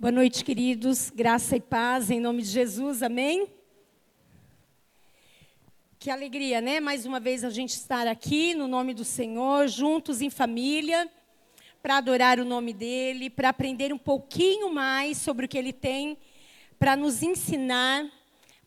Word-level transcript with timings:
Boa 0.00 0.10
noite, 0.10 0.42
queridos. 0.42 1.12
Graça 1.14 1.56
e 1.56 1.60
paz 1.60 2.10
em 2.10 2.18
nome 2.18 2.40
de 2.40 2.48
Jesus. 2.48 3.02
Amém. 3.02 3.48
Que 5.98 6.08
alegria, 6.08 6.58
né? 6.62 6.80
Mais 6.80 7.04
uma 7.04 7.20
vez 7.20 7.44
a 7.44 7.50
gente 7.50 7.74
estar 7.74 8.06
aqui 8.06 8.54
no 8.54 8.66
nome 8.66 8.94
do 8.94 9.04
Senhor, 9.04 9.68
juntos 9.68 10.22
em 10.22 10.30
família, 10.30 11.06
para 11.82 11.98
adorar 11.98 12.40
o 12.40 12.46
nome 12.46 12.72
dele, 12.72 13.28
para 13.28 13.50
aprender 13.50 13.92
um 13.92 13.98
pouquinho 13.98 14.72
mais 14.72 15.18
sobre 15.18 15.44
o 15.44 15.48
que 15.50 15.58
ele 15.58 15.70
tem 15.70 16.16
para 16.78 16.96
nos 16.96 17.22
ensinar, 17.22 18.10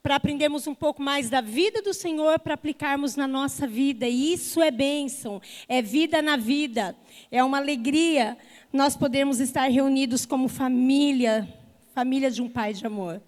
para 0.03 0.17
aprendermos 0.17 0.67
um 0.67 0.75
pouco 0.75 1.01
mais 1.01 1.29
da 1.29 1.39
vida 1.39 1.81
do 1.81 1.93
Senhor 1.93 2.37
para 2.37 2.55
aplicarmos 2.55 3.15
na 3.15 3.25
nossa 3.25 3.65
vida. 3.65 4.05
E 4.05 4.33
isso 4.33 4.61
é 4.61 4.69
bênção, 4.69 5.41
é 5.65 5.81
vida 5.81 6.21
na 6.21 6.35
vida, 6.35 6.93
é 7.31 7.41
uma 7.41 7.57
alegria 7.57 8.37
nós 8.73 8.97
podemos 8.97 9.39
estar 9.39 9.69
reunidos 9.69 10.25
como 10.25 10.47
família, 10.47 11.47
família 11.93 12.31
de 12.31 12.41
um 12.41 12.49
pai 12.49 12.73
de 12.73 12.85
amor. 12.85 13.21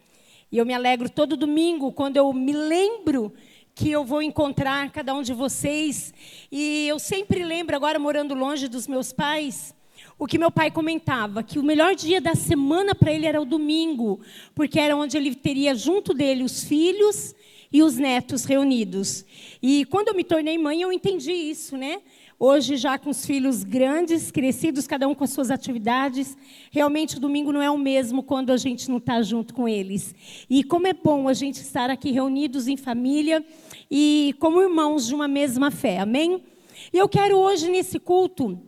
E 0.51 0.57
eu 0.57 0.65
me 0.65 0.73
alegro 0.73 1.07
todo 1.07 1.37
domingo 1.37 1.91
quando 1.91 2.17
eu 2.17 2.33
me 2.33 2.51
lembro 2.51 3.31
que 3.75 3.91
eu 3.91 4.03
vou 4.03 4.23
encontrar 4.23 4.89
cada 4.89 5.13
um 5.13 5.21
de 5.21 5.33
vocês. 5.33 6.13
E 6.51 6.87
eu 6.87 6.97
sempre 6.97 7.43
lembro, 7.43 7.75
agora 7.75 7.99
morando 7.99 8.33
longe 8.33 8.67
dos 8.67 8.87
meus 8.87 9.13
pais, 9.13 9.75
o 10.17 10.25
que 10.25 10.37
meu 10.37 10.49
pai 10.49 10.71
comentava, 10.71 11.43
que 11.43 11.59
o 11.59 11.63
melhor 11.63 11.93
dia 11.93 12.21
da 12.21 12.35
semana 12.35 12.95
para 12.95 13.11
ele 13.11 13.25
era 13.25 13.41
o 13.41 13.45
domingo, 13.45 14.21
porque 14.53 14.79
era 14.79 14.95
onde 14.95 15.17
ele 15.17 15.35
teria 15.35 15.75
junto 15.75 16.13
dele 16.13 16.43
os 16.43 16.63
filhos 16.63 17.35
e 17.71 17.83
os 17.83 17.97
netos 17.97 18.45
reunidos. 18.45 19.25
E 19.61 19.83
quando 19.85 20.07
eu 20.09 20.15
me 20.15 20.23
tornei 20.23 20.57
mãe, 20.57 20.81
eu 20.81 20.91
entendi 20.91 21.33
isso, 21.33 21.75
né? 21.75 22.01
Hoje, 22.37 22.75
já 22.75 22.97
com 22.97 23.09
os 23.09 23.25
filhos 23.25 23.63
grandes, 23.63 24.29
crescidos, 24.29 24.85
cada 24.85 25.07
um 25.07 25.15
com 25.15 25.23
as 25.23 25.29
suas 25.29 25.49
atividades, 25.49 26.37
realmente 26.69 27.15
o 27.15 27.19
domingo 27.19 27.51
não 27.51 27.61
é 27.61 27.71
o 27.71 27.77
mesmo 27.77 28.21
quando 28.23 28.51
a 28.51 28.57
gente 28.57 28.89
não 28.89 28.97
está 28.97 29.21
junto 29.21 29.53
com 29.53 29.67
eles. 29.67 30.13
E 30.49 30.63
como 30.63 30.85
é 30.85 30.93
bom 30.93 31.29
a 31.29 31.33
gente 31.33 31.61
estar 31.61 31.89
aqui 31.89 32.11
reunidos 32.11 32.67
em 32.67 32.75
família 32.75 33.43
e 33.89 34.35
como 34.39 34.61
irmãos 34.61 35.07
de 35.07 35.15
uma 35.15 35.29
mesma 35.29 35.71
fé, 35.71 35.99
amém? 35.99 36.43
E 36.91 36.97
eu 36.97 37.07
quero 37.07 37.37
hoje, 37.37 37.69
nesse 37.69 37.99
culto, 37.99 38.59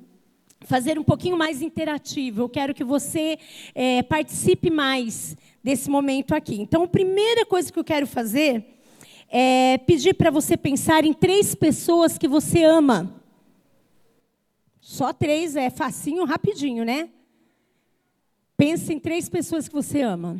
fazer 0.62 0.98
um 0.98 1.04
pouquinho 1.04 1.38
mais 1.38 1.62
interativo. 1.62 2.42
Eu 2.42 2.50
quero 2.50 2.74
que 2.74 2.84
você 2.84 3.38
é, 3.74 4.02
participe 4.04 4.70
mais 4.70 5.38
desse 5.64 5.90
momento 5.90 6.34
aqui. 6.34 6.56
Então, 6.62 6.84
a 6.84 6.88
primeira 6.88 7.46
coisa 7.46 7.72
que 7.72 7.80
eu 7.80 7.84
quero 7.84 8.08
fazer 8.08 8.66
é 9.30 9.78
pedir 9.80 10.14
para 10.14 10.32
você 10.32 10.56
pensar 10.56 11.04
em 11.04 11.14
três 11.14 11.54
pessoas 11.54 12.18
que 12.18 12.28
você 12.28 12.64
ama. 12.64 13.14
Só 14.80 15.12
três 15.12 15.56
é 15.56 15.70
facinho, 15.70 16.24
rapidinho, 16.24 16.86
né? 16.86 17.10
Pense 18.56 18.94
em 18.94 19.00
três 19.00 19.28
pessoas 19.28 19.68
que 19.68 19.74
você 19.76 20.02
ama. 20.02 20.40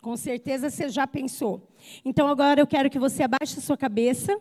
Com 0.00 0.16
certeza 0.16 0.70
você 0.70 0.88
já 0.88 1.06
pensou. 1.06 1.68
Então 2.02 2.26
agora 2.26 2.60
eu 2.60 2.66
quero 2.66 2.88
que 2.88 2.98
você 2.98 3.22
abaixe 3.22 3.58
a 3.58 3.62
sua 3.62 3.76
cabeça. 3.76 4.36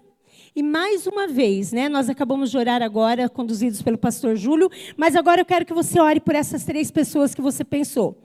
E 0.56 0.64
mais 0.64 1.08
uma 1.08 1.28
vez, 1.28 1.72
né, 1.72 1.88
nós 1.88 2.10
acabamos 2.10 2.52
de 2.52 2.58
orar 2.58 2.82
agora, 2.82 3.30
conduzidos 3.30 3.82
pelo 3.82 3.98
pastor 3.98 4.36
Júlio, 4.36 4.70
mas 4.98 5.16
agora 5.16 5.42
eu 5.42 5.46
quero 5.46 5.66
que 5.66 5.74
você 5.74 6.00
ore 6.00 6.20
por 6.20 6.36
essas 6.36 6.64
três 6.64 6.92
pessoas 6.92 7.36
que 7.36 7.42
você 7.42 7.64
pensou. 7.64 8.18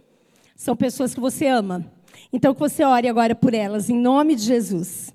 São 0.56 0.76
pessoas 0.76 1.14
que 1.14 1.20
você 1.20 1.46
ama. 1.46 1.92
Então 2.32 2.54
que 2.54 2.60
você 2.60 2.84
ore 2.84 3.08
agora 3.08 3.34
por 3.34 3.54
elas, 3.54 3.90
em 3.90 3.98
nome 3.98 4.34
de 4.34 4.42
Jesus. 4.42 5.12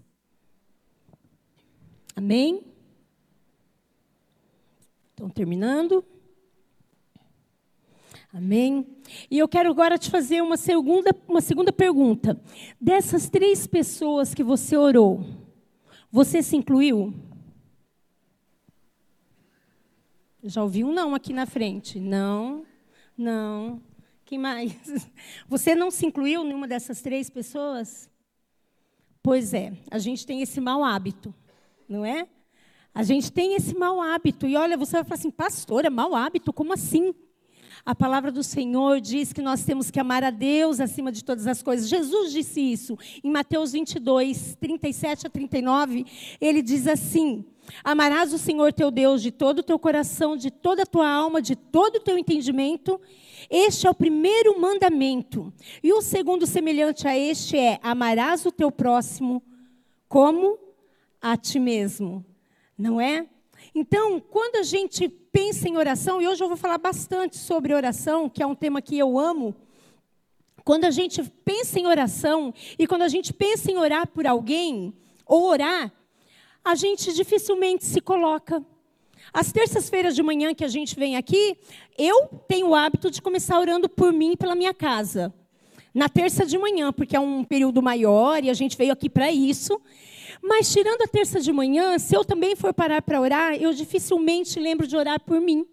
Amém? 2.16 2.64
Estão 5.11 5.30
terminando? 5.30 6.03
Amém? 8.31 8.86
E 9.30 9.39
eu 9.39 9.47
quero 9.47 9.72
agora 9.72 9.97
te 9.97 10.09
fazer 10.09 10.41
uma 10.41 10.56
segunda, 10.56 11.16
uma 11.28 11.41
segunda 11.41 11.73
pergunta. 11.73 12.39
Dessas 12.80 13.28
três 13.28 13.66
pessoas 13.66 14.34
que 14.34 14.44
você 14.44 14.78
orou, 14.78 15.25
você 16.12 16.42
se 16.42 16.56
incluiu? 16.56 17.14
Já 20.44 20.64
ouvi 20.64 20.84
um 20.84 20.94
não 20.94 21.14
aqui 21.14 21.34
na 21.34 21.46
frente. 21.46 22.00
Não, 22.00 22.66
não. 23.18 23.81
Quem 24.25 24.38
mais? 24.38 24.74
Você 25.50 25.75
não 25.75 25.92
se 25.92 26.06
incluiu 26.06 26.46
em 26.46 26.53
uma 26.53 26.68
dessas 26.68 27.02
três 27.02 27.30
pessoas? 27.30 28.09
Pois 29.22 29.53
é, 29.53 29.74
a 29.92 30.00
gente 30.00 30.25
tem 30.25 30.42
esse 30.42 30.62
mau 30.62 30.84
hábito, 30.84 31.34
não 31.90 32.06
é? 32.06 32.28
A 32.94 33.03
gente 33.03 33.31
tem 33.31 33.56
esse 33.56 33.75
mau 33.75 34.02
hábito. 34.02 34.48
E 34.48 34.56
olha, 34.56 34.78
você 34.78 34.94
vai 34.94 35.03
falar 35.03 35.16
assim, 35.16 35.31
pastor, 35.31 35.84
é 35.84 35.90
mau 35.90 36.16
hábito? 36.16 36.53
Como 36.53 36.74
assim? 36.74 37.14
A 37.85 37.95
palavra 37.95 38.31
do 38.31 38.44
Senhor 38.44 39.00
diz 39.00 39.34
que 39.34 39.41
nós 39.41 39.63
temos 39.63 39.90
que 39.90 40.00
amar 40.00 40.23
a 40.23 40.29
Deus 40.29 40.79
acima 40.79 41.12
de 41.12 41.23
todas 41.23 41.47
as 41.47 41.63
coisas. 41.63 41.90
Jesus 41.90 42.31
disse 42.31 42.59
isso 42.59 42.97
em 43.23 43.31
Mateus 43.31 43.72
22, 43.72 44.56
37 44.59 45.28
a 45.28 45.29
39. 45.29 46.06
Ele 46.39 46.62
diz 46.62 46.88
assim: 46.88 47.45
Amarás 47.84 48.34
o 48.34 48.38
Senhor 48.38 48.73
teu 48.73 48.91
Deus 48.91 49.22
de 49.22 49.31
todo 49.31 49.59
o 49.59 49.63
teu 49.63 49.79
coração, 49.79 50.35
de 50.35 50.51
toda 50.51 50.84
a 50.84 50.85
tua 50.85 51.09
alma, 51.09 51.41
de 51.41 51.56
todo 51.56 51.95
o 51.95 52.01
teu 52.01 52.18
entendimento. 52.18 53.00
Este 53.50 53.88
é 53.88 53.89
o 53.89 53.95
primeiro 53.95 54.59
mandamento. 54.59 55.51
E 55.81 55.94
o 55.94 56.01
segundo, 56.01 56.45
semelhante 56.45 57.07
a 57.07 57.18
este, 57.18 57.57
é: 57.57 57.79
Amarás 57.81 58.45
o 58.45 58.51
teu 58.51 58.72
próximo 58.72 59.41
como 60.07 60.57
a 61.22 61.35
ti 61.38 61.59
mesmo 61.59 62.25
não 62.79 63.01
é? 63.01 63.28
Então, 63.81 64.19
quando 64.19 64.57
a 64.57 64.63
gente 64.63 65.07
pensa 65.07 65.69
em 65.69 65.78
oração, 65.78 66.22
e 66.22 66.28
hoje 66.28 66.44
eu 66.44 66.50
vou 66.50 66.57
falar 66.57 66.78
bastante 66.78 67.38
sobre 67.38 67.73
oração, 67.73 68.28
que 68.28 68.44
é 68.44 68.45
um 68.45 68.53
tema 68.53 68.81
que 68.81 68.97
eu 68.97 69.17
amo. 69.17 69.56
Quando 70.66 70.84
a 70.84 70.91
gente 70.91 71.23
pensa 71.45 71.79
em 71.79 71.88
oração 71.88 72.53
e 72.78 72.85
quando 72.85 73.03
a 73.03 73.07
gente 73.07 73.31
pensa 73.31 73.72
em 73.72 73.78
orar 73.78 74.06
por 74.06 74.28
alguém 74.28 74.94
ou 75.25 75.45
orar, 75.45 75.94
a 76.62 76.75
gente 76.75 77.13
dificilmente 77.13 77.85
se 77.85 78.01
coloca. 78.01 78.62
As 79.31 79.50
terças-feiras 79.53 80.13
de 80.13 80.22
manhã 80.22 80.53
que 80.53 80.66
a 80.66 80.68
gente 80.68 80.97
vem 80.97 81.16
aqui, 81.16 81.56
eu 81.97 82.28
tenho 82.50 82.68
o 82.68 82.75
hábito 82.75 83.09
de 83.09 83.22
começar 83.22 83.57
orando 83.57 83.88
por 83.88 84.12
mim 84.12 84.34
e 84.34 84.38
pela 84.38 84.56
minha 84.56 84.73
casa. 84.73 85.34
Na 85.94 86.09
terça 86.09 86.45
de 86.45 86.57
manhã, 86.57 86.91
porque 86.91 87.16
é 87.16 87.19
um 87.19 87.45
período 87.45 87.81
maior 87.81 88.44
e 88.44 88.50
a 88.50 88.53
gente 88.53 88.75
veio 88.75 88.91
aqui 88.91 89.09
para 89.09 89.31
isso. 89.31 89.81
Mas 90.41 90.72
tirando 90.72 91.01
a 91.01 91.07
terça 91.07 91.40
de 91.40 91.51
manhã, 91.51 91.97
se 91.97 92.16
eu 92.16 92.23
também 92.23 92.56
for 92.56 92.73
parar 92.73 93.01
para 93.01 93.19
orar, 93.19 93.56
eu 93.56 93.73
dificilmente 93.73 94.59
lembro 94.59 94.88
de 94.88 94.95
orar 94.95 95.19
por 95.19 95.40
mim. 95.40 95.66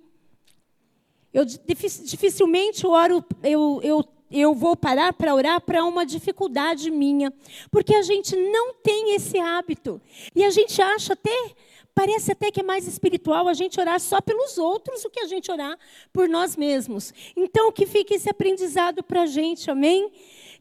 Eu 1.32 1.44
dificilmente 1.44 2.86
oro, 2.86 3.22
eu, 3.42 3.80
eu, 3.82 4.04
eu 4.30 4.54
vou 4.54 4.74
parar 4.74 5.12
para 5.12 5.34
orar 5.34 5.60
para 5.60 5.84
uma 5.84 6.06
dificuldade 6.06 6.90
minha. 6.90 7.32
Porque 7.70 7.94
a 7.94 8.02
gente 8.02 8.34
não 8.34 8.74
tem 8.74 9.14
esse 9.14 9.38
hábito. 9.38 10.00
E 10.34 10.44
a 10.44 10.50
gente 10.50 10.80
acha 10.80 11.12
até, 11.12 11.54
parece 11.94 12.32
até 12.32 12.50
que 12.50 12.60
é 12.60 12.62
mais 12.62 12.86
espiritual 12.86 13.48
a 13.48 13.54
gente 13.54 13.78
orar 13.78 14.00
só 14.00 14.20
pelos 14.20 14.56
outros 14.56 15.02
do 15.02 15.10
que 15.10 15.20
a 15.20 15.26
gente 15.26 15.50
orar 15.52 15.78
por 16.12 16.28
nós 16.28 16.56
mesmos. 16.56 17.12
Então, 17.36 17.70
que 17.70 17.86
fique 17.86 18.14
esse 18.14 18.30
aprendizado 18.30 19.02
para 19.02 19.22
a 19.22 19.26
gente, 19.26 19.70
amém? 19.70 20.10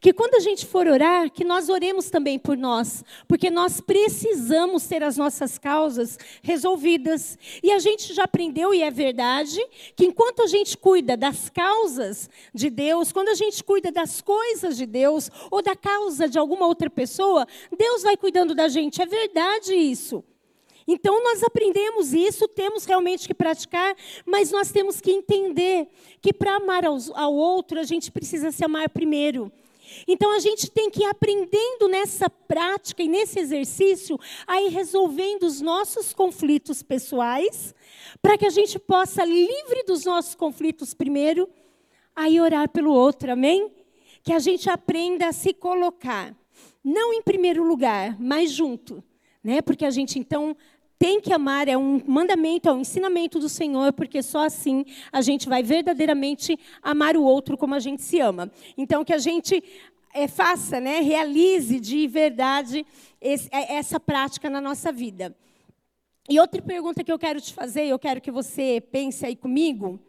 Que 0.06 0.14
quando 0.14 0.36
a 0.36 0.40
gente 0.40 0.68
for 0.68 0.86
orar, 0.86 1.32
que 1.32 1.44
nós 1.44 1.68
oremos 1.68 2.12
também 2.12 2.38
por 2.38 2.56
nós, 2.56 3.04
porque 3.28 3.50
nós 3.50 3.82
precisamos 3.82 4.86
ter 4.86 5.02
as 5.02 5.18
nossas 5.18 5.58
causas 5.58 6.20
resolvidas. 6.44 7.40
E 7.64 7.72
a 7.72 7.80
gente 7.80 8.14
já 8.14 8.26
aprendeu, 8.26 8.72
e 8.72 8.84
é 8.84 8.92
verdade, 8.92 9.60
que 9.96 10.06
enquanto 10.06 10.44
a 10.44 10.46
gente 10.46 10.78
cuida 10.78 11.18
das 11.18 11.50
causas 11.50 12.30
de 12.54 12.70
Deus, 12.70 13.12
quando 13.12 13.30
a 13.30 13.34
gente 13.34 13.64
cuida 13.64 13.92
das 13.92 14.22
coisas 14.22 14.78
de 14.78 14.86
Deus, 14.86 15.32
ou 15.50 15.64
da 15.64 15.76
causa 15.76 16.30
de 16.30 16.38
alguma 16.38 16.68
outra 16.68 16.88
pessoa, 16.88 17.48
Deus 17.76 18.04
vai 18.04 18.16
cuidando 18.16 18.54
da 18.54 18.68
gente. 18.68 19.02
É 19.02 19.08
verdade 19.08 19.74
isso. 19.74 20.24
Então, 20.88 21.24
nós 21.24 21.42
aprendemos 21.42 22.14
isso, 22.14 22.48
temos 22.48 22.86
realmente 22.86 23.28
que 23.28 23.34
praticar, 23.34 23.96
mas 24.24 24.52
nós 24.52 24.72
temos 24.72 25.02
que 25.02 25.10
entender 25.10 25.88
que 26.22 26.32
para 26.32 26.58
amar 26.58 26.84
ao, 26.86 27.34
outro, 27.34 27.80
a 27.80 27.84
gente 27.84 28.12
precisa 28.12 28.52
se 28.52 28.64
amar 28.64 28.88
primeiro. 28.88 29.52
Então 30.08 30.32
a 30.34 30.40
gente 30.40 30.70
tem 30.70 30.90
que 30.90 31.02
ir 31.02 31.06
aprendendo 31.06 31.88
nessa 31.88 32.30
prática 32.30 33.04
e 33.04 33.08
nesse 33.08 33.40
exercício 33.40 34.20
a 34.46 34.62
ir 34.62 34.70
resolvendo 34.70 35.44
os 35.44 35.62
nossos 35.62 36.14
conflitos 36.14 36.84
pessoais, 36.84 37.74
para 38.22 38.38
que 38.38 38.46
a 38.46 38.50
gente 38.50 38.78
possa, 38.80 39.24
livre 39.24 39.84
dos 39.86 40.06
nossos 40.06 40.36
conflitos 40.36 40.94
primeiro, 40.94 41.50
aí 42.16 42.40
orar 42.40 42.70
pelo 42.70 42.92
outro, 42.92 43.32
amém? 43.32 43.72
Que 44.24 44.34
a 44.34 44.40
gente 44.40 44.70
aprenda 44.70 45.28
a 45.28 45.34
se 45.34 45.54
colocar, 45.54 46.36
não 46.84 47.14
em 47.14 47.22
primeiro 47.22 47.64
lugar, 47.64 48.20
mas 48.20 48.52
junto, 48.52 49.04
né? 49.44 49.62
Porque 49.62 49.86
a 49.86 49.92
gente 49.92 50.18
então 50.18 50.56
tem 50.98 51.20
que 51.20 51.34
amar, 51.34 51.68
é 51.68 51.78
um 51.78 52.02
mandamento, 52.06 52.70
é 52.70 52.74
um 52.74 52.80
ensinamento 52.80 53.40
do 53.40 53.50
Senhor, 53.50 53.92
porque 53.94 54.24
só 54.24 54.46
assim 54.46 54.86
a 55.12 55.22
gente 55.22 55.50
vai 55.50 55.62
verdadeiramente 55.62 56.58
amar 56.82 57.18
o 57.18 57.24
outro 57.24 57.58
como 57.58 57.76
a 57.76 57.80
gente 57.80 58.02
se 58.02 58.20
ama. 58.20 58.52
Então, 58.78 59.04
que 59.04 59.14
a 59.14 59.18
gente 59.18 59.64
é, 60.14 60.28
faça, 60.28 60.80
né, 60.80 61.02
realize 61.02 61.80
de 61.80 62.08
verdade 62.08 62.86
esse, 63.20 63.50
é, 63.52 63.76
essa 63.76 64.00
prática 64.00 64.50
na 64.50 64.62
nossa 64.62 64.92
vida. 64.92 65.36
E 66.30 66.40
outra 66.40 66.62
pergunta 66.62 67.04
que 67.04 67.12
eu 67.12 67.20
quero 67.20 67.40
te 67.42 67.54
fazer, 67.54 67.86
eu 67.86 68.00
quero 68.00 68.22
que 68.22 68.32
você 68.32 68.82
pense 68.92 69.26
aí 69.26 69.36
comigo, 69.36 70.00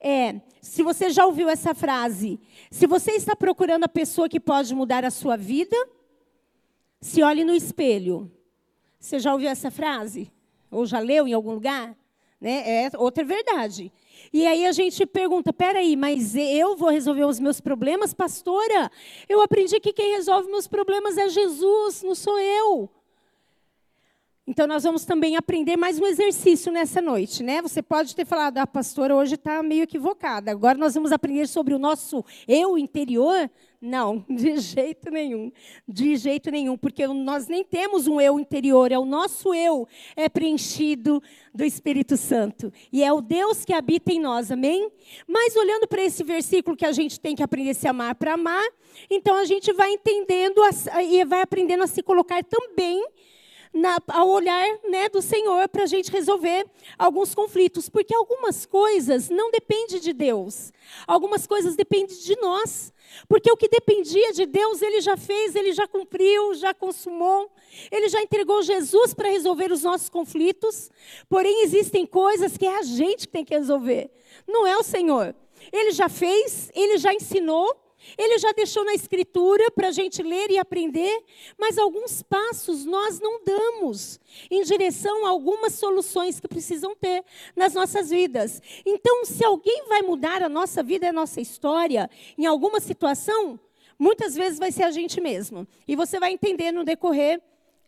é, 0.00 0.40
se 0.60 0.82
você 0.82 1.10
já 1.10 1.26
ouviu 1.26 1.48
essa 1.48 1.74
frase, 1.74 2.40
se 2.70 2.86
você 2.86 3.12
está 3.12 3.36
procurando 3.36 3.84
a 3.84 3.88
pessoa 3.88 4.28
que 4.28 4.40
pode 4.40 4.74
mudar 4.74 5.04
a 5.04 5.10
sua 5.10 5.36
vida, 5.36 5.76
se 7.00 7.22
olhe 7.22 7.44
no 7.44 7.54
espelho. 7.54 8.30
Você 9.02 9.18
já 9.18 9.32
ouviu 9.32 9.50
essa 9.50 9.68
frase? 9.68 10.30
Ou 10.70 10.86
já 10.86 11.00
leu 11.00 11.26
em 11.26 11.32
algum 11.32 11.54
lugar? 11.54 11.96
Né? 12.40 12.84
É 12.84 12.90
outra 12.96 13.24
verdade. 13.24 13.92
E 14.32 14.46
aí 14.46 14.64
a 14.64 14.70
gente 14.70 15.04
pergunta: 15.04 15.52
peraí, 15.52 15.96
mas 15.96 16.36
eu 16.36 16.76
vou 16.76 16.88
resolver 16.88 17.24
os 17.24 17.40
meus 17.40 17.60
problemas, 17.60 18.14
pastora? 18.14 18.88
Eu 19.28 19.42
aprendi 19.42 19.80
que 19.80 19.92
quem 19.92 20.14
resolve 20.14 20.48
meus 20.48 20.68
problemas 20.68 21.18
é 21.18 21.28
Jesus, 21.28 22.04
não 22.04 22.14
sou 22.14 22.38
eu. 22.38 22.88
Então, 24.44 24.66
nós 24.66 24.82
vamos 24.82 25.04
também 25.04 25.36
aprender 25.36 25.76
mais 25.76 26.00
um 26.00 26.04
exercício 26.04 26.72
nessa 26.72 27.00
noite, 27.00 27.44
né? 27.44 27.62
Você 27.62 27.80
pode 27.80 28.16
ter 28.16 28.26
falado, 28.26 28.58
a 28.58 28.62
ah, 28.62 28.66
pastora 28.66 29.14
hoje 29.14 29.36
está 29.36 29.62
meio 29.62 29.84
equivocada. 29.84 30.50
Agora 30.50 30.76
nós 30.76 30.94
vamos 30.94 31.12
aprender 31.12 31.46
sobre 31.46 31.72
o 31.74 31.78
nosso 31.78 32.24
eu 32.48 32.76
interior. 32.76 33.48
Não, 33.80 34.24
de 34.28 34.56
jeito 34.58 35.12
nenhum. 35.12 35.52
De 35.86 36.16
jeito 36.16 36.50
nenhum, 36.50 36.76
porque 36.76 37.06
nós 37.06 37.46
nem 37.46 37.62
temos 37.62 38.08
um 38.08 38.20
eu 38.20 38.40
interior, 38.40 38.90
é 38.90 38.98
o 38.98 39.04
nosso 39.04 39.54
eu 39.54 39.86
é 40.16 40.28
preenchido 40.28 41.22
do 41.54 41.64
Espírito 41.64 42.16
Santo. 42.16 42.72
E 42.92 43.04
é 43.04 43.12
o 43.12 43.20
Deus 43.20 43.64
que 43.64 43.72
habita 43.72 44.12
em 44.12 44.20
nós, 44.20 44.50
amém? 44.50 44.90
Mas 45.24 45.54
olhando 45.54 45.86
para 45.86 46.02
esse 46.02 46.24
versículo 46.24 46.76
que 46.76 46.84
a 46.84 46.92
gente 46.92 47.20
tem 47.20 47.36
que 47.36 47.44
aprender 47.44 47.70
a 47.70 47.74
se 47.74 47.86
amar 47.86 48.16
para 48.16 48.34
amar, 48.34 48.68
então 49.08 49.36
a 49.36 49.44
gente 49.44 49.72
vai 49.72 49.92
entendendo 49.92 50.60
e 51.08 51.24
vai 51.24 51.42
aprendendo 51.42 51.84
a 51.84 51.86
se 51.86 52.02
colocar 52.02 52.42
também 52.42 53.06
na, 53.72 53.98
ao 54.08 54.28
olhar 54.28 54.64
né, 54.88 55.08
do 55.08 55.22
Senhor 55.22 55.68
para 55.68 55.84
a 55.84 55.86
gente 55.86 56.10
resolver 56.10 56.66
alguns 56.98 57.34
conflitos. 57.34 57.88
Porque 57.88 58.14
algumas 58.14 58.66
coisas 58.66 59.28
não 59.28 59.50
dependem 59.50 60.00
de 60.00 60.12
Deus, 60.12 60.72
algumas 61.06 61.46
coisas 61.46 61.74
dependem 61.74 62.16
de 62.16 62.36
nós. 62.40 62.92
Porque 63.28 63.50
o 63.50 63.56
que 63.56 63.68
dependia 63.68 64.32
de 64.32 64.46
Deus, 64.46 64.80
Ele 64.80 65.00
já 65.00 65.16
fez, 65.16 65.54
Ele 65.54 65.72
já 65.72 65.86
cumpriu, 65.86 66.54
já 66.54 66.72
consumou. 66.72 67.50
Ele 67.90 68.08
já 68.08 68.20
entregou 68.22 68.62
Jesus 68.62 69.14
para 69.14 69.28
resolver 69.28 69.72
os 69.72 69.82
nossos 69.82 70.08
conflitos. 70.08 70.90
Porém, 71.28 71.62
existem 71.62 72.06
coisas 72.06 72.56
que 72.56 72.66
é 72.66 72.78
a 72.78 72.82
gente 72.82 73.26
que 73.26 73.32
tem 73.32 73.44
que 73.44 73.56
resolver, 73.56 74.10
não 74.46 74.66
é 74.66 74.76
o 74.76 74.82
Senhor. 74.82 75.34
Ele 75.72 75.92
já 75.92 76.08
fez, 76.08 76.70
Ele 76.74 76.98
já 76.98 77.14
ensinou, 77.14 77.76
ele 78.16 78.38
já 78.38 78.52
deixou 78.52 78.84
na 78.84 78.94
Escritura 78.94 79.70
para 79.70 79.88
a 79.88 79.92
gente 79.92 80.22
ler 80.22 80.50
e 80.50 80.58
aprender, 80.58 81.22
mas 81.58 81.78
alguns 81.78 82.22
passos 82.22 82.84
nós 82.84 83.20
não 83.20 83.42
damos 83.44 84.20
em 84.50 84.62
direção 84.62 85.24
a 85.26 85.30
algumas 85.30 85.74
soluções 85.74 86.40
que 86.40 86.48
precisam 86.48 86.94
ter 86.94 87.24
nas 87.56 87.74
nossas 87.74 88.10
vidas. 88.10 88.60
Então, 88.84 89.24
se 89.24 89.44
alguém 89.44 89.84
vai 89.88 90.02
mudar 90.02 90.42
a 90.42 90.48
nossa 90.48 90.82
vida, 90.82 91.08
a 91.08 91.12
nossa 91.12 91.40
história, 91.40 92.10
em 92.36 92.46
alguma 92.46 92.80
situação, 92.80 93.58
muitas 93.98 94.34
vezes 94.34 94.58
vai 94.58 94.72
ser 94.72 94.84
a 94.84 94.90
gente 94.90 95.20
mesmo. 95.20 95.66
E 95.86 95.94
você 95.94 96.18
vai 96.18 96.32
entender 96.32 96.72
no 96.72 96.84
decorrer 96.84 97.40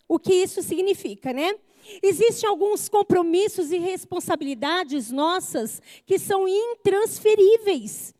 o 0.08 0.18
que 0.18 0.34
isso 0.34 0.62
significa, 0.62 1.32
né? 1.32 1.54
Existem 2.02 2.48
alguns 2.48 2.88
compromissos 2.88 3.70
e 3.70 3.78
responsabilidades 3.78 5.10
nossas 5.10 5.82
que 6.06 6.18
são 6.18 6.48
intransferíveis. 6.48 8.14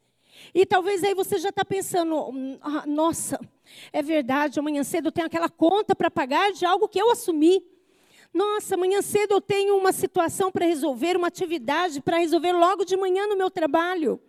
E 0.55 0.65
talvez 0.65 1.03
aí 1.03 1.15
você 1.15 1.37
já 1.39 1.49
está 1.49 1.65
pensando, 1.65 2.15
hum, 2.31 2.57
ah, 2.63 2.85
nossa, 2.87 3.41
é 3.93 4.01
verdade, 4.01 4.61
amanhã 4.61 4.85
cedo 4.85 5.09
eu 5.09 5.13
tenho 5.13 5.27
aquela 5.27 5.49
conta 5.49 5.97
para 5.97 6.09
pagar 6.09 6.53
de 6.53 6.65
algo 6.65 6.89
que 6.89 7.01
eu 7.01 7.11
assumi. 7.11 7.61
Nossa, 8.33 8.77
amanhã 8.77 9.03
cedo 9.03 9.33
eu 9.33 9.41
tenho 9.41 9.77
uma 9.77 9.93
situação 9.93 10.53
para 10.53 10.65
resolver, 10.65 11.17
uma 11.17 11.27
atividade 11.27 12.01
para 12.01 12.19
resolver 12.19 12.53
logo 12.53 12.85
de 12.85 12.97
manhã 12.97 13.27
no 13.27 13.37
meu 13.37 13.51
trabalho. 13.51 14.21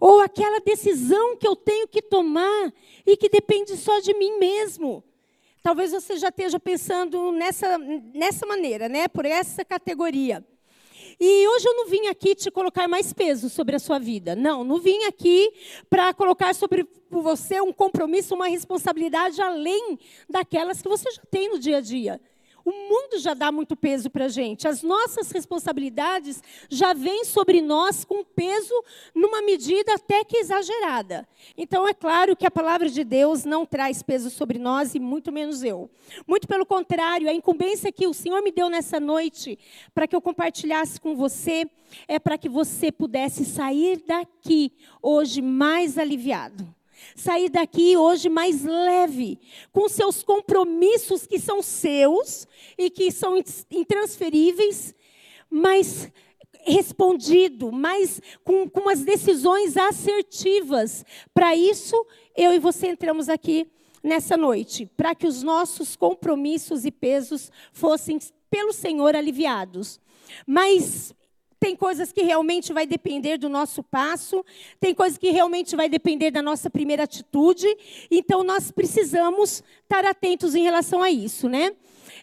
Ou 0.00 0.20
aquela 0.20 0.60
decisão 0.60 1.36
que 1.36 1.46
eu 1.46 1.56
tenho 1.56 1.88
que 1.88 2.00
tomar 2.00 2.72
e 3.04 3.16
que 3.16 3.28
depende 3.28 3.76
só 3.76 3.98
de 3.98 4.14
mim 4.14 4.38
mesmo. 4.38 5.02
Talvez 5.62 5.92
você 5.92 6.16
já 6.16 6.28
esteja 6.28 6.58
pensando 6.58 7.32
nessa, 7.32 7.76
nessa 7.76 8.46
maneira, 8.46 8.88
né? 8.88 9.08
por 9.08 9.26
essa 9.26 9.64
categoria. 9.64 10.44
E 11.22 11.46
hoje 11.48 11.68
eu 11.68 11.76
não 11.76 11.86
vim 11.86 12.06
aqui 12.06 12.34
te 12.34 12.50
colocar 12.50 12.88
mais 12.88 13.12
peso 13.12 13.50
sobre 13.50 13.76
a 13.76 13.78
sua 13.78 13.98
vida. 13.98 14.34
Não, 14.34 14.64
não 14.64 14.78
vim 14.78 15.04
aqui 15.04 15.52
para 15.90 16.14
colocar 16.14 16.54
sobre 16.54 16.88
você 17.10 17.60
um 17.60 17.74
compromisso, 17.74 18.34
uma 18.34 18.48
responsabilidade 18.48 19.42
além 19.42 19.98
daquelas 20.30 20.80
que 20.80 20.88
você 20.88 21.10
já 21.10 21.22
tem 21.30 21.50
no 21.50 21.58
dia 21.58 21.76
a 21.76 21.80
dia. 21.82 22.18
O 22.70 22.88
mundo 22.88 23.18
já 23.18 23.34
dá 23.34 23.50
muito 23.50 23.74
peso 23.74 24.08
para 24.08 24.26
a 24.26 24.28
gente. 24.28 24.68
As 24.68 24.80
nossas 24.80 25.32
responsabilidades 25.32 26.40
já 26.68 26.92
vêm 26.92 27.24
sobre 27.24 27.60
nós 27.60 28.04
com 28.04 28.22
peso 28.24 28.72
numa 29.12 29.42
medida 29.42 29.94
até 29.94 30.22
que 30.22 30.36
exagerada. 30.36 31.26
Então, 31.56 31.88
é 31.88 31.92
claro 31.92 32.36
que 32.36 32.46
a 32.46 32.50
palavra 32.50 32.88
de 32.88 33.02
Deus 33.02 33.44
não 33.44 33.66
traz 33.66 34.04
peso 34.04 34.30
sobre 34.30 34.56
nós 34.56 34.94
e 34.94 35.00
muito 35.00 35.32
menos 35.32 35.64
eu. 35.64 35.90
Muito 36.28 36.46
pelo 36.46 36.64
contrário, 36.64 37.28
a 37.28 37.34
incumbência 37.34 37.90
que 37.90 38.06
o 38.06 38.14
Senhor 38.14 38.40
me 38.40 38.52
deu 38.52 38.70
nessa 38.70 39.00
noite 39.00 39.58
para 39.92 40.06
que 40.06 40.14
eu 40.14 40.20
compartilhasse 40.20 41.00
com 41.00 41.16
você 41.16 41.68
é 42.06 42.20
para 42.20 42.38
que 42.38 42.48
você 42.48 42.92
pudesse 42.92 43.44
sair 43.44 44.00
daqui 44.06 44.72
hoje 45.02 45.42
mais 45.42 45.98
aliviado 45.98 46.72
sair 47.14 47.48
daqui 47.48 47.96
hoje 47.96 48.28
mais 48.28 48.64
leve, 48.64 49.38
com 49.72 49.88
seus 49.88 50.22
compromissos 50.22 51.26
que 51.26 51.38
são 51.38 51.62
seus 51.62 52.46
e 52.76 52.90
que 52.90 53.10
são 53.10 53.36
intransferíveis, 53.70 54.94
mais 55.50 56.10
respondido, 56.64 57.72
mais 57.72 58.20
com, 58.44 58.68
com 58.68 58.88
as 58.88 59.02
decisões 59.02 59.76
assertivas. 59.76 61.04
Para 61.32 61.56
isso, 61.56 61.94
eu 62.36 62.52
e 62.52 62.58
você 62.58 62.88
entramos 62.88 63.28
aqui 63.28 63.66
nessa 64.02 64.36
noite, 64.36 64.86
para 64.96 65.14
que 65.14 65.26
os 65.26 65.42
nossos 65.42 65.96
compromissos 65.96 66.84
e 66.84 66.90
pesos 66.90 67.50
fossem 67.72 68.18
pelo 68.50 68.72
Senhor 68.72 69.14
aliviados. 69.14 70.00
Mas 70.46 71.14
tem 71.60 71.76
coisas 71.76 72.10
que 72.10 72.22
realmente 72.22 72.72
vai 72.72 72.86
depender 72.86 73.36
do 73.36 73.48
nosso 73.48 73.82
passo, 73.82 74.42
tem 74.80 74.94
coisas 74.94 75.18
que 75.18 75.30
realmente 75.30 75.76
vai 75.76 75.90
depender 75.90 76.30
da 76.30 76.40
nossa 76.40 76.70
primeira 76.70 77.04
atitude, 77.04 77.66
então 78.10 78.42
nós 78.42 78.70
precisamos 78.70 79.62
estar 79.82 80.06
atentos 80.06 80.54
em 80.54 80.62
relação 80.62 81.02
a 81.02 81.10
isso, 81.10 81.50
né? 81.50 81.72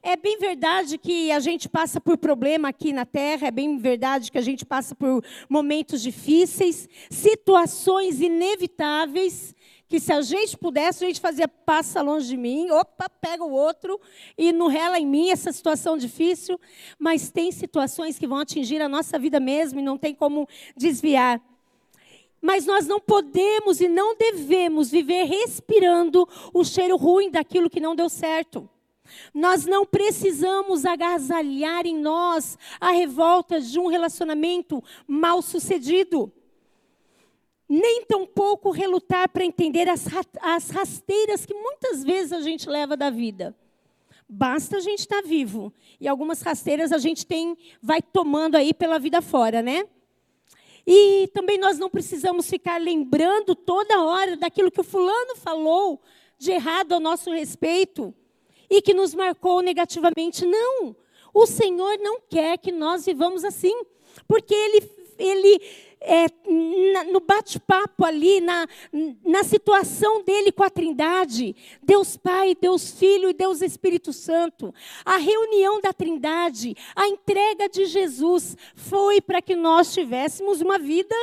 É 0.01 0.15
bem 0.15 0.37
verdade 0.37 0.97
que 0.97 1.31
a 1.31 1.39
gente 1.39 1.69
passa 1.69 1.99
por 2.01 2.17
problema 2.17 2.69
aqui 2.69 2.91
na 2.91 3.05
Terra, 3.05 3.47
é 3.47 3.51
bem 3.51 3.77
verdade 3.77 4.31
que 4.31 4.37
a 4.37 4.41
gente 4.41 4.65
passa 4.65 4.95
por 4.95 5.23
momentos 5.47 6.01
difíceis, 6.01 6.89
situações 7.09 8.19
inevitáveis, 8.19 9.55
que 9.87 9.99
se 9.99 10.11
a 10.11 10.21
gente 10.21 10.57
pudesse, 10.57 11.03
a 11.03 11.07
gente 11.07 11.21
fazia 11.21 11.47
passa 11.47 12.01
longe 12.01 12.27
de 12.27 12.37
mim, 12.37 12.69
opa, 12.71 13.09
pega 13.09 13.43
o 13.43 13.51
outro 13.51 13.99
e 14.37 14.51
não 14.51 14.67
rela 14.67 14.99
em 14.99 15.05
mim 15.05 15.29
essa 15.29 15.51
situação 15.51 15.97
difícil, 15.97 16.59
mas 16.99 17.31
tem 17.31 17.51
situações 17.51 18.19
que 18.19 18.27
vão 18.27 18.39
atingir 18.39 18.81
a 18.81 18.89
nossa 18.89 19.17
vida 19.17 19.39
mesmo 19.39 19.79
e 19.79 19.83
não 19.83 19.97
tem 19.97 20.13
como 20.13 20.47
desviar. 20.75 21.41
Mas 22.41 22.65
nós 22.65 22.85
não 22.85 22.99
podemos 22.99 23.79
e 23.81 23.87
não 23.87 24.15
devemos 24.15 24.91
viver 24.91 25.23
respirando 25.23 26.27
o 26.53 26.63
cheiro 26.63 26.97
ruim 26.97 27.31
daquilo 27.31 27.69
que 27.69 27.79
não 27.79 27.95
deu 27.95 28.09
certo. 28.09 28.69
Nós 29.33 29.65
não 29.65 29.85
precisamos 29.85 30.85
agasalhar 30.85 31.85
em 31.85 31.97
nós 31.97 32.57
a 32.79 32.91
revolta 32.91 33.59
de 33.61 33.79
um 33.79 33.87
relacionamento 33.87 34.83
mal 35.07 35.41
sucedido 35.41 36.31
nem 37.69 38.03
tampouco 38.05 38.71
relutar 38.71 39.29
para 39.29 39.43
entender 39.43 39.89
as, 39.89 40.05
as 40.41 40.69
rasteiras 40.69 41.45
que 41.45 41.53
muitas 41.53 42.03
vezes 42.03 42.31
a 42.31 42.41
gente 42.41 42.69
leva 42.69 42.95
da 42.95 43.09
vida. 43.09 43.55
Basta 44.29 44.77
a 44.77 44.79
gente 44.79 44.99
estar 44.99 45.21
tá 45.21 45.27
vivo. 45.27 45.73
E 45.99 46.07
algumas 46.07 46.41
rasteiras 46.41 46.91
a 46.91 46.97
gente 46.97 47.25
tem, 47.25 47.57
vai 47.81 48.01
tomando 48.01 48.55
aí 48.55 48.73
pela 48.73 48.99
vida 48.99 49.21
fora, 49.21 49.61
né? 49.61 49.85
E 50.85 51.29
também 51.33 51.57
nós 51.57 51.77
não 51.77 51.89
precisamos 51.89 52.49
ficar 52.49 52.79
lembrando 52.79 53.53
toda 53.53 54.01
hora 54.03 54.37
daquilo 54.37 54.71
que 54.71 54.79
o 54.79 54.85
fulano 54.85 55.35
falou 55.35 56.01
de 56.37 56.51
errado 56.51 56.93
a 56.93 56.99
nosso 56.99 57.31
respeito 57.31 58.13
e 58.69 58.81
que 58.81 58.93
nos 58.93 59.13
marcou 59.13 59.61
negativamente. 59.61 60.45
Não. 60.45 60.95
O 61.33 61.45
Senhor 61.45 61.97
não 61.99 62.21
quer 62.21 62.57
que 62.57 62.71
nós 62.71 63.05
vivamos 63.05 63.43
assim, 63.43 63.73
porque 64.27 64.53
ele 64.53 64.97
ele 65.19 65.61
é, 66.07 66.27
na, 66.93 67.03
no 67.03 67.19
bate-papo 67.19 68.05
ali, 68.05 68.39
na, 68.39 68.65
na 69.25 69.43
situação 69.43 70.23
dele 70.23 70.51
com 70.51 70.63
a 70.63 70.69
Trindade, 70.69 71.53
Deus 71.83 72.15
Pai, 72.15 72.55
Deus 72.55 72.91
Filho 72.91 73.29
e 73.29 73.33
Deus 73.33 73.61
Espírito 73.61 74.13
Santo, 74.13 74.73
a 75.03 75.17
reunião 75.17 75.81
da 75.81 75.91
Trindade, 75.91 76.75
a 76.95 77.07
entrega 77.07 77.67
de 77.67 77.85
Jesus, 77.85 78.55
foi 78.75 79.19
para 79.19 79.41
que 79.41 79.55
nós 79.55 79.93
tivéssemos 79.93 80.61
uma 80.61 80.79
vida 80.79 81.15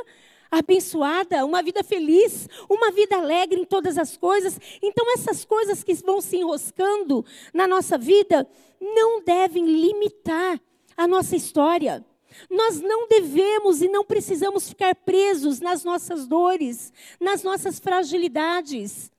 abençoada, 0.50 1.44
uma 1.44 1.62
vida 1.62 1.82
feliz, 1.82 2.48
uma 2.68 2.92
vida 2.92 3.16
alegre 3.16 3.60
em 3.60 3.64
todas 3.64 3.96
as 3.98 4.16
coisas. 4.16 4.60
Então, 4.82 5.12
essas 5.14 5.44
coisas 5.44 5.82
que 5.82 5.94
vão 5.94 6.20
se 6.20 6.36
enroscando 6.36 7.24
na 7.52 7.66
nossa 7.66 7.98
vida 7.98 8.46
não 8.80 9.22
devem 9.22 9.64
limitar 9.64 10.60
a 10.96 11.08
nossa 11.08 11.34
história. 11.34 12.04
Nós 12.50 12.80
não 12.80 13.08
devemos 13.08 13.82
e 13.82 13.88
não 13.88 14.04
precisamos 14.04 14.68
ficar 14.68 14.94
presos 14.94 15.60
nas 15.60 15.84
nossas 15.84 16.26
dores, 16.26 16.92
nas 17.20 17.42
nossas 17.42 17.78
fragilidades. 17.78 19.10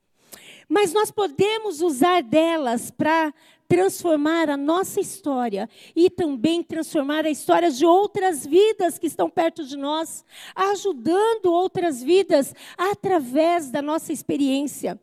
Mas 0.67 0.93
nós 0.93 1.12
podemos 1.12 1.81
usar 1.81 2.24
delas 2.24 2.89
para 2.89 3.34
transformar 3.67 4.50
a 4.50 4.57
nossa 4.57 5.00
história 5.00 5.69
e 5.95 6.10
também 6.10 6.63
transformar 6.63 7.25
a 7.25 7.29
história 7.29 7.72
de 7.72 7.86
outras 7.86 8.45
vidas 8.45 8.98
que 8.98 9.07
estão 9.07 9.29
perto 9.29 9.63
de 9.65 9.75
nós, 9.75 10.24
ajudando 10.55 11.48
outras 11.48 12.01
vidas 12.01 12.53
através 12.77 13.69
da 13.69 13.81
nossa 13.81 14.13
experiência. 14.13 15.00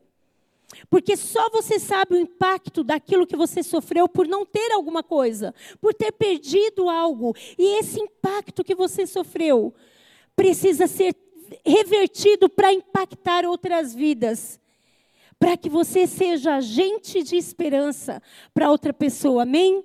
Porque 0.89 1.15
só 1.15 1.49
você 1.49 1.79
sabe 1.79 2.15
o 2.15 2.19
impacto 2.19 2.83
daquilo 2.83 3.27
que 3.27 3.35
você 3.35 3.63
sofreu 3.63 4.07
por 4.07 4.27
não 4.27 4.45
ter 4.45 4.71
alguma 4.71 5.03
coisa, 5.03 5.53
por 5.79 5.93
ter 5.93 6.11
perdido 6.11 6.89
algo. 6.89 7.35
E 7.57 7.79
esse 7.79 7.99
impacto 7.99 8.63
que 8.63 8.75
você 8.75 9.05
sofreu 9.05 9.73
precisa 10.35 10.87
ser 10.87 11.15
revertido 11.65 12.49
para 12.49 12.73
impactar 12.73 13.45
outras 13.45 13.93
vidas. 13.93 14.59
Para 15.39 15.57
que 15.57 15.69
você 15.69 16.07
seja 16.07 16.55
agente 16.55 17.21
de 17.21 17.35
esperança 17.35 18.21
para 18.53 18.71
outra 18.71 18.93
pessoa. 18.93 19.43
Amém? 19.43 19.83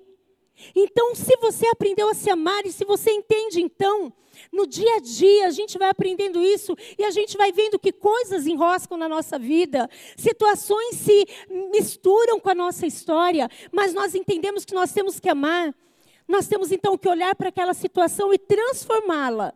Então, 0.75 1.15
se 1.15 1.37
você 1.37 1.67
aprendeu 1.69 2.09
a 2.09 2.15
se 2.15 2.31
amar 2.31 2.65
e 2.67 2.73
se 2.73 2.85
você 2.85 3.11
entende, 3.11 3.61
então, 3.61 4.13
no 4.53 4.67
dia 4.67 4.97
a 4.97 5.01
dia 5.01 5.47
a 5.47 5.51
gente 5.51 5.79
vai 5.79 5.89
aprendendo 5.89 6.43
isso 6.43 6.77
e 6.97 7.05
a 7.05 7.11
gente 7.11 7.37
vai 7.37 7.53
vendo 7.53 7.79
que 7.79 7.93
coisas 7.93 8.47
enroscam 8.47 8.97
na 8.97 9.09
nossa 9.09 9.39
vida, 9.39 9.89
situações 10.17 10.97
se 10.97 11.27
misturam 11.73 12.39
com 12.39 12.51
a 12.51 12.55
nossa 12.55 12.87
história, 12.87 13.51
mas 13.73 13.93
nós 13.93 14.15
entendemos 14.15 14.65
que 14.65 14.75
nós 14.75 14.93
temos 14.93 15.19
que 15.19 15.29
amar. 15.29 15.75
Nós 16.27 16.47
temos 16.47 16.71
então 16.71 16.99
que 16.99 17.09
olhar 17.09 17.35
para 17.35 17.49
aquela 17.49 17.73
situação 17.73 18.33
e 18.35 18.39
transformá-la 18.39 19.55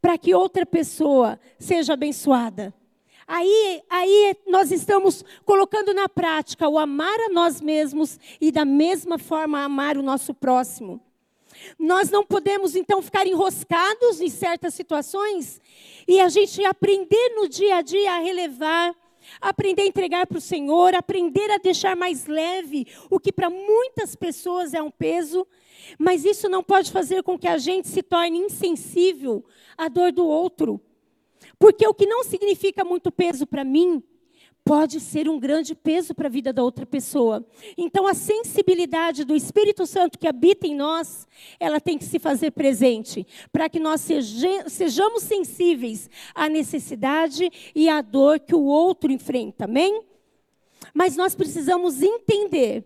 para 0.00 0.16
que 0.16 0.34
outra 0.34 0.64
pessoa 0.64 1.38
seja 1.58 1.94
abençoada. 1.94 2.72
Aí, 3.26 3.82
aí 3.88 4.36
nós 4.46 4.70
estamos 4.72 5.24
colocando 5.44 5.94
na 5.94 6.08
prática 6.08 6.68
o 6.68 6.78
amar 6.78 7.18
a 7.20 7.28
nós 7.28 7.60
mesmos 7.60 8.18
e 8.40 8.50
da 8.50 8.64
mesma 8.64 9.18
forma 9.18 9.62
amar 9.62 9.96
o 9.96 10.02
nosso 10.02 10.34
próximo. 10.34 11.00
Nós 11.78 12.10
não 12.10 12.24
podemos 12.24 12.74
então 12.74 13.02
ficar 13.02 13.26
enroscados 13.26 14.20
em 14.20 14.28
certas 14.28 14.74
situações 14.74 15.60
e 16.08 16.20
a 16.20 16.28
gente 16.28 16.64
aprender 16.64 17.34
no 17.36 17.48
dia 17.48 17.76
a 17.76 17.82
dia 17.82 18.12
a 18.12 18.18
relevar, 18.18 18.94
aprender 19.40 19.82
a 19.82 19.86
entregar 19.86 20.26
para 20.26 20.38
o 20.38 20.40
Senhor, 20.40 20.94
aprender 20.94 21.50
a 21.50 21.58
deixar 21.58 21.94
mais 21.94 22.26
leve 22.26 22.86
o 23.10 23.20
que 23.20 23.32
para 23.32 23.48
muitas 23.48 24.16
pessoas 24.16 24.74
é 24.74 24.82
um 24.82 24.90
peso, 24.90 25.46
mas 25.98 26.24
isso 26.24 26.48
não 26.48 26.62
pode 26.62 26.90
fazer 26.90 27.22
com 27.22 27.38
que 27.38 27.48
a 27.48 27.58
gente 27.58 27.86
se 27.86 28.02
torne 28.02 28.38
insensível 28.38 29.44
à 29.76 29.88
dor 29.88 30.10
do 30.10 30.26
outro. 30.26 30.80
Porque 31.58 31.86
o 31.86 31.94
que 31.94 32.06
não 32.06 32.24
significa 32.24 32.84
muito 32.84 33.10
peso 33.10 33.46
para 33.46 33.64
mim, 33.64 34.02
pode 34.64 35.00
ser 35.00 35.28
um 35.28 35.40
grande 35.40 35.74
peso 35.74 36.14
para 36.14 36.28
a 36.28 36.30
vida 36.30 36.52
da 36.52 36.62
outra 36.62 36.86
pessoa. 36.86 37.44
Então, 37.76 38.06
a 38.06 38.14
sensibilidade 38.14 39.24
do 39.24 39.34
Espírito 39.34 39.86
Santo 39.86 40.18
que 40.18 40.28
habita 40.28 40.66
em 40.66 40.74
nós, 40.74 41.26
ela 41.58 41.80
tem 41.80 41.98
que 41.98 42.04
se 42.04 42.18
fazer 42.18 42.52
presente, 42.52 43.26
para 43.52 43.68
que 43.68 43.80
nós 43.80 44.00
sejamos 44.68 45.24
sensíveis 45.24 46.08
à 46.34 46.48
necessidade 46.48 47.50
e 47.74 47.88
à 47.88 48.00
dor 48.00 48.38
que 48.38 48.54
o 48.54 48.62
outro 48.62 49.10
enfrenta. 49.10 49.64
Amém? 49.64 50.02
Mas 50.94 51.16
nós 51.16 51.34
precisamos 51.34 52.00
entender 52.02 52.84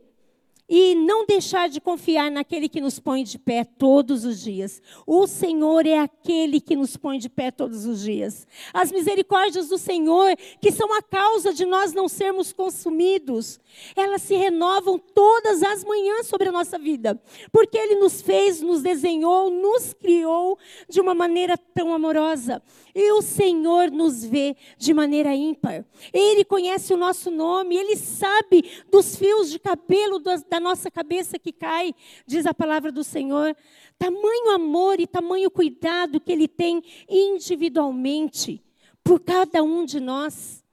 e 0.69 0.95
não 0.95 1.25
deixar 1.25 1.69
de 1.69 1.81
confiar 1.81 2.31
naquele 2.31 2.69
que 2.69 2.81
nos 2.81 2.99
põe 2.99 3.23
de 3.23 3.39
pé 3.39 3.65
todos 3.65 4.25
os 4.25 4.41
dias. 4.43 4.83
O 5.07 5.27
Senhor 5.27 5.87
é 5.87 5.99
aquele 5.99 6.61
que 6.61 6.75
nos 6.75 6.97
põe 6.97 7.19
de 7.19 7.29
pé 7.29 7.51
todos 7.51 7.87
os 7.87 8.03
dias. 8.03 8.47
As 8.73 8.91
misericórdias 8.91 9.69
do 9.69 9.79
Senhor, 9.79 10.37
que 10.61 10.73
são 10.73 10.93
a 10.93 11.03
causa 11.03 11.53
de 11.53 11.65
nós 11.65 11.93
não 11.93 12.09
sermos 12.09 12.53
consumidos, 12.53 13.61
elas 13.95 14.23
se 14.23 14.35
renovam 14.35 14.99
todas 14.99 15.63
as 15.63 15.85
manhãs 15.85 16.27
sobre 16.27 16.49
a 16.49 16.53
nossa 16.53 16.79
vida, 16.79 17.21
porque 17.53 17.79
Ele 17.79 17.97
nos 17.97 18.21
fez, 18.21 18.61
nos 18.61 18.83
desenhou, 18.83 19.51
nos 19.51 19.93
criou 19.93 20.59
de 20.89 21.01
uma 21.01 21.15
maneira 21.15 21.57
tão 21.57 21.95
amorosa. 21.95 22.63
E 22.95 23.13
o 23.13 23.23
Senhor 23.23 23.91
nos 23.91 24.25
vê 24.25 24.57
de 24.79 24.95
maneira 24.95 25.35
ímpar. 25.35 25.85
Ele 26.13 26.45
conhece 26.45 26.95
o 26.95 26.97
nosso 26.97 27.31
nome, 27.31 27.77
Ele 27.77 27.95
sabe 27.95 28.65
dos 28.91 29.17
fios 29.17 29.51
de 29.51 29.59
cabelo 29.59 30.19
da 30.57 30.61
nossa 30.61 30.91
cabeça 30.91 31.39
que 31.39 31.53
cai, 31.53 31.95
diz 32.27 32.47
a 32.47 32.55
palavra 32.55 32.91
do 32.91 33.05
Senhor. 33.05 33.55
Tamanho 33.99 34.53
amor 34.53 34.99
e 34.99 35.07
tamanho 35.07 35.51
cuidado 35.51 36.19
que 36.19 36.33
Ele 36.33 36.49
tem 36.49 36.83
individualmente 37.09 38.63
por 39.05 39.21
cada 39.21 39.63
um 39.63 39.85
de 39.85 40.01
nós. 40.01 40.65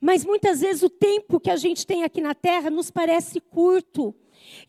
Mas 0.00 0.24
muitas 0.24 0.60
vezes 0.60 0.82
o 0.82 0.90
tempo 0.90 1.38
que 1.38 1.48
a 1.48 1.56
gente 1.56 1.86
tem 1.86 2.02
aqui 2.02 2.20
na 2.20 2.34
terra 2.34 2.68
nos 2.68 2.90
parece 2.90 3.40
curto. 3.40 4.12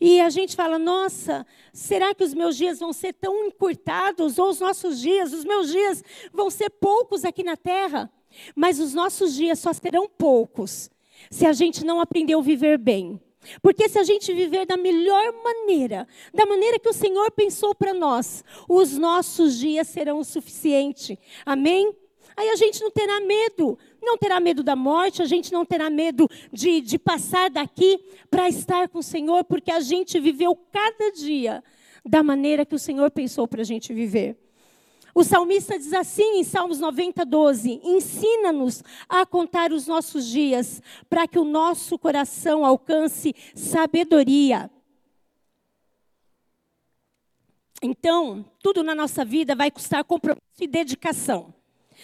E 0.00 0.20
a 0.20 0.30
gente 0.30 0.54
fala, 0.54 0.78
nossa, 0.78 1.44
será 1.72 2.14
que 2.14 2.22
os 2.22 2.32
meus 2.32 2.56
dias 2.56 2.78
vão 2.78 2.92
ser 2.92 3.12
tão 3.14 3.46
encurtados? 3.46 4.38
Ou 4.38 4.48
os 4.48 4.60
nossos 4.60 5.00
dias, 5.00 5.32
os 5.32 5.44
meus 5.44 5.72
dias 5.72 6.04
vão 6.32 6.50
ser 6.50 6.70
poucos 6.70 7.24
aqui 7.24 7.42
na 7.42 7.56
terra? 7.56 8.10
Mas 8.54 8.78
os 8.78 8.94
nossos 8.94 9.34
dias 9.34 9.58
só 9.58 9.72
serão 9.72 10.08
poucos 10.08 10.88
se 11.30 11.44
a 11.44 11.52
gente 11.52 11.84
não 11.84 12.00
aprendeu 12.00 12.38
a 12.38 12.42
viver 12.42 12.78
bem. 12.78 13.20
Porque 13.62 13.88
se 13.88 13.98
a 13.98 14.02
gente 14.02 14.32
viver 14.32 14.66
da 14.66 14.76
melhor 14.76 15.32
maneira, 15.42 16.06
da 16.34 16.44
maneira 16.44 16.78
que 16.78 16.88
o 16.88 16.92
Senhor 16.92 17.30
pensou 17.30 17.74
para 17.74 17.94
nós, 17.94 18.44
os 18.68 18.96
nossos 18.96 19.58
dias 19.58 19.88
serão 19.88 20.18
o 20.18 20.24
suficiente. 20.24 21.18
Amém? 21.46 21.94
Aí 22.36 22.50
a 22.50 22.56
gente 22.56 22.80
não 22.80 22.90
terá 22.90 23.20
medo, 23.20 23.76
não 24.00 24.16
terá 24.16 24.38
medo 24.38 24.62
da 24.62 24.76
morte, 24.76 25.22
a 25.22 25.26
gente 25.26 25.52
não 25.52 25.64
terá 25.64 25.90
medo 25.90 26.28
de, 26.52 26.80
de 26.80 26.96
passar 26.98 27.50
daqui 27.50 27.98
para 28.30 28.48
estar 28.48 28.88
com 28.88 29.00
o 29.00 29.02
Senhor, 29.02 29.42
porque 29.44 29.72
a 29.72 29.80
gente 29.80 30.20
viveu 30.20 30.54
cada 30.70 31.10
dia 31.10 31.64
da 32.04 32.22
maneira 32.22 32.64
que 32.64 32.74
o 32.74 32.78
Senhor 32.78 33.10
pensou 33.10 33.48
para 33.48 33.62
a 33.62 33.64
gente 33.64 33.92
viver. 33.92 34.36
O 35.18 35.24
salmista 35.24 35.76
diz 35.76 35.92
assim 35.92 36.38
em 36.38 36.44
Salmos 36.44 36.78
90, 36.78 37.24
12: 37.24 37.80
Ensina-nos 37.82 38.84
a 39.08 39.26
contar 39.26 39.72
os 39.72 39.88
nossos 39.88 40.24
dias, 40.24 40.80
para 41.10 41.26
que 41.26 41.40
o 41.40 41.44
nosso 41.44 41.98
coração 41.98 42.64
alcance 42.64 43.34
sabedoria. 43.52 44.70
Então, 47.82 48.48
tudo 48.62 48.84
na 48.84 48.94
nossa 48.94 49.24
vida 49.24 49.56
vai 49.56 49.72
custar 49.72 50.04
compromisso 50.04 50.40
e 50.60 50.68
dedicação. 50.68 51.52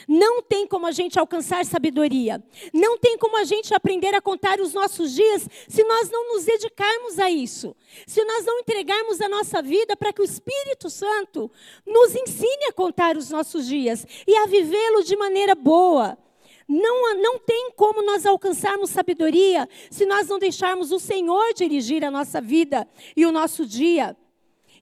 Não 0.08 0.42
tem 0.42 0.66
como 0.66 0.86
a 0.86 0.92
gente 0.92 1.18
alcançar 1.18 1.64
sabedoria. 1.64 2.42
Não 2.72 2.98
tem 2.98 3.16
como 3.16 3.36
a 3.36 3.44
gente 3.44 3.74
aprender 3.74 4.14
a 4.14 4.20
contar 4.20 4.60
os 4.60 4.74
nossos 4.74 5.12
dias 5.12 5.48
se 5.68 5.84
nós 5.84 6.10
não 6.10 6.34
nos 6.34 6.44
dedicarmos 6.44 7.18
a 7.18 7.30
isso. 7.30 7.74
Se 8.06 8.24
nós 8.24 8.44
não 8.44 8.58
entregarmos 8.58 9.20
a 9.20 9.28
nossa 9.28 9.62
vida 9.62 9.96
para 9.96 10.12
que 10.12 10.20
o 10.20 10.24
Espírito 10.24 10.90
Santo 10.90 11.50
nos 11.86 12.14
ensine 12.14 12.66
a 12.68 12.72
contar 12.72 13.16
os 13.16 13.30
nossos 13.30 13.66
dias 13.66 14.06
e 14.26 14.36
a 14.36 14.46
vivê-lo 14.46 15.02
de 15.02 15.16
maneira 15.16 15.54
boa. 15.54 16.18
Não, 16.66 17.14
não 17.16 17.38
tem 17.38 17.70
como 17.76 18.02
nós 18.02 18.24
alcançarmos 18.24 18.90
sabedoria 18.90 19.68
se 19.90 20.06
nós 20.06 20.28
não 20.28 20.38
deixarmos 20.38 20.92
o 20.92 20.98
Senhor 20.98 21.52
dirigir 21.54 22.04
a 22.04 22.10
nossa 22.10 22.40
vida 22.40 22.88
e 23.14 23.26
o 23.26 23.32
nosso 23.32 23.66
dia. 23.66 24.16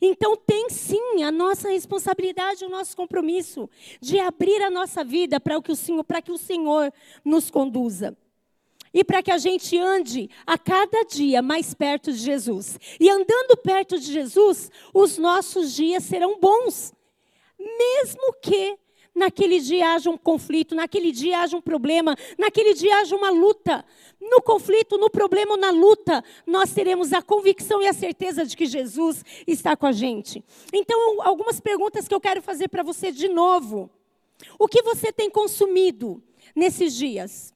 Então 0.05 0.37
tem 0.37 0.69
sim 0.69 1.23
a 1.23 1.31
nossa 1.31 1.71
responsabilidade, 1.71 2.65
o 2.65 2.69
nosso 2.69 2.97
compromisso 2.97 3.71
de 4.01 4.19
abrir 4.19 4.61
a 4.61 4.69
nossa 4.69 5.05
vida 5.05 5.39
para 5.39 5.63
que 5.63 5.71
o 5.71 5.77
Senhor, 5.77 6.03
para 6.03 6.21
que 6.21 6.33
o 6.33 6.37
Senhor 6.37 6.93
nos 7.25 7.53
conduza. 7.53 8.17
E 8.93 9.05
para 9.05 9.23
que 9.23 9.31
a 9.31 9.39
gente 9.39 9.79
ande 9.79 10.29
a 10.45 10.59
cada 10.59 11.05
dia 11.05 11.41
mais 11.41 11.73
perto 11.73 12.13
de 12.13 12.19
Jesus. 12.19 12.79
E 12.99 13.09
andando 13.09 13.57
perto 13.57 13.97
de 13.99 14.13
Jesus, 14.13 14.73
os 14.93 15.17
nossos 15.19 15.73
dias 15.73 16.03
serão 16.03 16.39
bons. 16.41 16.93
Mesmo 17.57 18.35
que 18.43 18.77
naquele 19.15 19.61
dia 19.61 19.95
haja 19.95 20.11
um 20.11 20.19
conflito, 20.19 20.75
naquele 20.75 21.13
dia 21.13 21.41
haja 21.41 21.57
um 21.57 21.61
problema, 21.61 22.17
naquele 22.37 22.75
dia 22.75 22.99
haja 22.99 23.15
uma 23.15 23.31
luta. 23.31 23.85
No 24.23 24.41
conflito, 24.41 24.97
no 24.97 25.11
problema 25.11 25.57
na 25.57 25.71
luta, 25.71 26.23
nós 26.47 26.73
teremos 26.73 27.13
a 27.13 27.21
convicção 27.21 27.83
e 27.83 27.89
a 27.89 27.93
certeza 27.93 28.47
de 28.47 28.57
que 28.57 28.67
Jesus 28.67 29.25
está 29.49 29.77
com 29.77 29.85
a 29.85 29.91
gente. 29.91 30.45
Então, 30.73 31.21
algumas 31.23 31.59
perguntas 31.59 32.07
que 32.07 32.15
eu 32.15 32.21
quero 32.21 32.41
fazer 32.41 32.69
para 32.69 32.85
você 32.85 33.11
de 33.11 33.27
novo. 33.27 33.91
O 34.61 34.69
que 34.69 34.81
você 34.81 35.13
tem 35.13 35.29
consumido 35.29 36.23
nesses 36.55 36.95
dias? 36.95 37.53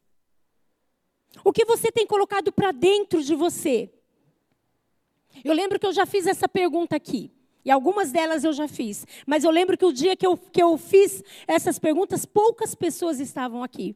O 1.45 1.53
que 1.53 1.65
você 1.65 1.93
tem 1.93 2.05
colocado 2.05 2.51
para 2.51 2.73
dentro 2.73 3.23
de 3.23 3.37
você? 3.37 3.89
Eu 5.45 5.55
lembro 5.55 5.79
que 5.79 5.87
eu 5.87 5.93
já 5.93 6.05
fiz 6.05 6.27
essa 6.27 6.49
pergunta 6.49 6.97
aqui. 6.97 7.31
E 7.65 7.71
algumas 7.71 8.11
delas 8.11 8.43
eu 8.43 8.53
já 8.53 8.67
fiz. 8.67 9.07
Mas 9.25 9.45
eu 9.45 9.53
lembro 9.53 9.79
que 9.79 9.85
o 9.85 9.93
dia 9.93 10.17
que 10.17 10.27
eu, 10.27 10.37
que 10.37 10.61
eu 10.61 10.77
fiz 10.77 11.23
essas 11.47 11.79
perguntas, 11.79 12.27
poucas 12.27 12.75
pessoas 12.75 13.21
estavam 13.21 13.63
aqui. 13.63 13.95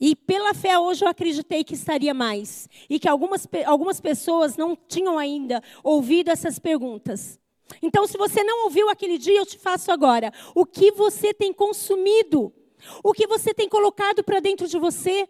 E 0.00 0.14
pela 0.14 0.54
fé 0.54 0.78
hoje 0.78 1.04
eu 1.04 1.08
acreditei 1.08 1.64
que 1.64 1.74
estaria 1.74 2.14
mais. 2.14 2.68
E 2.88 2.98
que 2.98 3.08
algumas, 3.08 3.46
algumas 3.66 4.00
pessoas 4.00 4.56
não 4.56 4.76
tinham 4.76 5.18
ainda 5.18 5.62
ouvido 5.82 6.30
essas 6.30 6.58
perguntas. 6.58 7.38
Então, 7.82 8.06
se 8.06 8.16
você 8.16 8.42
não 8.42 8.64
ouviu 8.64 8.88
aquele 8.88 9.18
dia, 9.18 9.38
eu 9.38 9.46
te 9.46 9.58
faço 9.58 9.92
agora. 9.92 10.32
O 10.54 10.64
que 10.64 10.92
você 10.92 11.34
tem 11.34 11.52
consumido? 11.52 12.52
O 13.02 13.12
que 13.12 13.26
você 13.26 13.52
tem 13.52 13.68
colocado 13.68 14.22
para 14.22 14.40
dentro 14.40 14.66
de 14.66 14.78
você? 14.78 15.28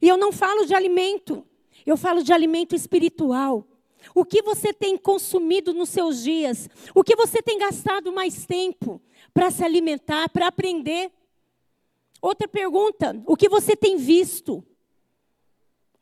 E 0.00 0.08
eu 0.08 0.16
não 0.16 0.32
falo 0.32 0.66
de 0.66 0.74
alimento, 0.74 1.44
eu 1.84 1.96
falo 1.96 2.22
de 2.22 2.32
alimento 2.32 2.74
espiritual. 2.74 3.66
O 4.14 4.24
que 4.24 4.42
você 4.42 4.72
tem 4.72 4.96
consumido 4.96 5.72
nos 5.72 5.88
seus 5.88 6.22
dias? 6.22 6.68
O 6.94 7.02
que 7.02 7.16
você 7.16 7.42
tem 7.42 7.58
gastado 7.58 8.12
mais 8.12 8.46
tempo 8.46 9.00
para 9.34 9.50
se 9.50 9.64
alimentar, 9.64 10.28
para 10.28 10.46
aprender? 10.46 11.10
Outra 12.26 12.48
pergunta: 12.48 13.22
o 13.24 13.36
que 13.36 13.48
você 13.48 13.76
tem 13.76 13.96
visto 13.96 14.64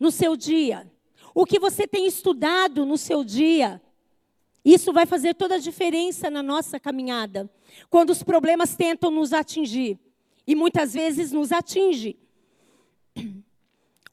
no 0.01 0.11
seu 0.11 0.35
dia? 0.35 0.91
O 1.35 1.45
que 1.45 1.59
você 1.59 1.87
tem 1.87 2.07
estudado 2.07 2.87
no 2.87 2.97
seu 2.97 3.23
dia? 3.23 3.83
Isso 4.65 4.91
vai 4.91 5.05
fazer 5.05 5.35
toda 5.35 5.57
a 5.57 5.59
diferença 5.59 6.31
na 6.31 6.43
nossa 6.43 6.81
caminhada. 6.81 7.51
Quando 7.91 8.09
os 8.09 8.23
problemas 8.23 8.75
tentam 8.75 9.11
nos 9.11 9.35
atingir, 9.35 9.99
e 10.47 10.55
muitas 10.55 10.95
vezes 10.95 11.31
nos 11.31 11.53
atinge. 11.53 12.17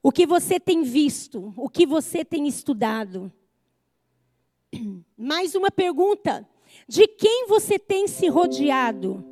O 0.04 0.12
que 0.12 0.26
você 0.26 0.60
tem 0.60 0.84
visto? 0.84 1.54
O 1.56 1.70
que 1.70 1.86
você 1.86 2.26
tem 2.26 2.46
estudado? 2.46 3.32
Mais 5.16 5.56
uma 5.56 5.72
pergunta: 5.72 6.46
de 6.90 7.08
quem 7.08 7.48
você 7.48 7.80
tem 7.80 8.06
se 8.06 8.28
rodeado? 8.28 9.31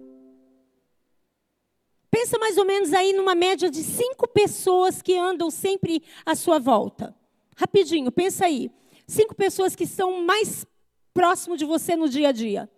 Pensa 2.20 2.38
mais 2.38 2.58
ou 2.58 2.66
menos 2.66 2.92
aí 2.92 3.14
numa 3.14 3.34
média 3.34 3.70
de 3.70 3.82
cinco 3.82 4.28
pessoas 4.28 5.02
que 5.02 5.18
andam 5.18 5.50
sempre 5.50 6.04
à 6.26 6.36
sua 6.36 6.60
volta. 6.60 7.16
Rapidinho, 7.56 8.12
pensa 8.12 8.44
aí. 8.44 8.70
Cinco 9.08 9.34
pessoas 9.34 9.74
que 9.74 9.86
estão 9.86 10.22
mais 10.26 10.66
próximo 11.14 11.56
de 11.56 11.64
você 11.64 11.96
no 11.96 12.10
dia 12.10 12.28
a 12.28 12.32
dia. 12.34 12.70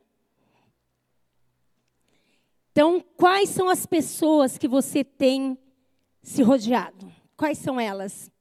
Então, 2.72 3.04
quais 3.18 3.50
são 3.50 3.68
as 3.68 3.84
pessoas 3.84 4.60
que 4.60 4.68
você 4.68 5.04
tem 5.04 5.58
se 6.22 6.44
rodeado? 6.44 7.12
Quais 7.36 7.58
são 7.58 7.80
elas? 7.80 8.32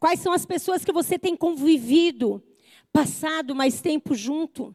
Quais 0.00 0.20
são 0.20 0.32
as 0.32 0.46
pessoas 0.46 0.86
que 0.86 0.92
você 0.92 1.18
tem 1.18 1.36
convivido, 1.36 2.42
passado 2.90 3.54
mais 3.54 3.82
tempo 3.82 4.14
junto? 4.14 4.74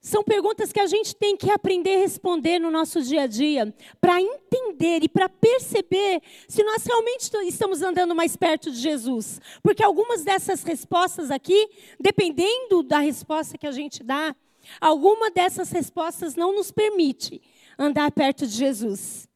São 0.00 0.24
perguntas 0.24 0.72
que 0.72 0.80
a 0.80 0.86
gente 0.86 1.14
tem 1.14 1.36
que 1.36 1.50
aprender 1.50 1.96
a 1.96 1.98
responder 1.98 2.58
no 2.58 2.70
nosso 2.70 3.02
dia 3.02 3.22
a 3.22 3.26
dia, 3.26 3.74
para 4.00 4.20
entender 4.20 5.04
e 5.04 5.08
para 5.08 5.28
perceber 5.28 6.22
se 6.48 6.62
nós 6.64 6.86
realmente 6.86 7.30
estamos 7.46 7.82
andando 7.82 8.14
mais 8.14 8.34
perto 8.34 8.70
de 8.70 8.78
Jesus. 8.78 9.40
Porque 9.62 9.84
algumas 9.84 10.24
dessas 10.24 10.62
respostas 10.62 11.30
aqui, 11.30 11.68
dependendo 12.00 12.82
da 12.82 12.98
resposta 12.98 13.58
que 13.58 13.66
a 13.66 13.72
gente 13.72 14.02
dá, 14.02 14.34
alguma 14.80 15.30
dessas 15.30 15.70
respostas 15.70 16.34
não 16.34 16.54
nos 16.54 16.70
permite 16.70 17.42
andar 17.78 18.10
perto 18.10 18.46
de 18.46 18.54
Jesus. 18.54 19.28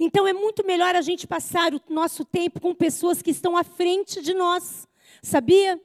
Então 0.00 0.26
é 0.26 0.32
muito 0.32 0.66
melhor 0.66 0.96
a 0.96 1.00
gente 1.00 1.28
passar 1.28 1.72
o 1.74 1.80
nosso 1.88 2.24
tempo 2.24 2.60
com 2.60 2.74
pessoas 2.74 3.22
que 3.22 3.30
estão 3.30 3.56
à 3.56 3.62
frente 3.62 4.20
de 4.20 4.34
nós, 4.34 4.88
sabia? 5.22 5.80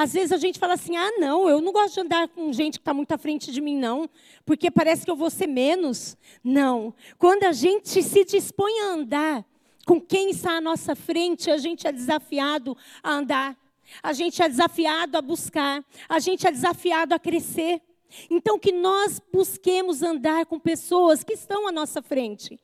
Às 0.00 0.14
vezes 0.14 0.32
a 0.32 0.38
gente 0.38 0.58
fala 0.58 0.72
assim: 0.72 0.96
ah, 0.96 1.10
não, 1.18 1.46
eu 1.46 1.60
não 1.60 1.72
gosto 1.72 1.92
de 1.92 2.00
andar 2.00 2.26
com 2.28 2.50
gente 2.54 2.78
que 2.78 2.80
está 2.80 2.94
muito 2.94 3.12
à 3.12 3.18
frente 3.18 3.52
de 3.52 3.60
mim, 3.60 3.76
não, 3.76 4.08
porque 4.46 4.70
parece 4.70 5.04
que 5.04 5.10
eu 5.10 5.14
vou 5.14 5.28
ser 5.28 5.46
menos. 5.46 6.16
Não. 6.42 6.94
Quando 7.18 7.44
a 7.44 7.52
gente 7.52 8.02
se 8.02 8.24
dispõe 8.24 8.80
a 8.80 8.92
andar 8.94 9.44
com 9.84 10.00
quem 10.00 10.30
está 10.30 10.52
à 10.52 10.60
nossa 10.60 10.96
frente, 10.96 11.50
a 11.50 11.58
gente 11.58 11.86
é 11.86 11.92
desafiado 11.92 12.74
a 13.02 13.12
andar, 13.12 13.54
a 14.02 14.14
gente 14.14 14.40
é 14.40 14.48
desafiado 14.48 15.18
a 15.18 15.20
buscar, 15.20 15.84
a 16.08 16.18
gente 16.18 16.46
é 16.46 16.50
desafiado 16.50 17.14
a 17.14 17.18
crescer. 17.18 17.82
Então, 18.30 18.58
que 18.58 18.72
nós 18.72 19.20
busquemos 19.30 20.02
andar 20.02 20.46
com 20.46 20.58
pessoas 20.58 21.22
que 21.22 21.34
estão 21.34 21.68
à 21.68 21.72
nossa 21.72 22.00
frente, 22.00 22.58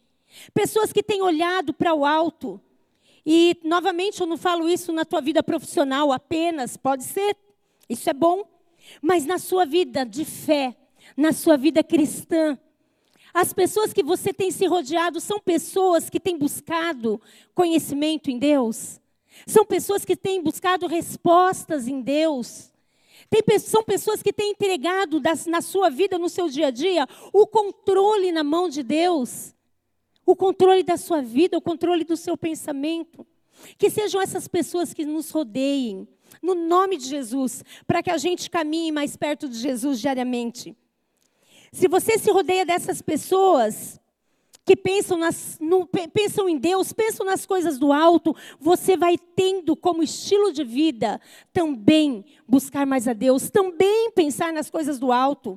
pessoas 0.54 0.90
que 0.90 1.02
têm 1.02 1.20
olhado 1.20 1.74
para 1.74 1.92
o 1.92 2.02
alto, 2.02 2.58
e, 3.26 3.58
novamente, 3.65 4.21
eu 4.21 4.26
não 4.26 4.36
falo 4.36 4.69
isso 4.69 4.93
na 4.93 5.04
tua 5.04 5.21
vida 5.21 5.43
profissional 5.43 6.12
apenas, 6.12 6.76
pode 6.76 7.02
ser, 7.02 7.36
isso 7.89 8.08
é 8.08 8.15
bom, 8.15 8.45
mas 9.02 9.26
na 9.26 9.36
sua 9.36 9.67
vida 9.67 10.06
de 10.06 10.25
fé, 10.25 10.76
na 11.17 11.32
sua 11.32 11.56
vida 11.56 11.82
cristã. 11.82 12.56
As 13.34 13.52
pessoas 13.52 13.93
que 13.93 14.02
você 14.02 14.32
tem 14.32 14.52
se 14.52 14.65
rodeado 14.67 15.21
são 15.21 15.41
pessoas 15.41 16.08
que 16.08 16.21
têm 16.21 16.39
buscado 16.39 17.21
conhecimento 17.52 18.30
em 18.30 18.39
Deus, 18.39 19.00
são 19.45 19.65
pessoas 19.65 20.04
que 20.04 20.17
têm 20.17 20.41
buscado 20.41 20.86
respostas 20.86 21.89
em 21.89 22.00
Deus. 22.00 22.73
Tem, 23.28 23.58
são 23.58 23.82
pessoas 23.82 24.23
que 24.23 24.32
têm 24.32 24.52
entregado 24.52 25.19
das, 25.19 25.47
na 25.47 25.60
sua 25.60 25.91
vida, 25.91 26.17
no 26.17 26.28
seu 26.28 26.49
dia 26.49 26.69
a 26.69 26.71
dia, 26.71 27.08
o 27.32 27.45
controle 27.45 28.30
na 28.30 28.45
mão 28.45 28.69
de 28.69 28.84
Deus 28.84 29.55
o 30.26 30.34
controle 30.34 30.82
da 30.82 30.97
sua 30.97 31.23
vida, 31.23 31.56
o 31.56 31.62
controle 31.62 32.04
do 32.04 32.17
seu 32.17 32.36
pensamento. 32.36 33.25
Que 33.78 33.89
sejam 33.89 34.21
essas 34.21 34.49
pessoas 34.49 34.93
que 34.93 35.06
nos 35.06 35.30
rodeiem, 35.30 36.06
no 36.43 36.54
nome 36.54 36.97
de 36.97 37.06
Jesus, 37.06 37.65
para 37.86 38.02
que 38.02 38.10
a 38.10 38.19
gente 38.19 38.50
caminhe 38.50 38.93
mais 38.93 39.17
perto 39.17 39.49
de 39.49 39.56
Jesus 39.56 40.00
diariamente. 40.00 40.76
Se 41.73 41.89
você 41.89 42.19
se 42.19 42.30
rodeia 42.30 42.67
dessas 42.67 43.00
pessoas 43.00 44.00
que 44.65 44.75
pensam, 44.75 45.17
nas, 45.17 45.58
no, 45.60 45.86
pensam 45.86 46.49
em 46.49 46.58
Deus, 46.58 46.93
pensam 46.93 47.25
nas 47.25 47.47
coisas 47.47 47.78
do 47.78 47.93
alto, 47.93 48.34
você 48.58 48.97
vai 48.97 49.17
tendo 49.17 49.76
como 49.76 50.02
estilo 50.02 50.52
de 50.52 50.65
vida 50.65 51.21
também 51.52 52.25
buscar 52.49 52.84
mais 52.84 53.06
a 53.06 53.12
Deus, 53.12 53.49
também 53.49 54.10
pensar 54.10 54.52
nas 54.52 54.69
coisas 54.69 54.99
do 54.99 55.12
alto. 55.12 55.56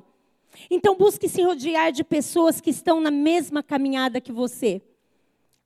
Então, 0.70 0.96
busque 0.96 1.28
se 1.28 1.42
rodear 1.42 1.92
de 1.92 2.04
pessoas 2.04 2.60
que 2.60 2.70
estão 2.70 3.00
na 3.00 3.10
mesma 3.10 3.62
caminhada 3.62 4.20
que 4.20 4.32
você. 4.32 4.82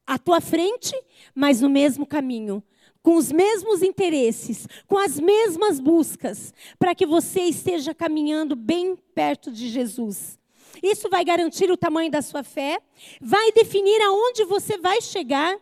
À 0.06 0.18
tua 0.18 0.40
frente, 0.40 0.94
mas 1.34 1.60
no 1.60 1.68
mesmo 1.68 2.06
caminho. 2.06 2.62
Com 3.02 3.16
os 3.16 3.30
mesmos 3.30 3.82
interesses, 3.82 4.66
com 4.86 4.96
as 4.96 5.20
mesmas 5.20 5.78
buscas, 5.78 6.54
para 6.78 6.94
que 6.94 7.04
você 7.04 7.42
esteja 7.42 7.94
caminhando 7.94 8.56
bem 8.56 8.96
perto 9.14 9.50
de 9.50 9.68
Jesus. 9.68 10.38
Isso 10.82 11.08
vai 11.08 11.24
garantir 11.24 11.70
o 11.70 11.76
tamanho 11.76 12.10
da 12.10 12.22
sua 12.22 12.42
fé, 12.42 12.80
vai 13.20 13.52
definir 13.52 14.00
aonde 14.02 14.44
você 14.44 14.78
vai 14.78 15.00
chegar, 15.02 15.58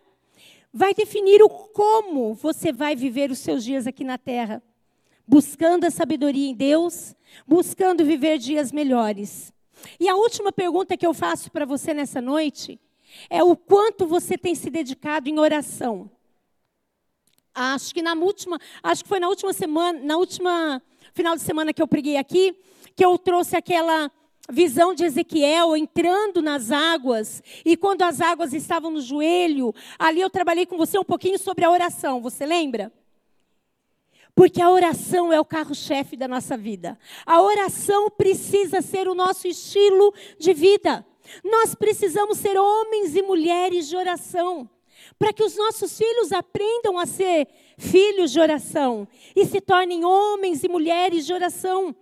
vai 0.73 0.95
definir 0.95 1.43
o 1.43 1.49
como 1.49 2.35
você 2.35 2.73
vai 2.73 2.95
viver 2.95 3.31
os 3.31 3.39
seus 3.39 3.65
dias 3.65 3.87
aqui 3.87 4.05
na 4.05 4.19
terra 4.19 4.63
buscando 5.33 5.87
a 5.87 5.91
sabedoria 5.91 6.47
em 6.47 6.55
Deus, 6.55 7.17
buscando 7.47 8.05
viver 8.05 8.37
dias 8.37 8.71
melhores. 8.71 9.51
E 9.99 10.07
a 10.07 10.15
última 10.15 10.53
pergunta 10.53 10.95
que 10.95 11.07
eu 11.07 11.15
faço 11.15 11.51
para 11.51 11.65
você 11.65 11.95
nessa 11.95 12.21
noite 12.21 12.79
é 13.31 13.43
o 13.43 13.57
quanto 13.57 14.07
você 14.07 14.37
tem 14.37 14.55
se 14.55 14.69
dedicado 14.69 15.31
em 15.31 15.39
oração. 15.39 16.11
Acho 17.55 17.95
que 17.95 18.03
na 18.03 18.13
última, 18.13 18.59
acho 18.83 19.05
que 19.05 19.09
foi 19.09 19.19
na 19.19 19.29
última 19.29 19.55
semana, 19.55 19.99
na 20.01 20.19
última 20.19 20.83
final 21.15 21.35
de 21.35 21.41
semana 21.41 21.73
que 21.73 21.81
eu 21.81 21.89
preguei 21.89 22.19
aqui, 22.19 22.55
que 22.95 23.03
eu 23.03 23.17
trouxe 23.17 23.57
aquela 23.57 24.13
visão 24.51 24.95
de 24.95 25.05
Ezequiel 25.05 25.75
entrando 25.75 26.43
nas 26.43 26.71
águas, 26.71 27.43
e 27.65 27.75
quando 27.75 28.03
as 28.03 28.21
águas 28.21 28.53
estavam 28.53 28.91
no 28.91 29.01
joelho, 29.01 29.75
ali 29.99 30.21
eu 30.21 30.29
trabalhei 30.29 30.67
com 30.67 30.77
você 30.77 30.99
um 30.99 31.05
pouquinho 31.05 31.39
sobre 31.39 31.65
a 31.65 31.71
oração, 31.71 32.21
você 32.21 32.45
lembra? 32.45 32.93
Porque 34.35 34.63
a 34.63 34.71
oração 34.71 35.33
é 35.33 35.39
o 35.39 35.45
carro-chefe 35.45 36.17
da 36.17 36.27
nossa 36.27 36.57
vida. 36.57 36.99
A 37.27 37.43
oração 37.43 38.09
precisa 38.11 38.81
ser 38.81 39.07
o 39.07 39.15
nosso 39.15 39.47
estilo 39.47 40.13
de 40.39 40.55
vida. 40.55 41.05
Nós 41.45 41.75
precisamos 41.75 42.39
ser 42.39 42.59
homens 42.59 43.15
e 43.15 43.23
mulheres 43.23 43.89
de 43.89 43.97
oração. 43.97 44.69
Para 45.19 45.33
que 45.33 45.43
os 45.43 45.57
nossos 45.57 45.97
filhos 45.97 46.33
aprendam 46.33 46.99
a 46.99 47.05
ser 47.05 47.47
filhos 47.77 48.33
de 48.33 48.41
oração 48.41 49.07
e 49.37 49.45
se 49.45 49.61
tornem 49.61 50.05
homens 50.05 50.65
e 50.65 50.69
mulheres 50.69 51.27
de 51.27 51.35
oração. 51.35 51.95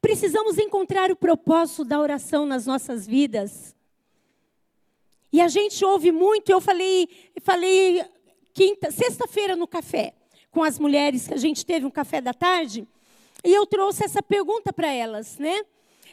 Precisamos 0.00 0.56
encontrar 0.58 1.10
o 1.10 1.16
propósito 1.16 1.84
da 1.84 2.00
oração 2.00 2.46
nas 2.46 2.66
nossas 2.66 3.06
vidas. 3.06 3.76
E 5.30 5.40
a 5.40 5.48
gente 5.48 5.84
ouve 5.84 6.10
muito, 6.10 6.50
eu 6.50 6.60
falei, 6.60 7.08
falei 7.42 8.02
quinta, 8.54 8.90
sexta-feira 8.90 9.54
no 9.54 9.66
café 9.66 10.14
com 10.56 10.64
as 10.64 10.78
mulheres 10.78 11.28
que 11.28 11.34
a 11.34 11.36
gente 11.36 11.66
teve 11.66 11.84
um 11.84 11.90
café 11.90 12.18
da 12.18 12.32
tarde, 12.32 12.88
e 13.44 13.52
eu 13.52 13.66
trouxe 13.66 14.02
essa 14.02 14.22
pergunta 14.22 14.72
para 14.72 14.90
elas, 14.90 15.36
né? 15.36 15.60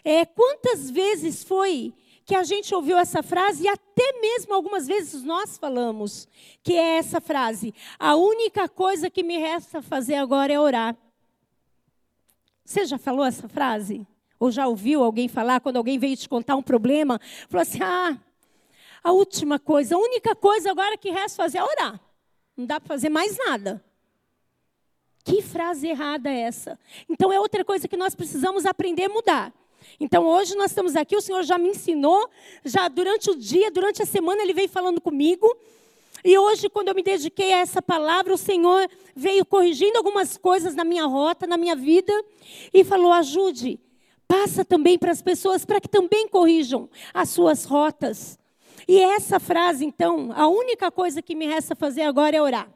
É, 0.04 0.26
quantas 0.26 0.92
vezes 0.92 1.46
foi 1.46 1.94
que 2.26 2.36
a 2.36 2.44
gente 2.44 2.76
ouviu 2.76 2.98
essa 2.98 3.24
frase 3.24 3.64
e 3.64 3.70
até 3.70 4.20
mesmo 4.20 4.54
algumas 4.54 4.86
vezes 4.86 5.24
nós 5.24 5.58
falamos 5.58 6.28
que 6.62 6.74
é 6.74 6.98
essa 6.98 7.22
frase: 7.22 7.74
a 7.98 8.18
única 8.18 8.68
coisa 8.68 9.10
que 9.10 9.24
me 9.24 9.38
resta 9.38 9.82
fazer 9.82 10.16
agora 10.16 10.52
é 10.52 10.60
orar. 10.60 10.98
Você 12.66 12.86
já 12.86 12.98
falou 12.98 13.24
essa 13.24 13.48
frase? 13.48 14.06
Ou 14.38 14.52
já 14.52 14.68
ouviu 14.68 15.06
alguém 15.06 15.30
falar 15.30 15.62
quando 15.62 15.78
alguém 15.78 15.98
veio 15.98 16.18
te 16.18 16.28
contar 16.28 16.58
um 16.58 16.62
problema? 16.62 17.18
Falou 17.48 17.62
assim: 17.62 17.82
ah, 17.82 18.20
a 19.02 19.14
última 19.14 19.58
coisa, 19.58 19.96
a 19.96 19.98
única 19.98 20.36
coisa 20.36 20.70
agora 20.70 20.98
que 20.98 21.12
resta 21.12 21.42
fazer 21.42 21.60
é 21.60 21.64
orar. 21.64 21.98
Não 22.58 22.66
dá 22.66 22.78
para 22.82 22.90
fazer 22.90 23.08
mais 23.08 23.38
nada. 23.38 23.82
Que 25.24 25.42
frase 25.42 25.88
errada 25.88 26.30
é 26.30 26.42
essa? 26.42 26.78
Então 27.10 27.32
é 27.32 27.40
outra 27.40 27.64
coisa 27.64 27.88
que 27.88 27.96
nós 27.96 28.14
precisamos 28.14 28.66
aprender 28.66 29.06
a 29.06 29.10
mudar. 29.10 29.54
Então 30.00 30.26
hoje 30.26 30.56
nós 30.56 30.72
estamos 30.72 30.96
aqui, 30.96 31.16
o 31.16 31.22
Senhor 31.22 31.44
já 31.44 31.58
me 31.58 31.70
ensinou, 31.70 32.30
já 32.64 32.88
durante 32.88 33.30
o 33.30 33.36
dia, 33.36 33.72
durante 33.72 34.02
a 34.02 34.06
semana 34.06 34.42
ele 34.42 34.54
veio 34.54 34.70
falando 34.70 35.00
comigo. 35.00 35.48
E 36.26 36.38
hoje, 36.38 36.70
quando 36.70 36.88
eu 36.88 36.96
me 36.96 37.04
dediquei 37.04 37.52
a 37.52 37.60
essa 37.60 37.82
palavra, 37.82 38.34
o 38.34 38.38
Senhor 38.38 38.90
veio 39.14 39.46
corrigindo 39.46 39.98
algumas 39.98 40.38
coisas 40.38 40.74
na 40.74 40.86
minha 40.86 41.06
rota, 41.06 41.46
na 41.46 41.58
minha 41.58 41.76
vida, 41.76 42.14
e 42.74 42.82
falou: 42.86 43.12
ajude, 43.12 43.78
passa 44.26 44.64
também 44.64 44.98
para 44.98 45.12
as 45.12 45.22
pessoas, 45.22 45.66
para 45.66 45.82
que 45.82 45.90
também 45.90 46.28
corrijam 46.30 46.90
as 47.14 47.30
suas 47.30 47.66
rotas. 47.66 48.40
E 48.88 49.00
essa 49.00 49.38
frase, 49.38 49.84
então, 49.84 50.32
a 50.34 50.48
única 50.48 50.90
coisa 50.90 51.22
que 51.22 51.36
me 51.36 51.46
resta 51.46 51.76
fazer 51.76 52.04
agora 52.04 52.38
é 52.38 52.42
orar. 52.42 52.70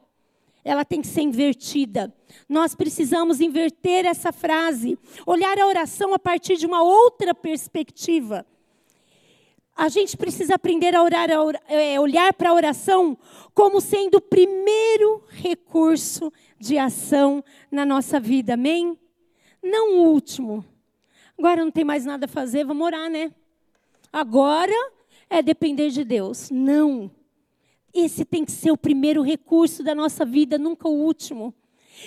Ela 0.68 0.84
tem 0.84 1.00
que 1.00 1.06
ser 1.06 1.22
invertida. 1.22 2.14
Nós 2.46 2.74
precisamos 2.74 3.40
inverter 3.40 4.04
essa 4.04 4.30
frase, 4.30 4.98
olhar 5.24 5.58
a 5.58 5.66
oração 5.66 6.12
a 6.12 6.18
partir 6.18 6.58
de 6.58 6.66
uma 6.66 6.82
outra 6.82 7.34
perspectiva. 7.34 8.44
A 9.74 9.88
gente 9.88 10.14
precisa 10.14 10.56
aprender 10.56 10.94
a 10.94 11.02
orar, 11.02 11.30
a 11.30 11.72
é, 11.72 11.98
olhar 11.98 12.34
para 12.34 12.50
a 12.50 12.52
oração 12.52 13.16
como 13.54 13.80
sendo 13.80 14.16
o 14.16 14.20
primeiro 14.20 15.24
recurso 15.30 16.30
de 16.60 16.76
ação 16.76 17.42
na 17.70 17.86
nossa 17.86 18.20
vida, 18.20 18.52
amém? 18.52 18.98
Não 19.62 20.00
o 20.00 20.12
último. 20.12 20.62
Agora 21.38 21.64
não 21.64 21.70
tem 21.70 21.84
mais 21.84 22.04
nada 22.04 22.26
a 22.26 22.28
fazer, 22.28 22.66
vamos 22.66 22.84
orar, 22.84 23.08
né? 23.08 23.32
Agora 24.12 24.92
é 25.30 25.40
depender 25.40 25.88
de 25.88 26.04
Deus. 26.04 26.50
Não. 26.50 27.10
Esse 28.00 28.24
tem 28.24 28.44
que 28.44 28.52
ser 28.52 28.70
o 28.70 28.76
primeiro 28.76 29.22
recurso 29.22 29.82
da 29.82 29.94
nossa 29.94 30.24
vida, 30.24 30.58
nunca 30.58 30.88
o 30.88 30.92
último. 30.92 31.54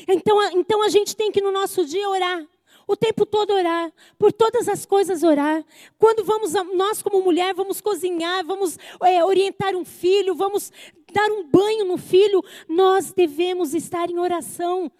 Então, 0.07 0.41
então 0.57 0.81
a 0.81 0.89
gente 0.89 1.15
tem 1.15 1.31
que 1.31 1.41
no 1.41 1.51
nosso 1.51 1.85
dia 1.85 2.09
orar 2.09 2.47
o 2.87 2.95
tempo 2.95 3.25
todo 3.25 3.53
orar, 3.53 3.91
por 4.17 4.33
todas 4.33 4.67
as 4.67 4.85
coisas 4.85 5.23
orar. 5.23 5.63
Quando 5.97 6.23
vamos, 6.23 6.53
nós 6.75 7.01
como 7.01 7.21
mulher, 7.21 7.53
vamos 7.53 7.79
cozinhar, 7.79 8.45
vamos 8.45 8.77
é, 9.03 9.23
orientar 9.23 9.75
um 9.75 9.85
filho, 9.85 10.35
vamos 10.35 10.71
dar 11.13 11.29
um 11.31 11.47
banho 11.47 11.85
no 11.85 11.97
filho, 11.97 12.43
nós 12.67 13.13
devemos 13.13 13.73
estar 13.73 14.09
em 14.09 14.19
oração. 14.19 14.91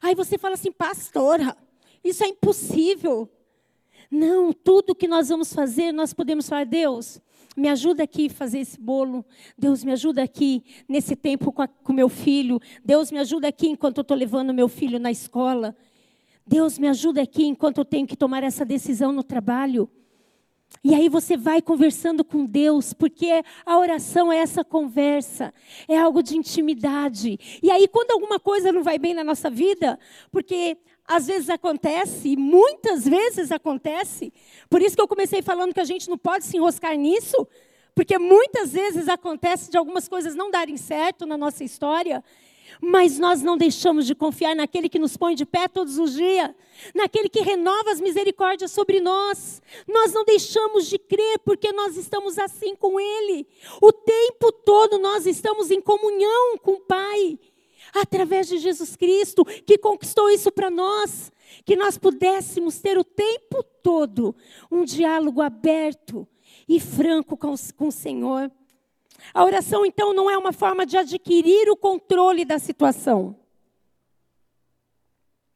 Aí 0.00 0.14
você 0.14 0.38
fala 0.38 0.54
assim, 0.54 0.70
pastora, 0.70 1.56
isso 2.04 2.22
é 2.22 2.28
impossível. 2.28 3.28
Não, 4.10 4.52
tudo 4.52 4.94
que 4.94 5.08
nós 5.08 5.28
vamos 5.28 5.52
fazer, 5.52 5.92
nós 5.92 6.12
podemos 6.12 6.48
falar, 6.48 6.66
Deus, 6.66 7.20
me 7.60 7.68
ajuda 7.68 8.02
aqui 8.02 8.26
a 8.26 8.30
fazer 8.30 8.60
esse 8.60 8.80
bolo. 8.80 9.24
Deus, 9.56 9.84
me 9.84 9.92
ajuda 9.92 10.22
aqui 10.22 10.64
nesse 10.88 11.14
tempo 11.14 11.52
com, 11.52 11.62
o 11.88 11.92
meu 11.92 12.08
filho. 12.08 12.58
Deus, 12.84 13.12
me 13.12 13.18
ajuda 13.18 13.48
aqui 13.48 13.68
enquanto 13.68 13.98
eu 13.98 14.02
estou 14.02 14.16
levando 14.16 14.54
meu 14.54 14.68
filho 14.68 14.98
na 14.98 15.10
escola. 15.10 15.76
Deus, 16.46 16.78
me 16.78 16.88
ajuda 16.88 17.20
aqui 17.22 17.44
enquanto 17.44 17.78
eu 17.78 17.84
tenho 17.84 18.06
que 18.06 18.16
tomar 18.16 18.42
essa 18.42 18.64
decisão 18.64 19.12
no 19.12 19.22
trabalho. 19.22 19.88
E 20.82 20.94
aí 20.94 21.08
você 21.08 21.36
vai 21.36 21.60
conversando 21.60 22.24
com 22.24 22.46
Deus, 22.46 22.94
porque 22.94 23.42
a 23.66 23.78
oração 23.78 24.32
é 24.32 24.38
essa 24.38 24.64
conversa, 24.64 25.52
é 25.86 25.98
algo 25.98 26.22
de 26.22 26.36
intimidade. 26.36 27.38
E 27.62 27.70
aí, 27.70 27.86
quando 27.86 28.12
alguma 28.12 28.38
coisa 28.38 28.72
não 28.72 28.82
vai 28.82 28.98
bem 28.98 29.12
na 29.12 29.24
nossa 29.24 29.50
vida, 29.50 29.98
porque 30.30 30.78
às 31.10 31.26
vezes 31.26 31.50
acontece, 31.50 32.36
muitas 32.36 33.04
vezes 33.04 33.50
acontece, 33.50 34.32
por 34.68 34.80
isso 34.80 34.94
que 34.94 35.02
eu 35.02 35.08
comecei 35.08 35.42
falando 35.42 35.74
que 35.74 35.80
a 35.80 35.84
gente 35.84 36.08
não 36.08 36.16
pode 36.16 36.44
se 36.44 36.56
enroscar 36.56 36.96
nisso, 36.96 37.48
porque 37.96 38.16
muitas 38.16 38.72
vezes 38.72 39.08
acontece 39.08 39.72
de 39.72 39.76
algumas 39.76 40.08
coisas 40.08 40.36
não 40.36 40.52
darem 40.52 40.76
certo 40.76 41.26
na 41.26 41.36
nossa 41.36 41.64
história, 41.64 42.22
mas 42.80 43.18
nós 43.18 43.42
não 43.42 43.56
deixamos 43.56 44.06
de 44.06 44.14
confiar 44.14 44.54
naquele 44.54 44.88
que 44.88 45.00
nos 45.00 45.16
põe 45.16 45.34
de 45.34 45.44
pé 45.44 45.66
todos 45.66 45.98
os 45.98 46.14
dias, 46.14 46.52
naquele 46.94 47.28
que 47.28 47.40
renova 47.40 47.90
as 47.90 48.00
misericórdias 48.00 48.70
sobre 48.70 49.00
nós. 49.00 49.60
Nós 49.88 50.12
não 50.12 50.24
deixamos 50.24 50.86
de 50.86 50.96
crer 50.96 51.40
porque 51.40 51.72
nós 51.72 51.96
estamos 51.96 52.38
assim 52.38 52.76
com 52.76 53.00
Ele. 53.00 53.48
O 53.82 53.92
tempo 53.92 54.52
todo 54.52 54.96
nós 54.98 55.26
estamos 55.26 55.72
em 55.72 55.80
comunhão 55.80 56.56
com 56.58 56.74
o 56.74 56.80
Pai, 56.80 57.36
através 57.94 58.48
de 58.48 58.58
Jesus 58.58 58.96
Cristo, 58.96 59.44
que 59.44 59.78
conquistou 59.78 60.30
isso 60.30 60.50
para 60.50 60.70
nós, 60.70 61.32
que 61.64 61.76
nós 61.76 61.98
pudéssemos 61.98 62.78
ter 62.78 62.98
o 62.98 63.04
tempo 63.04 63.62
todo 63.82 64.34
um 64.70 64.84
diálogo 64.84 65.40
aberto 65.40 66.26
e 66.68 66.78
franco 66.78 67.36
com, 67.36 67.54
com 67.76 67.88
o 67.88 67.92
Senhor. 67.92 68.50
A 69.34 69.44
oração, 69.44 69.84
então, 69.84 70.14
não 70.14 70.30
é 70.30 70.38
uma 70.38 70.52
forma 70.52 70.86
de 70.86 70.96
adquirir 70.96 71.68
o 71.68 71.76
controle 71.76 72.44
da 72.44 72.58
situação. 72.58 73.36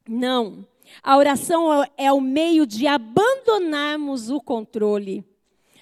Não. 0.08 0.66
A 1.02 1.16
oração 1.16 1.84
é 1.96 2.12
o 2.12 2.20
meio 2.20 2.66
de 2.66 2.86
abandonarmos 2.86 4.30
o 4.30 4.40
controle. 4.40 5.24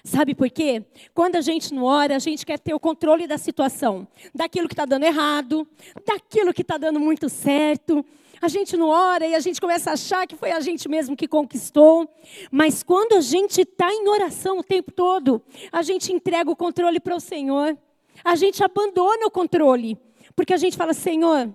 Sabe 0.05 0.35
por 0.35 0.51
quê? 0.51 0.85
Quando 1.15 1.37
a 1.37 1.41
gente 1.41 1.73
não 1.73 1.85
ora, 1.85 2.17
a 2.17 2.19
gente 2.19 2.45
quer 2.45 2.59
ter 2.59 2.75
o 2.75 2.81
controle 2.81 3.29
da 3.29 3.39
situação, 3.39 4.07
daquilo 4.35 4.67
que 4.67 4.75
está 4.75 4.85
dando 4.85 5.05
errado, 5.05 5.67
daquilo 6.05 6.53
que 6.53 6.63
está 6.63 6.77
dando 6.77 6.99
muito 6.99 7.29
certo. 7.29 8.05
A 8.41 8.49
gente 8.49 8.77
não 8.77 8.89
ora 8.89 9.25
e 9.25 9.37
a 9.37 9.39
gente 9.39 9.61
começa 9.61 9.91
a 9.91 9.93
achar 9.93 10.27
que 10.27 10.35
foi 10.35 10.51
a 10.51 10.59
gente 10.59 10.89
mesmo 10.89 11.17
que 11.17 11.29
conquistou. 11.29 12.13
Mas 12.51 12.83
quando 12.83 13.13
a 13.13 13.21
gente 13.21 13.61
está 13.61 13.93
em 13.93 14.09
oração 14.09 14.59
o 14.59 14.65
tempo 14.65 14.91
todo, 14.91 15.41
a 15.71 15.83
gente 15.83 16.13
entrega 16.13 16.51
o 16.51 16.57
controle 16.57 16.99
para 16.99 17.15
o 17.15 17.21
Senhor. 17.21 17.79
A 18.25 18.35
gente 18.35 18.65
abandona 18.65 19.27
o 19.27 19.31
controle. 19.31 19.97
Porque 20.35 20.53
a 20.53 20.57
gente 20.57 20.77
fala, 20.77 20.93
Senhor, 20.93 21.55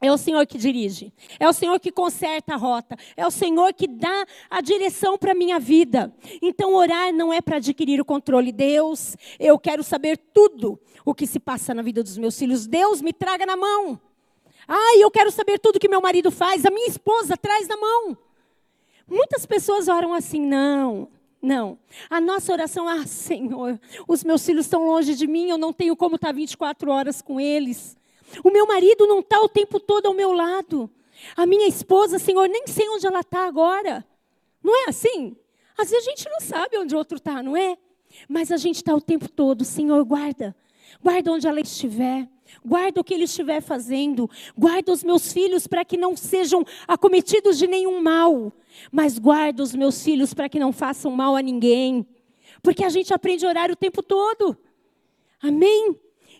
é 0.00 0.12
o 0.12 0.16
Senhor 0.16 0.46
que 0.46 0.56
dirige, 0.56 1.12
é 1.40 1.48
o 1.48 1.52
Senhor 1.52 1.78
que 1.80 1.90
conserta 1.90 2.54
a 2.54 2.56
rota, 2.56 2.96
é 3.16 3.26
o 3.26 3.30
Senhor 3.30 3.74
que 3.74 3.88
dá 3.88 4.26
a 4.48 4.60
direção 4.60 5.18
para 5.18 5.32
a 5.32 5.34
minha 5.34 5.58
vida. 5.58 6.14
Então, 6.40 6.74
orar 6.74 7.12
não 7.12 7.32
é 7.32 7.40
para 7.40 7.56
adquirir 7.56 8.00
o 8.00 8.04
controle. 8.04 8.52
Deus, 8.52 9.16
eu 9.40 9.58
quero 9.58 9.82
saber 9.82 10.16
tudo 10.32 10.78
o 11.04 11.12
que 11.12 11.26
se 11.26 11.40
passa 11.40 11.74
na 11.74 11.82
vida 11.82 12.02
dos 12.02 12.16
meus 12.16 12.38
filhos. 12.38 12.66
Deus, 12.66 13.02
me 13.02 13.12
traga 13.12 13.44
na 13.44 13.56
mão. 13.56 14.00
Ai, 14.68 15.02
eu 15.02 15.10
quero 15.10 15.32
saber 15.32 15.58
tudo 15.58 15.80
que 15.80 15.88
meu 15.88 16.00
marido 16.00 16.30
faz, 16.30 16.64
a 16.64 16.70
minha 16.70 16.86
esposa 16.86 17.36
traz 17.36 17.66
na 17.66 17.76
mão. 17.76 18.16
Muitas 19.08 19.46
pessoas 19.46 19.88
oram 19.88 20.12
assim, 20.12 20.40
não, 20.40 21.08
não. 21.40 21.78
A 22.10 22.20
nossa 22.20 22.52
oração, 22.52 22.86
ah, 22.86 23.06
Senhor, 23.06 23.80
os 24.06 24.22
meus 24.22 24.44
filhos 24.44 24.66
estão 24.66 24.86
longe 24.86 25.14
de 25.14 25.26
mim, 25.26 25.48
eu 25.48 25.58
não 25.58 25.72
tenho 25.72 25.96
como 25.96 26.16
estar 26.16 26.32
24 26.32 26.90
horas 26.90 27.20
com 27.20 27.40
eles. 27.40 27.97
O 28.44 28.50
meu 28.50 28.66
marido 28.66 29.06
não 29.06 29.20
está 29.20 29.40
o 29.40 29.48
tempo 29.48 29.80
todo 29.80 30.06
ao 30.06 30.14
meu 30.14 30.32
lado. 30.32 30.90
A 31.36 31.46
minha 31.46 31.66
esposa, 31.66 32.18
Senhor, 32.18 32.48
nem 32.48 32.66
sei 32.66 32.88
onde 32.88 33.06
ela 33.06 33.20
está 33.20 33.46
agora. 33.46 34.04
Não 34.62 34.74
é 34.84 34.88
assim? 34.88 35.36
Às 35.76 35.90
vezes 35.90 36.06
a 36.06 36.10
gente 36.10 36.28
não 36.28 36.40
sabe 36.40 36.78
onde 36.78 36.94
o 36.94 36.98
outro 36.98 37.18
está, 37.18 37.42
não 37.42 37.56
é? 37.56 37.76
Mas 38.28 38.50
a 38.50 38.56
gente 38.56 38.76
está 38.76 38.94
o 38.94 39.00
tempo 39.00 39.28
todo, 39.28 39.64
Senhor, 39.64 40.02
guarda. 40.04 40.54
Guarda 41.02 41.32
onde 41.32 41.46
ela 41.46 41.60
estiver. 41.60 42.28
Guarda 42.64 43.00
o 43.00 43.04
que 43.04 43.14
ele 43.14 43.24
estiver 43.24 43.60
fazendo. 43.60 44.28
Guarda 44.56 44.92
os 44.92 45.04
meus 45.04 45.32
filhos 45.32 45.66
para 45.66 45.84
que 45.84 45.96
não 45.96 46.16
sejam 46.16 46.64
acometidos 46.86 47.58
de 47.58 47.66
nenhum 47.66 48.00
mal. 48.00 48.52
Mas 48.90 49.18
guarda 49.18 49.62
os 49.62 49.74
meus 49.74 50.02
filhos 50.02 50.34
para 50.34 50.48
que 50.48 50.58
não 50.58 50.72
façam 50.72 51.10
mal 51.12 51.36
a 51.36 51.42
ninguém. 51.42 52.06
Porque 52.62 52.84
a 52.84 52.88
gente 52.88 53.12
aprende 53.12 53.46
a 53.46 53.48
orar 53.48 53.70
o 53.70 53.76
tempo 53.76 54.02
todo. 54.02 54.56
Amém? 55.40 55.94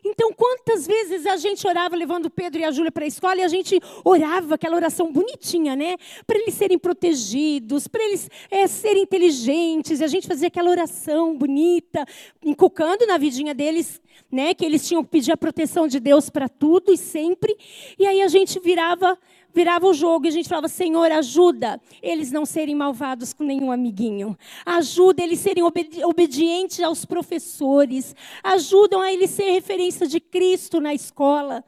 Então, 0.05 0.33
quantas 0.33 0.87
vezes 0.87 1.27
a 1.27 1.37
gente 1.37 1.67
orava 1.67 1.97
levando 1.97 2.31
Pedro 2.31 2.61
e 2.61 2.65
a 2.65 2.71
Júlia 2.71 2.91
para 2.93 3.05
a 3.05 3.09
escola 3.09 3.37
e 3.37 3.45
a 3.45 3.49
gente 3.49 3.81
orava 4.05 4.55
aquela 4.55 4.77
oração 4.77 5.13
bonitinha, 5.13 5.75
né? 5.75 5.97
Para 6.27 6.39
eles 6.39 6.55
serem 6.55 6.79
protegidos, 6.79 7.89
para 7.89 8.05
eles 8.05 8.31
é, 8.51 8.67
serem 8.67 9.03
inteligentes. 9.03 10.01
E 10.01 10.05
a 10.05 10.09
gente 10.09 10.27
fazia 10.27 10.49
aquela 10.49 10.71
oração 10.71 11.37
bonita, 11.37 12.05
inculcando 12.45 13.07
na 13.07 13.19
vidinha 13.19 13.55
deles, 13.55 14.01
né? 14.31 14.55
Que 14.55 14.65
eles 14.65 14.87
tinham 14.87 15.03
que 15.03 15.11
pedir 15.11 15.33
a 15.33 15.37
proteção 15.37 15.87
de 15.89 16.01
Deus 16.01 16.31
para 16.31 16.49
tudo 16.49 16.93
e 16.93 16.97
sempre. 16.97 17.57
E 17.99 18.07
aí 18.07 18.23
a 18.23 18.29
gente 18.29 18.59
virava 18.61 19.19
virava 19.59 19.89
o 19.89 19.93
jogo 19.93 20.25
e 20.25 20.29
a 20.29 20.31
gente 20.31 20.49
falava: 20.49 20.69
Senhor, 20.69 21.11
ajuda 21.11 21.81
eles 22.01 22.31
não 22.31 22.47
serem 22.47 22.77
malvados 22.77 23.33
com 23.33 23.43
nenhum 23.43 23.73
amiguinho. 23.73 24.39
Ajuda 24.65 25.21
eles 25.21 25.41
serem 25.41 25.65
obedi 25.65 26.05
obedientes 26.05 26.81
aos 26.81 27.05
professores. 27.05 28.15
Ajudam 28.45 29.01
a 29.01 29.13
eles 29.13 29.31
ser 29.31 29.51
referência 29.51 30.07
de 30.07 30.21
Cristo 30.21 30.81
na 30.81 30.95
escola. 30.95 31.65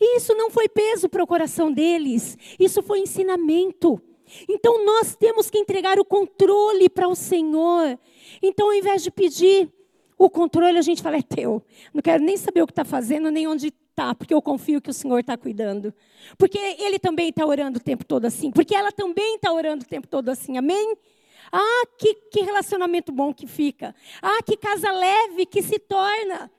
E 0.00 0.16
isso 0.16 0.34
não 0.34 0.50
foi 0.50 0.68
peso 0.68 1.08
para 1.08 1.22
o 1.22 1.26
coração 1.26 1.70
deles, 1.70 2.36
isso 2.58 2.82
foi 2.82 2.98
ensinamento. 2.98 4.02
Então 4.48 4.84
nós 4.84 5.14
temos 5.14 5.48
que 5.48 5.58
entregar 5.58 6.00
o 6.00 6.04
controle 6.04 6.88
para 6.88 7.06
o 7.06 7.14
Senhor. 7.14 7.96
Então, 8.42 8.66
ao 8.66 8.74
invés 8.74 9.04
de 9.04 9.12
pedir 9.12 9.70
o 10.18 10.28
controle, 10.28 10.78
a 10.78 10.82
gente 10.82 11.00
fala: 11.00 11.18
é 11.18 11.22
teu. 11.22 11.62
Não 11.92 12.02
quero 12.02 12.24
nem 12.24 12.36
saber 12.36 12.62
o 12.62 12.66
que 12.66 12.72
está 12.72 12.84
fazendo, 12.84 13.30
nem 13.30 13.46
onde 13.46 13.72
Tá, 13.94 14.12
porque 14.12 14.34
eu 14.34 14.42
confio 14.42 14.80
que 14.80 14.90
o 14.90 14.94
Senhor 14.94 15.20
está 15.20 15.36
cuidando. 15.36 15.94
Porque 16.36 16.58
ele 16.58 16.98
também 16.98 17.28
está 17.28 17.46
orando 17.46 17.78
o 17.78 17.82
tempo 17.82 18.04
todo 18.04 18.24
assim. 18.24 18.50
Porque 18.50 18.74
ela 18.74 18.90
também 18.90 19.36
está 19.36 19.52
orando 19.52 19.84
o 19.84 19.88
tempo 19.88 20.08
todo 20.08 20.28
assim. 20.30 20.58
Amém? 20.58 20.96
Ah, 21.52 21.86
que, 21.96 22.14
que 22.32 22.40
relacionamento 22.40 23.12
bom 23.12 23.32
que 23.32 23.46
fica. 23.46 23.94
Ah, 24.20 24.42
que 24.42 24.56
casa 24.56 24.90
leve 24.90 25.46
que 25.46 25.62
se 25.62 25.78
torna. 25.78 26.50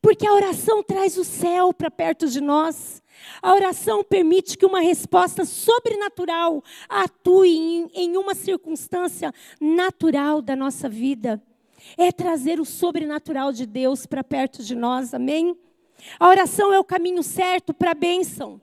Porque 0.00 0.26
a 0.26 0.32
oração 0.32 0.82
traz 0.82 1.18
o 1.18 1.24
céu 1.24 1.74
para 1.74 1.90
perto 1.90 2.26
de 2.26 2.40
nós. 2.40 3.02
A 3.42 3.54
oração 3.54 4.02
permite 4.02 4.56
que 4.56 4.64
uma 4.64 4.80
resposta 4.80 5.44
sobrenatural 5.44 6.62
atue 6.88 7.50
em, 7.50 7.90
em 7.94 8.16
uma 8.16 8.34
circunstância 8.34 9.32
natural 9.60 10.40
da 10.40 10.56
nossa 10.56 10.88
vida. 10.88 11.42
É 11.98 12.10
trazer 12.10 12.60
o 12.60 12.64
sobrenatural 12.64 13.52
de 13.52 13.66
Deus 13.66 14.06
para 14.06 14.24
perto 14.24 14.62
de 14.62 14.74
nós, 14.74 15.12
amém? 15.12 15.54
A 16.18 16.28
oração 16.28 16.72
é 16.72 16.78
o 16.78 16.84
caminho 16.84 17.22
certo 17.22 17.72
para 17.72 17.92
a 17.92 17.94
bênção. 17.94 18.60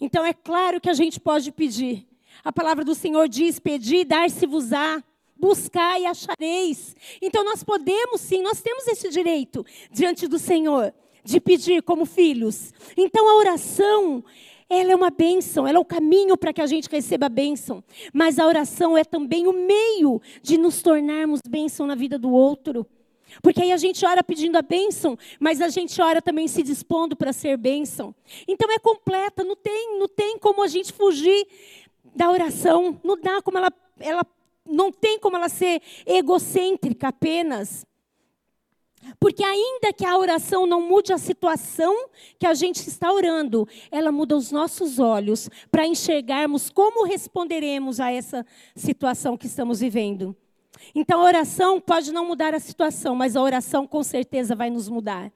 Então 0.00 0.24
é 0.24 0.32
claro 0.32 0.80
que 0.80 0.90
a 0.90 0.94
gente 0.94 1.18
pode 1.18 1.50
pedir. 1.52 2.06
A 2.44 2.52
palavra 2.52 2.84
do 2.84 2.94
Senhor 2.94 3.28
diz: 3.28 3.58
Pedi, 3.58 4.04
dar-se-vos-á, 4.04 5.02
buscar 5.36 6.00
e 6.00 6.06
achareis. 6.06 6.94
Então 7.20 7.44
nós 7.44 7.62
podemos 7.62 8.20
sim, 8.20 8.42
nós 8.42 8.60
temos 8.60 8.86
esse 8.86 9.08
direito 9.08 9.64
diante 9.90 10.26
do 10.26 10.38
Senhor 10.38 10.92
de 11.24 11.40
pedir 11.40 11.82
como 11.82 12.06
filhos. 12.06 12.72
Então 12.96 13.28
a 13.28 13.36
oração, 13.36 14.24
ela 14.70 14.92
é 14.92 14.94
uma 14.94 15.10
bênção, 15.10 15.66
ela 15.66 15.78
é 15.78 15.80
o 15.80 15.84
caminho 15.84 16.36
para 16.36 16.52
que 16.52 16.60
a 16.60 16.66
gente 16.66 16.88
receba 16.88 17.26
a 17.26 17.28
bênção. 17.28 17.82
Mas 18.12 18.38
a 18.38 18.46
oração 18.46 18.96
é 18.96 19.04
também 19.04 19.46
o 19.46 19.52
meio 19.52 20.22
de 20.40 20.56
nos 20.56 20.80
tornarmos 20.80 21.40
bênção 21.46 21.86
na 21.86 21.94
vida 21.94 22.18
do 22.18 22.30
outro. 22.30 22.86
Porque 23.42 23.62
aí 23.62 23.72
a 23.72 23.76
gente 23.76 24.04
ora 24.04 24.22
pedindo 24.22 24.56
a 24.56 24.62
bênção, 24.62 25.18
mas 25.38 25.60
a 25.60 25.68
gente 25.68 26.00
ora 26.00 26.20
também 26.22 26.48
se 26.48 26.62
dispondo 26.62 27.16
para 27.16 27.32
ser 27.32 27.56
bênção. 27.56 28.14
Então 28.46 28.70
é 28.72 28.78
completa, 28.78 29.44
não 29.44 29.56
tem, 29.56 29.98
não 29.98 30.08
tem 30.08 30.38
como 30.38 30.62
a 30.62 30.66
gente 30.66 30.92
fugir 30.92 31.46
da 32.14 32.30
oração, 32.30 32.98
não 33.04 33.16
dá 33.20 33.42
como 33.42 33.58
ela, 33.58 33.72
ela 34.00 34.26
não 34.64 34.90
tem 34.90 35.18
como 35.18 35.36
ela 35.36 35.48
ser 35.48 35.80
egocêntrica 36.06 37.08
apenas. 37.08 37.86
Porque 39.20 39.44
ainda 39.44 39.92
que 39.92 40.04
a 40.04 40.18
oração 40.18 40.66
não 40.66 40.80
mude 40.80 41.12
a 41.12 41.18
situação 41.18 42.08
que 42.38 42.46
a 42.46 42.54
gente 42.54 42.88
está 42.88 43.12
orando, 43.12 43.68
ela 43.90 44.10
muda 44.10 44.36
os 44.36 44.50
nossos 44.50 44.98
olhos 44.98 45.48
para 45.70 45.86
enxergarmos 45.86 46.70
como 46.70 47.04
responderemos 47.04 48.00
a 48.00 48.10
essa 48.10 48.44
situação 48.74 49.36
que 49.36 49.46
estamos 49.46 49.80
vivendo. 49.80 50.36
Então 50.94 51.20
a 51.20 51.24
oração 51.24 51.80
pode 51.80 52.12
não 52.12 52.26
mudar 52.26 52.54
a 52.54 52.60
situação, 52.60 53.14
mas 53.14 53.36
a 53.36 53.42
oração 53.42 53.86
com 53.86 54.02
certeza 54.02 54.54
vai 54.54 54.70
nos 54.70 54.88
mudar. 54.88 55.32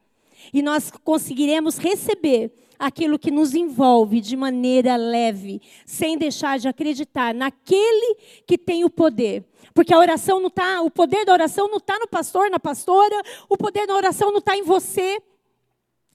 E 0.53 0.63
nós 0.63 0.91
conseguiremos 1.05 1.79
receber 1.79 2.53
aquilo 2.79 3.19
que 3.19 3.31
nos 3.31 3.55
envolve 3.55 4.21
de 4.21 4.35
maneira 4.35 4.97
leve, 4.97 5.61
sem 5.85 6.17
deixar 6.17 6.59
de 6.59 6.67
acreditar 6.67 7.35
naquele 7.35 8.17
que 8.47 8.57
tem 8.57 8.85
o 8.85 8.91
poder. 8.91 9.45
Porque 9.75 9.93
a 9.93 9.99
oração 9.99 10.41
não 10.41 10.49
está, 10.49 10.81
o 10.81 10.91
poder 10.91 11.27
da 11.27 11.33
oração 11.33 11.69
não 11.69 11.77
está 11.77 11.99
no 11.99 12.09
pastor, 12.09 12.51
na 12.51 12.59
pastora, 12.59 13.21
o 13.49 13.57
poder 13.57 13.87
da 13.87 13.95
oração 13.95 14.31
não 14.33 14.39
está 14.39 14.57
em 14.57 14.63
você. 14.63 15.21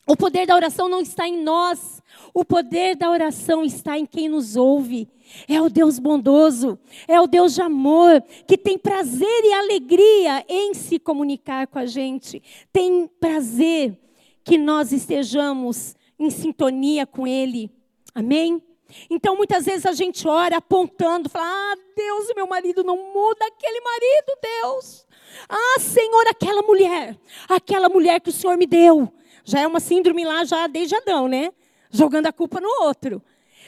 O 0.08 0.16
poder 0.16 0.46
da 0.46 0.56
oração 0.56 0.88
não 0.88 1.02
está 1.02 1.28
em 1.28 1.42
nós. 1.42 2.02
O 2.34 2.46
poder 2.46 2.96
da 2.96 3.10
oração 3.10 3.64
está 3.64 3.98
em 3.98 4.06
quem 4.06 4.30
nos 4.30 4.56
ouve. 4.56 5.10
É 5.48 5.60
o 5.60 5.70
Deus 5.70 5.98
bondoso, 5.98 6.78
é 7.08 7.20
o 7.20 7.26
Deus 7.26 7.56
de 7.56 7.62
amor, 7.62 8.22
que 8.48 8.58
tem 8.58 8.78
prazer 8.78 9.44
e 9.44 9.54
alegria 9.54 10.46
em 10.48 10.74
se 10.76 11.00
comunicar 11.00 11.66
com 11.66 11.80
a 11.80 11.86
gente. 11.86 12.42
Tem 12.72 13.10
prazer 13.20 14.00
que 14.44 14.58
nós 14.58 14.92
estejamos 14.92 15.96
em 16.20 16.30
sintonia 16.30 17.08
com 17.08 17.26
Ele. 17.26 17.72
Amém? 18.14 18.62
Então, 19.10 19.36
muitas 19.36 19.66
vezes 19.66 19.86
a 19.86 19.94
gente 19.94 20.28
ora 20.28 20.58
apontando, 20.58 21.28
fala: 21.28 21.46
Ah, 21.48 21.76
Deus, 21.96 22.32
meu 22.36 22.48
marido 22.48 22.84
não 22.84 22.96
muda, 23.12 23.46
aquele 23.46 23.82
marido, 23.82 24.38
Deus. 24.62 25.06
Ah, 25.50 25.80
Senhor, 25.80 26.28
aquela 26.28 26.62
mulher, 26.62 27.18
aquela 27.50 27.90
mulher 27.90 28.22
que 28.22 28.30
o 28.30 28.34
Senhor 28.34 28.58
me 28.58 28.68
deu. 28.68 29.12
Já 29.46 29.62
é 29.62 29.68
uma 29.68 29.80
síndrome 29.80 30.26
lá, 30.26 30.44
já 30.44 30.68
desde 30.68 30.96
Adão, 30.96 31.28
né? 31.28 31.52
Jogando 31.92 32.26
a 32.26 32.34
culpa 32.34 32.60
no 32.60 32.68
outro. 32.84 33.22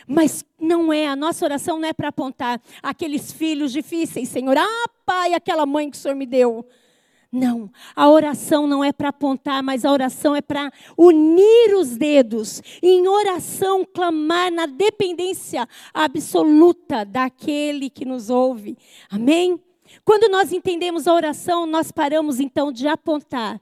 Mas 0.08 0.44
não 0.60 0.92
é, 0.92 1.08
a 1.08 1.16
nossa 1.16 1.46
oração 1.46 1.80
não 1.80 1.88
é 1.88 1.94
para 1.94 2.08
apontar 2.08 2.60
aqueles 2.82 3.32
filhos 3.32 3.72
difíceis, 3.72 4.28
Senhor. 4.28 4.58
Ah, 4.58 4.86
Pai, 5.06 5.34
aquela 5.34 5.66
mãe 5.66 5.90
que 5.90 5.98
o 5.98 6.00
Senhor 6.00 6.16
me 6.16 6.26
deu. 6.26 6.68
Não, 7.32 7.70
a 7.94 8.10
oração 8.10 8.66
não 8.66 8.82
é 8.84 8.94
para 8.94 9.10
apontar, 9.10 9.62
mas 9.62 9.84
a 9.84 9.92
oração 9.92 10.36
é 10.36 10.42
para 10.42 10.72
unir 10.98 11.76
os 11.76 11.98
dedos 11.98 12.64
em 12.82 13.06
oração 13.06 13.86
clamar 13.86 14.50
na 14.50 14.66
dependência 14.66 15.68
absoluta 15.94 17.04
daquele 17.04 17.90
que 17.90 18.06
nos 18.06 18.30
ouve. 18.30 18.78
Amém? 19.10 19.62
Quando 20.06 20.32
nós 20.32 20.54
entendemos 20.54 21.06
a 21.06 21.14
oração, 21.14 21.66
nós 21.66 21.92
paramos 21.92 22.40
então 22.40 22.72
de 22.72 22.88
apontar 22.88 23.62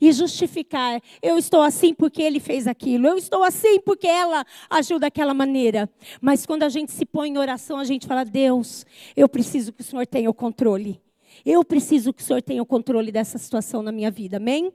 e 0.00 0.12
justificar. 0.12 1.00
Eu 1.20 1.36
estou 1.36 1.60
assim 1.60 1.92
porque 1.92 2.22
ele 2.22 2.40
fez 2.40 2.66
aquilo. 2.66 3.06
Eu 3.06 3.16
estou 3.18 3.42
assim 3.42 3.80
porque 3.80 4.06
ela 4.06 4.44
agiu 4.68 4.98
daquela 4.98 5.34
maneira. 5.34 5.88
Mas 6.20 6.46
quando 6.46 6.62
a 6.62 6.68
gente 6.68 6.92
se 6.92 7.04
põe 7.04 7.28
em 7.28 7.38
oração, 7.38 7.78
a 7.78 7.84
gente 7.84 8.06
fala: 8.06 8.24
Deus, 8.24 8.86
eu 9.16 9.28
preciso 9.28 9.72
que 9.72 9.82
o 9.82 9.84
Senhor 9.84 10.06
tenha 10.06 10.30
o 10.30 10.34
controle. 10.34 11.00
Eu 11.44 11.64
preciso 11.64 12.12
que 12.12 12.22
o 12.22 12.24
Senhor 12.24 12.42
tenha 12.42 12.62
o 12.62 12.66
controle 12.66 13.12
dessa 13.12 13.38
situação 13.38 13.82
na 13.82 13.92
minha 13.92 14.10
vida, 14.10 14.38
amém? 14.38 14.72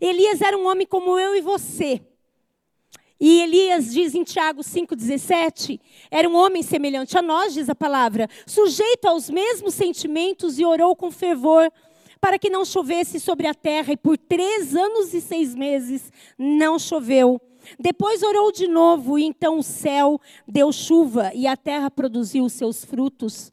Elias 0.00 0.40
era 0.40 0.56
um 0.56 0.66
homem 0.66 0.86
como 0.86 1.18
eu 1.18 1.36
e 1.36 1.40
você. 1.40 2.00
E 3.18 3.40
Elias 3.40 3.92
diz 3.92 4.14
em 4.14 4.24
Tiago 4.24 4.62
5,17: 4.62 5.80
era 6.10 6.28
um 6.28 6.34
homem 6.34 6.62
semelhante 6.62 7.16
a 7.16 7.22
nós, 7.22 7.54
diz 7.54 7.68
a 7.68 7.74
palavra, 7.74 8.28
sujeito 8.46 9.06
aos 9.06 9.30
mesmos 9.30 9.74
sentimentos 9.74 10.58
e 10.58 10.64
orou 10.64 10.94
com 10.94 11.10
fervor 11.10 11.70
para 12.20 12.38
que 12.38 12.50
não 12.50 12.64
chovesse 12.64 13.20
sobre 13.20 13.46
a 13.46 13.54
terra, 13.54 13.92
e 13.92 13.96
por 13.96 14.16
três 14.16 14.74
anos 14.74 15.14
e 15.14 15.20
seis 15.20 15.54
meses 15.54 16.12
não 16.38 16.78
choveu. 16.78 17.40
Depois 17.78 18.22
orou 18.22 18.52
de 18.52 18.68
novo, 18.68 19.18
e 19.18 19.24
então 19.24 19.58
o 19.58 19.62
céu 19.62 20.20
deu 20.46 20.72
chuva, 20.72 21.32
e 21.34 21.46
a 21.46 21.56
terra 21.56 21.90
produziu 21.90 22.48
seus 22.48 22.84
frutos. 22.84 23.52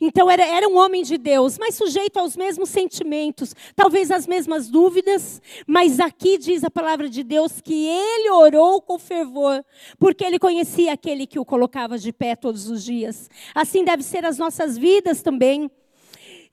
Então 0.00 0.30
era, 0.30 0.44
era 0.44 0.68
um 0.68 0.76
homem 0.76 1.02
de 1.02 1.16
Deus, 1.16 1.58
mas 1.58 1.74
sujeito 1.74 2.18
aos 2.18 2.36
mesmos 2.36 2.68
sentimentos, 2.68 3.54
talvez 3.74 4.10
as 4.10 4.26
mesmas 4.26 4.68
dúvidas, 4.68 5.40
mas 5.66 5.98
aqui 5.98 6.38
diz 6.38 6.64
a 6.64 6.70
palavra 6.70 7.08
de 7.08 7.22
Deus 7.22 7.60
que 7.60 7.86
ele 7.86 8.30
orou 8.30 8.80
com 8.80 8.98
fervor, 8.98 9.64
porque 9.98 10.24
ele 10.24 10.38
conhecia 10.38 10.92
aquele 10.92 11.26
que 11.26 11.38
o 11.38 11.44
colocava 11.44 11.98
de 11.98 12.12
pé 12.12 12.36
todos 12.36 12.68
os 12.68 12.84
dias. 12.84 13.30
Assim 13.54 13.84
deve 13.84 14.02
ser 14.02 14.24
as 14.24 14.38
nossas 14.38 14.76
vidas 14.76 15.22
também. 15.22 15.70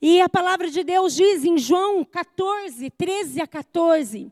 E 0.00 0.20
a 0.20 0.28
palavra 0.28 0.70
de 0.70 0.84
Deus 0.84 1.16
diz 1.16 1.44
em 1.44 1.58
João 1.58 2.04
14, 2.04 2.88
13 2.90 3.40
a 3.40 3.46
14, 3.48 4.30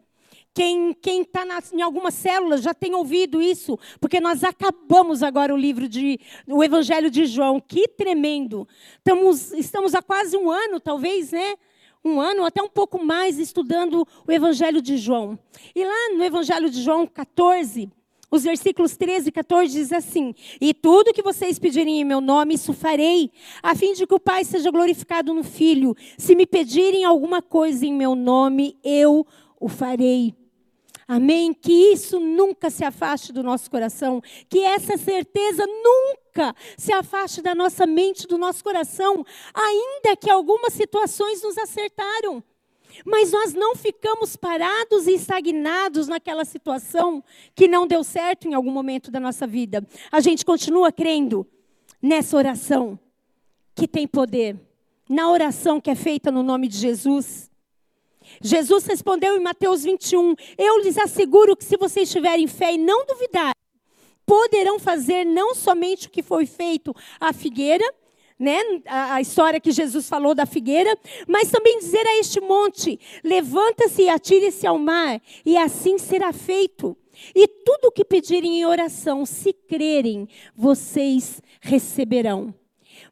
quem 0.54 0.96
está 1.04 1.44
em 1.72 1.82
alguma 1.82 2.10
célula 2.10 2.56
já 2.56 2.72
tem 2.72 2.94
ouvido 2.94 3.42
isso, 3.42 3.78
porque 4.00 4.20
nós 4.20 4.42
acabamos 4.44 5.22
agora 5.22 5.52
o 5.52 5.56
livro 5.56 5.88
de 5.88 6.18
o 6.46 6.64
Evangelho 6.64 7.10
de 7.10 7.26
João. 7.26 7.60
Que 7.60 7.88
tremendo! 7.88 8.66
Estamos, 8.96 9.52
estamos 9.52 9.94
há 9.94 10.00
quase 10.00 10.36
um 10.36 10.50
ano, 10.50 10.80
talvez, 10.80 11.32
né? 11.32 11.56
Um 12.02 12.20
ano, 12.20 12.44
até 12.44 12.62
um 12.62 12.68
pouco 12.68 13.04
mais, 13.04 13.38
estudando 13.38 14.06
o 14.26 14.32
Evangelho 14.32 14.80
de 14.80 14.96
João. 14.96 15.38
E 15.74 15.84
lá 15.84 16.14
no 16.16 16.24
Evangelho 16.24 16.70
de 16.70 16.80
João 16.80 17.06
14, 17.06 17.90
os 18.30 18.42
versículos 18.42 18.96
13 18.96 19.28
e 19.28 19.32
14 19.32 19.72
diz 19.72 19.92
assim: 19.92 20.34
E 20.60 20.74
tudo 20.74 21.12
que 21.12 21.22
vocês 21.22 21.58
pedirem 21.58 22.00
em 22.00 22.04
meu 22.04 22.20
nome, 22.20 22.54
isso 22.54 22.72
farei, 22.72 23.30
a 23.62 23.74
fim 23.74 23.92
de 23.92 24.06
que 24.06 24.14
o 24.14 24.20
Pai 24.20 24.44
seja 24.44 24.70
glorificado 24.70 25.32
no 25.32 25.44
Filho. 25.44 25.94
Se 26.18 26.34
me 26.34 26.46
pedirem 26.46 27.04
alguma 27.04 27.40
coisa 27.40 27.86
em 27.86 27.92
meu 27.92 28.14
nome, 28.14 28.76
eu 28.82 29.26
o 29.60 29.68
farei. 29.68 30.34
Amém? 31.08 31.54
Que 31.54 31.92
isso 31.92 32.18
nunca 32.18 32.68
se 32.68 32.84
afaste 32.84 33.32
do 33.32 33.42
nosso 33.42 33.70
coração, 33.70 34.20
que 34.48 34.58
essa 34.58 34.96
certeza 34.96 35.64
nunca 35.64 36.52
se 36.76 36.92
afaste 36.92 37.40
da 37.40 37.54
nossa 37.54 37.86
mente, 37.86 38.26
do 38.26 38.36
nosso 38.36 38.64
coração, 38.64 39.24
ainda 39.54 40.16
que 40.16 40.28
algumas 40.28 40.72
situações 40.72 41.42
nos 41.44 41.56
acertaram. 41.58 42.42
Mas 43.04 43.32
nós 43.32 43.54
não 43.54 43.74
ficamos 43.74 44.36
parados 44.36 45.06
e 45.06 45.14
estagnados 45.14 46.08
naquela 46.08 46.44
situação 46.44 47.22
que 47.54 47.68
não 47.68 47.86
deu 47.86 48.02
certo 48.02 48.48
em 48.48 48.54
algum 48.54 48.70
momento 48.70 49.10
da 49.10 49.20
nossa 49.20 49.46
vida. 49.46 49.86
A 50.10 50.20
gente 50.20 50.44
continua 50.44 50.90
crendo 50.90 51.46
nessa 52.00 52.36
oração 52.36 52.98
que 53.74 53.86
tem 53.86 54.06
poder, 54.06 54.58
na 55.08 55.30
oração 55.30 55.80
que 55.80 55.90
é 55.90 55.94
feita 55.94 56.30
no 56.30 56.42
nome 56.42 56.68
de 56.68 56.78
Jesus. 56.78 57.50
Jesus 58.40 58.86
respondeu 58.86 59.36
em 59.36 59.40
Mateus 59.40 59.84
21: 59.84 60.34
Eu 60.58 60.80
lhes 60.80 60.98
asseguro 60.98 61.56
que 61.56 61.64
se 61.64 61.76
vocês 61.76 62.10
tiverem 62.10 62.46
fé 62.46 62.74
e 62.74 62.78
não 62.78 63.06
duvidar, 63.06 63.52
poderão 64.24 64.78
fazer 64.78 65.24
não 65.24 65.54
somente 65.54 66.08
o 66.08 66.10
que 66.10 66.22
foi 66.22 66.46
feito 66.46 66.94
à 67.20 67.32
figueira, 67.32 67.84
né, 68.38 68.60
a, 68.86 69.14
a 69.14 69.20
história 69.20 69.60
que 69.60 69.72
Jesus 69.72 70.08
falou 70.08 70.34
da 70.34 70.44
figueira, 70.44 70.96
mas 71.26 71.50
também 71.50 71.78
dizer 71.78 72.06
a 72.06 72.18
este 72.18 72.40
monte: 72.40 72.98
levanta-se 73.24 74.02
e 74.02 74.08
atire-se 74.08 74.66
ao 74.66 74.78
mar, 74.78 75.20
e 75.44 75.56
assim 75.56 75.98
será 75.98 76.32
feito. 76.32 76.96
E 77.34 77.48
tudo 77.48 77.86
o 77.86 77.92
que 77.92 78.04
pedirem 78.04 78.60
em 78.60 78.66
oração, 78.66 79.24
se 79.24 79.52
crerem, 79.52 80.28
vocês 80.54 81.40
receberão. 81.60 82.54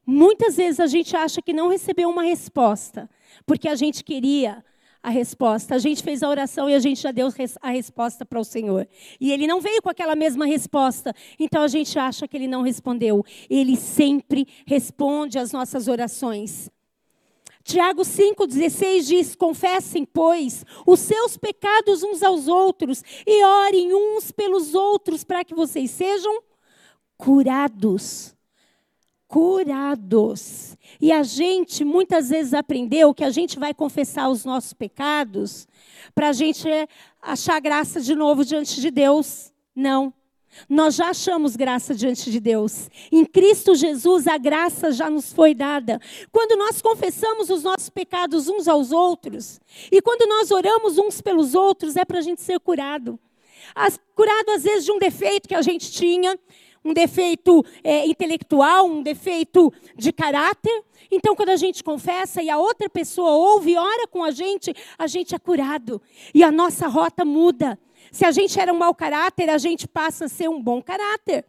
Muitas 0.06 0.56
vezes 0.56 0.78
a 0.78 0.86
gente 0.86 1.16
acha 1.16 1.40
que 1.40 1.52
não 1.52 1.68
recebeu 1.68 2.10
uma 2.10 2.22
resposta, 2.22 3.08
porque 3.46 3.66
a 3.66 3.74
gente 3.74 4.04
queria 4.04 4.62
a 5.04 5.10
resposta. 5.10 5.74
A 5.74 5.78
gente 5.78 6.02
fez 6.02 6.22
a 6.22 6.28
oração 6.30 6.68
e 6.68 6.74
a 6.74 6.78
gente 6.78 7.02
já 7.02 7.12
deu 7.12 7.28
a 7.60 7.70
resposta 7.70 8.24
para 8.24 8.40
o 8.40 8.44
Senhor. 8.44 8.88
E 9.20 9.30
ele 9.30 9.46
não 9.46 9.60
veio 9.60 9.82
com 9.82 9.90
aquela 9.90 10.16
mesma 10.16 10.46
resposta. 10.46 11.14
Então 11.38 11.62
a 11.62 11.68
gente 11.68 11.98
acha 11.98 12.26
que 12.26 12.34
ele 12.34 12.48
não 12.48 12.62
respondeu. 12.62 13.22
Ele 13.50 13.76
sempre 13.76 14.48
responde 14.66 15.38
às 15.38 15.52
nossas 15.52 15.88
orações. 15.88 16.70
Tiago 17.62 18.00
5,16 18.00 19.06
diz: 19.06 19.34
Confessem, 19.36 20.06
pois, 20.06 20.64
os 20.86 21.00
seus 21.00 21.36
pecados 21.36 22.02
uns 22.02 22.22
aos 22.22 22.48
outros 22.48 23.02
e 23.26 23.44
orem 23.44 23.94
uns 23.94 24.32
pelos 24.32 24.74
outros 24.74 25.22
para 25.22 25.44
que 25.44 25.54
vocês 25.54 25.90
sejam 25.90 26.42
curados. 27.18 28.34
Curados. 29.34 30.78
E 31.00 31.10
a 31.10 31.24
gente 31.24 31.84
muitas 31.84 32.28
vezes 32.28 32.54
aprendeu 32.54 33.12
que 33.12 33.24
a 33.24 33.30
gente 33.30 33.58
vai 33.58 33.74
confessar 33.74 34.28
os 34.28 34.44
nossos 34.44 34.72
pecados 34.72 35.66
para 36.14 36.28
a 36.28 36.32
gente 36.32 36.68
achar 37.20 37.60
graça 37.60 38.00
de 38.00 38.14
novo 38.14 38.44
diante 38.44 38.80
de 38.80 38.92
Deus. 38.92 39.52
Não. 39.74 40.14
Nós 40.68 40.94
já 40.94 41.08
achamos 41.08 41.56
graça 41.56 41.96
diante 41.96 42.30
de 42.30 42.38
Deus. 42.38 42.88
Em 43.10 43.24
Cristo 43.24 43.74
Jesus, 43.74 44.28
a 44.28 44.38
graça 44.38 44.92
já 44.92 45.10
nos 45.10 45.32
foi 45.32 45.52
dada. 45.52 46.00
Quando 46.30 46.56
nós 46.56 46.80
confessamos 46.80 47.50
os 47.50 47.64
nossos 47.64 47.90
pecados 47.90 48.46
uns 48.46 48.68
aos 48.68 48.92
outros, 48.92 49.60
e 49.90 50.00
quando 50.00 50.28
nós 50.28 50.52
oramos 50.52 50.96
uns 50.96 51.20
pelos 51.20 51.56
outros, 51.56 51.96
é 51.96 52.04
para 52.04 52.20
a 52.20 52.22
gente 52.22 52.40
ser 52.40 52.60
curado. 52.60 53.18
Curado, 54.14 54.52
às 54.52 54.62
vezes, 54.62 54.84
de 54.84 54.92
um 54.92 54.98
defeito 55.00 55.48
que 55.48 55.56
a 55.56 55.62
gente 55.62 55.90
tinha, 55.90 56.38
um 56.84 56.92
defeito 56.92 57.64
é, 57.82 58.06
intelectual, 58.06 58.86
um 58.86 59.02
defeito 59.02 59.72
de 59.96 60.12
caráter. 60.12 60.84
Então, 61.10 61.34
quando 61.34 61.50
a 61.50 61.56
gente 61.56 61.82
confessa 61.82 62.42
e 62.42 62.50
a 62.50 62.58
outra 62.58 62.88
pessoa 62.88 63.30
ouve 63.30 63.72
e 63.72 63.78
ora 63.78 64.06
com 64.06 64.22
a 64.22 64.30
gente, 64.30 64.74
a 64.98 65.06
gente 65.06 65.34
é 65.34 65.38
curado. 65.38 66.00
E 66.34 66.42
a 66.44 66.52
nossa 66.52 66.86
rota 66.86 67.24
muda. 67.24 67.78
Se 68.12 68.24
a 68.24 68.30
gente 68.30 68.58
era 68.60 68.72
um 68.72 68.78
mau 68.78 68.94
caráter, 68.94 69.48
a 69.48 69.58
gente 69.58 69.88
passa 69.88 70.26
a 70.26 70.28
ser 70.28 70.48
um 70.48 70.60
bom 70.60 70.82
caráter. 70.82 71.44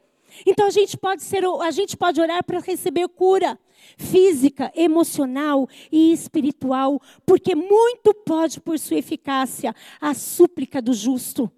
Então 0.45 0.67
a 0.67 0.71
gente 0.71 0.97
pode 0.97 1.23
ser, 1.23 1.43
a 1.61 1.71
gente 1.71 1.95
pode 1.95 2.19
orar 2.19 2.43
para 2.43 2.59
receber 2.59 3.07
cura 3.09 3.59
física, 3.97 4.71
emocional 4.75 5.67
e 5.91 6.11
espiritual, 6.11 6.99
porque 7.25 7.55
muito 7.55 8.13
pode 8.13 8.59
por 8.59 8.79
sua 8.79 8.97
eficácia 8.97 9.75
a 10.01 10.13
súplica 10.13 10.81
do 10.81 10.93
justo. 10.93 11.51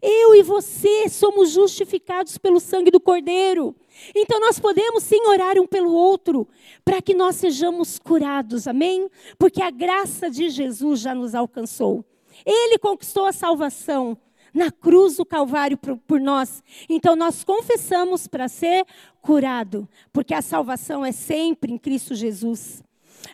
Eu 0.00 0.34
e 0.34 0.42
você 0.42 1.08
somos 1.08 1.50
justificados 1.50 2.38
pelo 2.38 2.60
sangue 2.60 2.90
do 2.90 3.00
Cordeiro. 3.00 3.74
Então 4.14 4.40
nós 4.40 4.58
podemos 4.58 5.02
sim 5.02 5.20
orar 5.26 5.58
um 5.58 5.66
pelo 5.66 5.92
outro, 5.92 6.48
para 6.84 7.00
que 7.00 7.14
nós 7.14 7.36
sejamos 7.36 7.98
curados, 7.98 8.66
amém? 8.66 9.08
Porque 9.38 9.62
a 9.62 9.70
graça 9.70 10.30
de 10.30 10.48
Jesus 10.48 11.00
já 11.00 11.14
nos 11.14 11.34
alcançou. 11.34 12.04
Ele 12.44 12.78
conquistou 12.78 13.26
a 13.26 13.32
salvação 13.32 14.18
na 14.52 14.70
cruz 14.70 15.16
do 15.16 15.26
Calvário 15.26 15.76
por, 15.76 16.20
nós. 16.20 16.62
Então 16.88 17.16
nós 17.16 17.42
confessamos 17.42 18.26
para 18.26 18.48
ser 18.48 18.86
curado, 19.20 19.88
porque 20.12 20.32
a 20.32 20.40
salvação 20.42 21.04
é 21.04 21.12
sempre 21.12 21.72
em 21.72 21.78
Cristo 21.78 22.14
Jesus. 22.14 22.82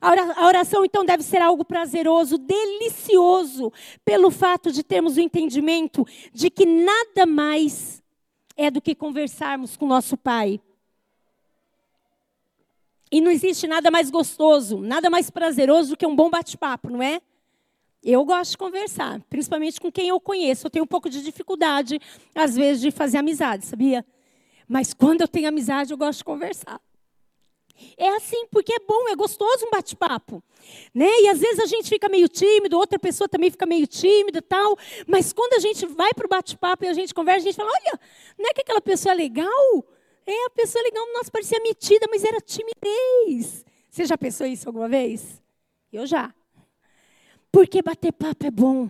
A 0.00 0.46
oração, 0.46 0.82
então, 0.82 1.04
deve 1.04 1.22
ser 1.22 1.42
algo 1.42 1.64
prazeroso, 1.64 2.38
delicioso, 2.38 3.70
pelo 4.02 4.30
fato 4.30 4.72
de 4.72 4.82
termos 4.82 5.18
o 5.18 5.20
entendimento 5.20 6.06
de 6.32 6.48
que 6.48 6.64
nada 6.64 7.26
mais 7.26 8.02
é 8.56 8.70
do 8.70 8.80
que 8.80 8.94
conversarmos 8.94 9.76
com 9.76 9.86
nosso 9.86 10.16
Pai. 10.16 10.58
E 13.12 13.20
não 13.20 13.30
existe 13.30 13.66
nada 13.66 13.90
mais 13.90 14.08
gostoso, 14.08 14.78
nada 14.78 15.10
mais 15.10 15.28
prazeroso 15.30 15.90
do 15.90 15.96
que 15.96 16.06
um 16.06 16.16
bom 16.16 16.30
bate-papo, 16.30 16.88
não 16.88 17.02
é? 17.02 17.20
Eu 18.02 18.24
gosto 18.24 18.52
de 18.52 18.58
conversar, 18.58 19.20
principalmente 19.28 19.78
com 19.78 19.92
quem 19.92 20.08
eu 20.08 20.18
conheço. 20.18 20.66
Eu 20.66 20.70
tenho 20.70 20.84
um 20.84 20.88
pouco 20.88 21.10
de 21.10 21.22
dificuldade, 21.22 22.00
às 22.34 22.56
vezes, 22.56 22.80
de 22.80 22.90
fazer 22.90 23.18
amizade, 23.18 23.66
sabia? 23.66 24.06
Mas 24.66 24.94
quando 24.94 25.20
eu 25.20 25.28
tenho 25.28 25.48
amizade, 25.48 25.92
eu 25.92 25.98
gosto 25.98 26.18
de 26.18 26.24
conversar. 26.24 26.80
É 27.96 28.08
assim, 28.16 28.46
porque 28.50 28.72
é 28.72 28.78
bom, 28.78 29.08
é 29.08 29.16
gostoso 29.16 29.66
um 29.66 29.70
bate-papo. 29.70 30.42
Né? 30.94 31.08
E 31.22 31.28
às 31.28 31.38
vezes 31.38 31.58
a 31.58 31.66
gente 31.66 31.88
fica 31.88 32.08
meio 32.08 32.28
tímido, 32.28 32.76
outra 32.76 32.98
pessoa 32.98 33.28
também 33.28 33.50
fica 33.50 33.66
meio 33.66 33.86
tímida 33.86 34.40
tal. 34.42 34.76
Mas 35.06 35.32
quando 35.32 35.54
a 35.54 35.58
gente 35.58 35.86
vai 35.86 36.12
para 36.14 36.26
o 36.26 36.28
bate-papo 36.28 36.84
e 36.84 36.88
a 36.88 36.92
gente 36.92 37.14
conversa, 37.14 37.40
a 37.40 37.50
gente 37.50 37.56
fala: 37.56 37.70
olha, 37.70 38.00
não 38.38 38.48
é 38.48 38.52
que 38.52 38.62
aquela 38.62 38.80
pessoa 38.80 39.12
é 39.12 39.16
legal? 39.16 39.84
É, 40.26 40.46
a 40.46 40.50
pessoa 40.50 40.82
legal, 40.82 41.04
nossa, 41.12 41.30
parecia 41.30 41.60
metida, 41.60 42.06
mas 42.10 42.24
era 42.24 42.40
timidez. 42.40 43.64
Você 43.90 44.04
já 44.04 44.16
pensou 44.16 44.46
isso 44.46 44.68
alguma 44.68 44.88
vez? 44.88 45.42
Eu 45.92 46.06
já. 46.06 46.32
Porque 47.50 47.82
bater 47.82 48.12
papo 48.12 48.46
é 48.46 48.50
bom. 48.50 48.88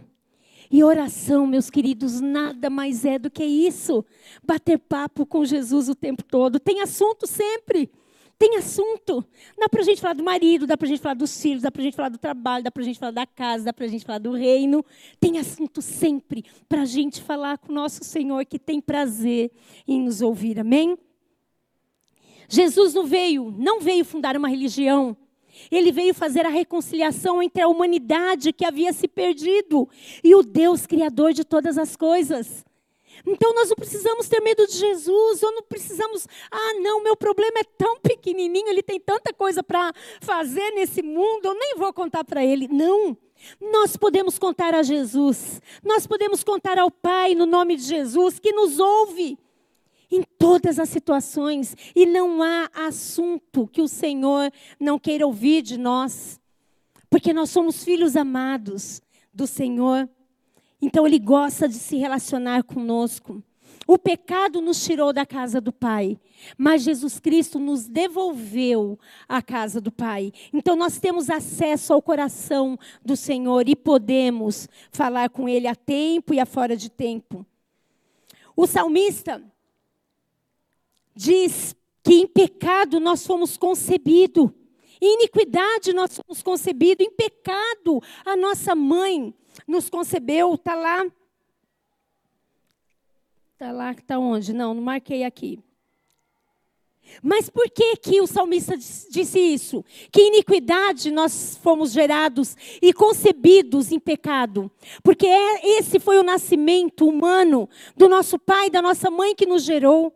E 0.70 0.84
oração, 0.84 1.46
meus 1.46 1.68
queridos, 1.68 2.20
nada 2.20 2.70
mais 2.70 3.04
é 3.04 3.18
do 3.18 3.30
que 3.30 3.42
isso. 3.42 4.04
Bater 4.42 4.78
papo 4.78 5.26
com 5.26 5.44
Jesus 5.44 5.88
o 5.88 5.94
tempo 5.94 6.22
todo. 6.22 6.60
Tem 6.60 6.80
assunto 6.80 7.26
sempre. 7.26 7.90
Tem 8.40 8.56
assunto. 8.56 9.22
Dá 9.58 9.68
para 9.68 9.82
a 9.82 9.84
gente 9.84 10.00
falar 10.00 10.14
do 10.14 10.24
marido, 10.24 10.66
dá 10.66 10.74
para 10.74 10.86
a 10.86 10.88
gente 10.88 11.02
falar 11.02 11.14
dos 11.14 11.42
filhos, 11.42 11.60
dá 11.60 11.70
para 11.70 11.82
a 11.82 11.84
gente 11.84 11.94
falar 11.94 12.08
do 12.08 12.16
trabalho, 12.16 12.64
dá 12.64 12.70
para 12.70 12.82
a 12.82 12.86
gente 12.86 12.98
falar 12.98 13.12
da 13.12 13.26
casa, 13.26 13.64
dá 13.64 13.72
para 13.72 13.84
a 13.84 13.88
gente 13.88 14.02
falar 14.02 14.18
do 14.18 14.32
reino. 14.32 14.82
Tem 15.20 15.38
assunto 15.38 15.82
sempre 15.82 16.46
para 16.66 16.80
a 16.80 16.84
gente 16.86 17.20
falar 17.20 17.58
com 17.58 17.70
o 17.70 17.74
nosso 17.74 18.02
Senhor 18.02 18.42
que 18.46 18.58
tem 18.58 18.80
prazer 18.80 19.52
em 19.86 20.00
nos 20.00 20.22
ouvir. 20.22 20.58
Amém? 20.58 20.96
Jesus 22.48 22.94
não 22.94 23.04
veio, 23.04 23.54
não 23.58 23.78
veio 23.78 24.06
fundar 24.06 24.34
uma 24.38 24.48
religião. 24.48 25.14
Ele 25.70 25.92
veio 25.92 26.14
fazer 26.14 26.46
a 26.46 26.48
reconciliação 26.48 27.42
entre 27.42 27.60
a 27.60 27.68
humanidade 27.68 28.54
que 28.54 28.64
havia 28.64 28.94
se 28.94 29.06
perdido 29.06 29.86
e 30.24 30.34
o 30.34 30.42
Deus 30.42 30.86
criador 30.86 31.34
de 31.34 31.44
todas 31.44 31.76
as 31.76 31.94
coisas. 31.94 32.64
Então 33.26 33.54
nós 33.54 33.68
não 33.68 33.76
precisamos 33.76 34.28
ter 34.28 34.40
medo 34.40 34.66
de 34.66 34.72
Jesus, 34.72 35.42
ou 35.42 35.52
não 35.52 35.62
precisamos, 35.62 36.26
ah, 36.50 36.74
não, 36.80 37.02
meu 37.02 37.16
problema 37.16 37.58
é 37.58 37.64
tão 37.64 37.98
pequenininho, 38.00 38.68
ele 38.68 38.82
tem 38.82 38.98
tanta 38.98 39.32
coisa 39.32 39.62
para 39.62 39.92
fazer 40.20 40.70
nesse 40.72 41.02
mundo, 41.02 41.46
eu 41.46 41.54
nem 41.54 41.74
vou 41.76 41.92
contar 41.92 42.24
para 42.24 42.44
ele. 42.44 42.68
Não. 42.68 43.16
Nós 43.60 43.96
podemos 43.96 44.38
contar 44.38 44.74
a 44.74 44.82
Jesus, 44.82 45.62
nós 45.82 46.06
podemos 46.06 46.44
contar 46.44 46.78
ao 46.78 46.90
Pai 46.90 47.34
no 47.34 47.46
nome 47.46 47.76
de 47.76 47.82
Jesus, 47.82 48.38
que 48.38 48.52
nos 48.52 48.78
ouve 48.78 49.38
em 50.10 50.22
todas 50.38 50.78
as 50.78 50.88
situações, 50.88 51.76
e 51.94 52.04
não 52.04 52.42
há 52.42 52.68
assunto 52.74 53.68
que 53.68 53.80
o 53.80 53.88
Senhor 53.88 54.52
não 54.78 54.98
queira 54.98 55.26
ouvir 55.26 55.62
de 55.62 55.78
nós, 55.78 56.40
porque 57.08 57.32
nós 57.32 57.50
somos 57.50 57.84
filhos 57.84 58.16
amados 58.16 59.00
do 59.32 59.46
Senhor. 59.46 60.08
Então 60.80 61.06
ele 61.06 61.18
gosta 61.18 61.68
de 61.68 61.74
se 61.74 61.96
relacionar 61.96 62.62
conosco. 62.64 63.42
O 63.86 63.98
pecado 63.98 64.60
nos 64.60 64.84
tirou 64.84 65.12
da 65.12 65.26
casa 65.26 65.60
do 65.60 65.72
Pai, 65.72 66.16
mas 66.56 66.82
Jesus 66.82 67.18
Cristo 67.18 67.58
nos 67.58 67.88
devolveu 67.88 68.98
à 69.28 69.42
casa 69.42 69.80
do 69.80 69.90
Pai. 69.90 70.32
Então 70.52 70.76
nós 70.76 70.98
temos 70.98 71.28
acesso 71.28 71.92
ao 71.92 72.00
coração 72.00 72.78
do 73.04 73.16
Senhor 73.16 73.68
e 73.68 73.74
podemos 73.74 74.68
falar 74.92 75.28
com 75.30 75.48
Ele 75.48 75.66
a 75.66 75.74
tempo 75.74 76.32
e 76.32 76.38
a 76.38 76.46
fora 76.46 76.76
de 76.76 76.88
tempo. 76.88 77.44
O 78.54 78.66
salmista 78.66 79.42
diz 81.14 81.74
que 82.02 82.14
em 82.14 82.26
pecado 82.26 83.00
nós 83.00 83.26
fomos 83.26 83.56
concebidos, 83.56 84.50
em 85.00 85.14
iniquidade 85.14 85.92
nós 85.92 86.16
fomos 86.16 86.42
concebidos, 86.42 87.06
em 87.06 87.10
pecado 87.10 88.02
a 88.24 88.36
nossa 88.36 88.74
mãe 88.74 89.34
nos 89.66 89.88
concebeu, 89.88 90.54
está 90.54 90.74
lá. 90.74 91.06
Está 93.52 93.72
lá, 93.72 93.92
está 93.92 94.18
onde? 94.18 94.52
Não, 94.52 94.72
não 94.74 94.82
marquei 94.82 95.24
aqui. 95.24 95.62
Mas 97.22 97.50
por 97.50 97.68
que 97.70 97.96
que 97.96 98.20
o 98.20 98.26
salmista 98.26 98.76
disse 98.76 99.38
isso? 99.38 99.84
Que 100.12 100.28
iniquidade 100.28 101.10
nós 101.10 101.58
fomos 101.62 101.92
gerados 101.92 102.56
e 102.80 102.92
concebidos 102.92 103.90
em 103.90 103.98
pecado. 103.98 104.70
Porque 105.02 105.26
é, 105.26 105.78
esse 105.78 105.98
foi 105.98 106.18
o 106.18 106.22
nascimento 106.22 107.06
humano 107.06 107.68
do 107.96 108.08
nosso 108.08 108.38
pai 108.38 108.70
da 108.70 108.80
nossa 108.80 109.10
mãe 109.10 109.34
que 109.34 109.46
nos 109.46 109.64
gerou. 109.64 110.14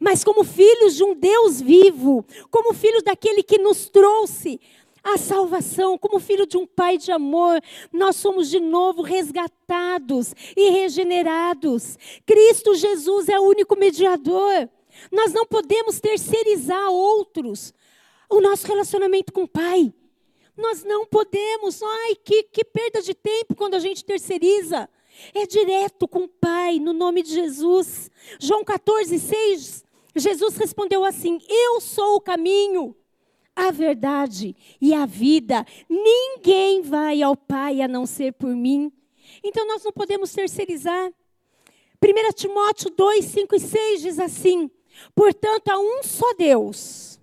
Mas 0.00 0.24
como 0.24 0.44
filhos 0.44 0.96
de 0.96 1.04
um 1.04 1.14
Deus 1.14 1.60
vivo, 1.60 2.24
como 2.50 2.74
filhos 2.74 3.02
daquele 3.02 3.42
que 3.42 3.58
nos 3.58 3.88
trouxe 3.88 4.60
a 5.02 5.18
salvação, 5.18 5.98
como 5.98 6.18
filho 6.18 6.46
de 6.46 6.56
um 6.56 6.66
pai 6.66 6.96
de 6.96 7.12
amor, 7.12 7.60
nós 7.92 8.16
somos 8.16 8.48
de 8.48 8.58
novo 8.58 9.02
resgatados 9.02 10.34
e 10.56 10.70
regenerados. 10.70 11.98
Cristo 12.24 12.74
Jesus 12.74 13.28
é 13.28 13.38
o 13.38 13.44
único 13.44 13.76
mediador. 13.76 14.68
Nós 15.12 15.32
não 15.32 15.44
podemos 15.44 16.00
terceirizar 16.00 16.90
outros 16.90 17.74
o 18.30 18.40
nosso 18.40 18.66
relacionamento 18.66 19.32
com 19.32 19.42
o 19.42 19.48
Pai. 19.48 19.92
Nós 20.56 20.84
não 20.84 21.04
podemos. 21.04 21.82
Ai, 21.82 22.14
que, 22.16 22.44
que 22.44 22.64
perda 22.64 23.02
de 23.02 23.14
tempo 23.14 23.54
quando 23.54 23.74
a 23.74 23.78
gente 23.78 24.04
terceiriza. 24.04 24.88
É 25.34 25.46
direto 25.46 26.06
com 26.08 26.24
o 26.24 26.28
Pai, 26.28 26.78
no 26.78 26.92
nome 26.92 27.22
de 27.22 27.30
Jesus. 27.30 28.10
João 28.40 28.64
14, 28.64 29.18
6, 29.18 29.84
Jesus 30.16 30.56
respondeu 30.56 31.04
assim: 31.04 31.38
Eu 31.48 31.80
sou 31.80 32.16
o 32.16 32.20
caminho 32.20 32.94
a 33.56 33.70
verdade 33.70 34.56
e 34.80 34.92
a 34.92 35.06
vida. 35.06 35.64
Ninguém 35.88 36.82
vai 36.82 37.22
ao 37.22 37.36
Pai 37.36 37.80
a 37.80 37.88
não 37.88 38.06
ser 38.06 38.32
por 38.32 38.54
mim. 38.54 38.92
Então 39.42 39.66
nós 39.66 39.84
não 39.84 39.92
podemos 39.92 40.32
terceirizar. 40.32 41.12
1 42.02 42.32
Timóteo 42.34 42.90
2, 42.90 43.24
5 43.24 43.56
e 43.56 43.60
6 43.60 44.02
diz 44.02 44.18
assim: 44.18 44.70
Portanto, 45.14 45.68
há 45.68 45.78
um 45.78 46.02
só 46.02 46.34
Deus 46.34 47.20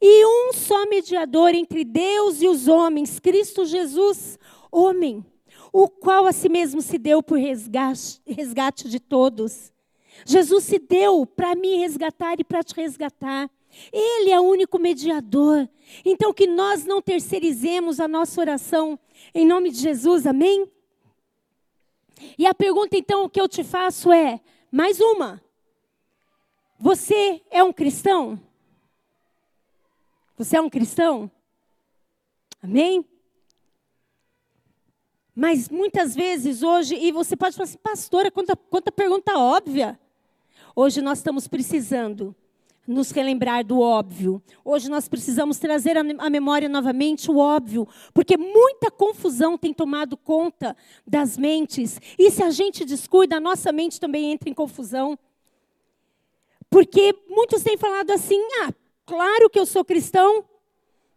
e 0.00 0.24
um 0.24 0.52
só 0.52 0.86
mediador 0.86 1.54
entre 1.54 1.84
Deus 1.84 2.40
e 2.42 2.48
os 2.48 2.68
homens, 2.68 3.18
Cristo 3.18 3.64
Jesus, 3.64 4.38
homem, 4.70 5.24
o 5.72 5.88
qual 5.88 6.26
a 6.26 6.32
si 6.32 6.48
mesmo 6.48 6.80
se 6.80 6.98
deu 6.98 7.22
por 7.22 7.38
resgate, 7.38 8.20
resgate 8.26 8.88
de 8.88 9.00
todos. 9.00 9.72
Jesus 10.24 10.64
se 10.64 10.78
deu 10.78 11.24
para 11.26 11.54
me 11.54 11.76
resgatar 11.76 12.40
e 12.40 12.44
para 12.44 12.62
te 12.62 12.74
resgatar. 12.74 13.50
Ele 13.92 14.30
é 14.30 14.40
o 14.40 14.44
único 14.44 14.78
mediador. 14.78 15.68
Então, 16.04 16.32
que 16.32 16.46
nós 16.46 16.84
não 16.84 17.00
terceirizemos 17.00 18.00
a 18.00 18.08
nossa 18.08 18.40
oração 18.40 18.98
em 19.34 19.46
nome 19.46 19.70
de 19.70 19.78
Jesus, 19.78 20.26
amém? 20.26 20.70
E 22.36 22.46
a 22.46 22.54
pergunta, 22.54 22.96
então, 22.96 23.28
que 23.28 23.40
eu 23.40 23.48
te 23.48 23.62
faço 23.62 24.12
é: 24.12 24.40
mais 24.70 25.00
uma. 25.00 25.42
Você 26.78 27.42
é 27.50 27.62
um 27.62 27.72
cristão? 27.72 28.40
Você 30.36 30.56
é 30.56 30.60
um 30.60 30.70
cristão? 30.70 31.30
Amém? 32.62 33.04
Mas 35.40 35.68
muitas 35.68 36.16
vezes 36.16 36.64
hoje, 36.64 36.96
e 36.96 37.12
você 37.12 37.36
pode 37.36 37.54
falar 37.54 37.68
assim, 37.68 37.78
pastora, 37.78 38.28
quanta, 38.28 38.56
quanta 38.56 38.90
pergunta 38.90 39.38
óbvia. 39.38 39.96
Hoje 40.74 41.00
nós 41.00 41.18
estamos 41.18 41.46
precisando 41.46 42.34
nos 42.84 43.12
relembrar 43.12 43.64
do 43.64 43.78
óbvio. 43.78 44.42
Hoje 44.64 44.90
nós 44.90 45.08
precisamos 45.08 45.60
trazer 45.60 45.96
à 45.96 46.28
memória 46.28 46.68
novamente 46.68 47.30
o 47.30 47.38
óbvio, 47.38 47.86
porque 48.12 48.36
muita 48.36 48.90
confusão 48.90 49.56
tem 49.56 49.72
tomado 49.72 50.16
conta 50.16 50.76
das 51.06 51.38
mentes. 51.38 52.00
E 52.18 52.32
se 52.32 52.42
a 52.42 52.50
gente 52.50 52.84
descuida, 52.84 53.36
a 53.36 53.40
nossa 53.40 53.70
mente 53.70 54.00
também 54.00 54.32
entra 54.32 54.50
em 54.50 54.54
confusão. 54.54 55.16
Porque 56.68 57.14
muitos 57.28 57.62
têm 57.62 57.76
falado 57.76 58.10
assim: 58.10 58.40
ah, 58.64 58.74
claro 59.06 59.48
que 59.48 59.60
eu 59.60 59.66
sou 59.66 59.84
cristão. 59.84 60.44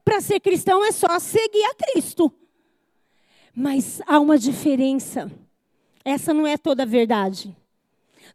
Para 0.06 0.22
ser 0.22 0.40
cristão 0.40 0.86
é 0.86 0.92
só 0.92 1.18
seguir 1.18 1.64
a 1.64 1.74
Cristo. 1.74 2.32
Mas 3.56 4.02
há 4.06 4.20
uma 4.20 4.38
diferença. 4.38 5.32
Essa 6.04 6.34
não 6.34 6.48
é 6.48 6.58
toda 6.58 6.84
a 6.84 6.86
verdade. 6.86 7.56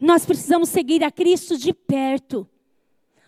Nós 0.00 0.26
precisamos 0.26 0.68
seguir 0.68 1.02
a 1.02 1.10
Cristo 1.10 1.56
de 1.56 1.72
perto. 1.72 2.48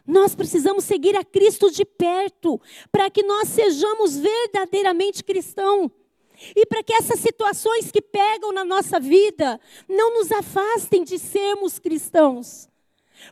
Nós 0.07 0.35
precisamos 0.35 0.85
seguir 0.85 1.17
a 1.17 1.25
Cristo 1.25 1.71
de 1.71 1.85
perto, 1.85 2.59
para 2.91 3.11
que 3.11 3.23
nós 3.23 3.49
sejamos 3.49 4.17
verdadeiramente 4.17 5.23
cristãos. 5.23 5.91
E 6.55 6.65
para 6.67 6.83
que 6.83 6.95
essas 6.95 7.19
situações 7.21 7.91
que 7.91 8.01
pegam 8.01 8.53
na 8.53 8.65
nossa 8.65 9.01
vida 9.01 9.61
não 9.89 10.15
nos 10.15 10.31
afastem 10.31 11.03
de 11.05 11.19
sermos 11.19 11.79
cristãos. 11.79 12.69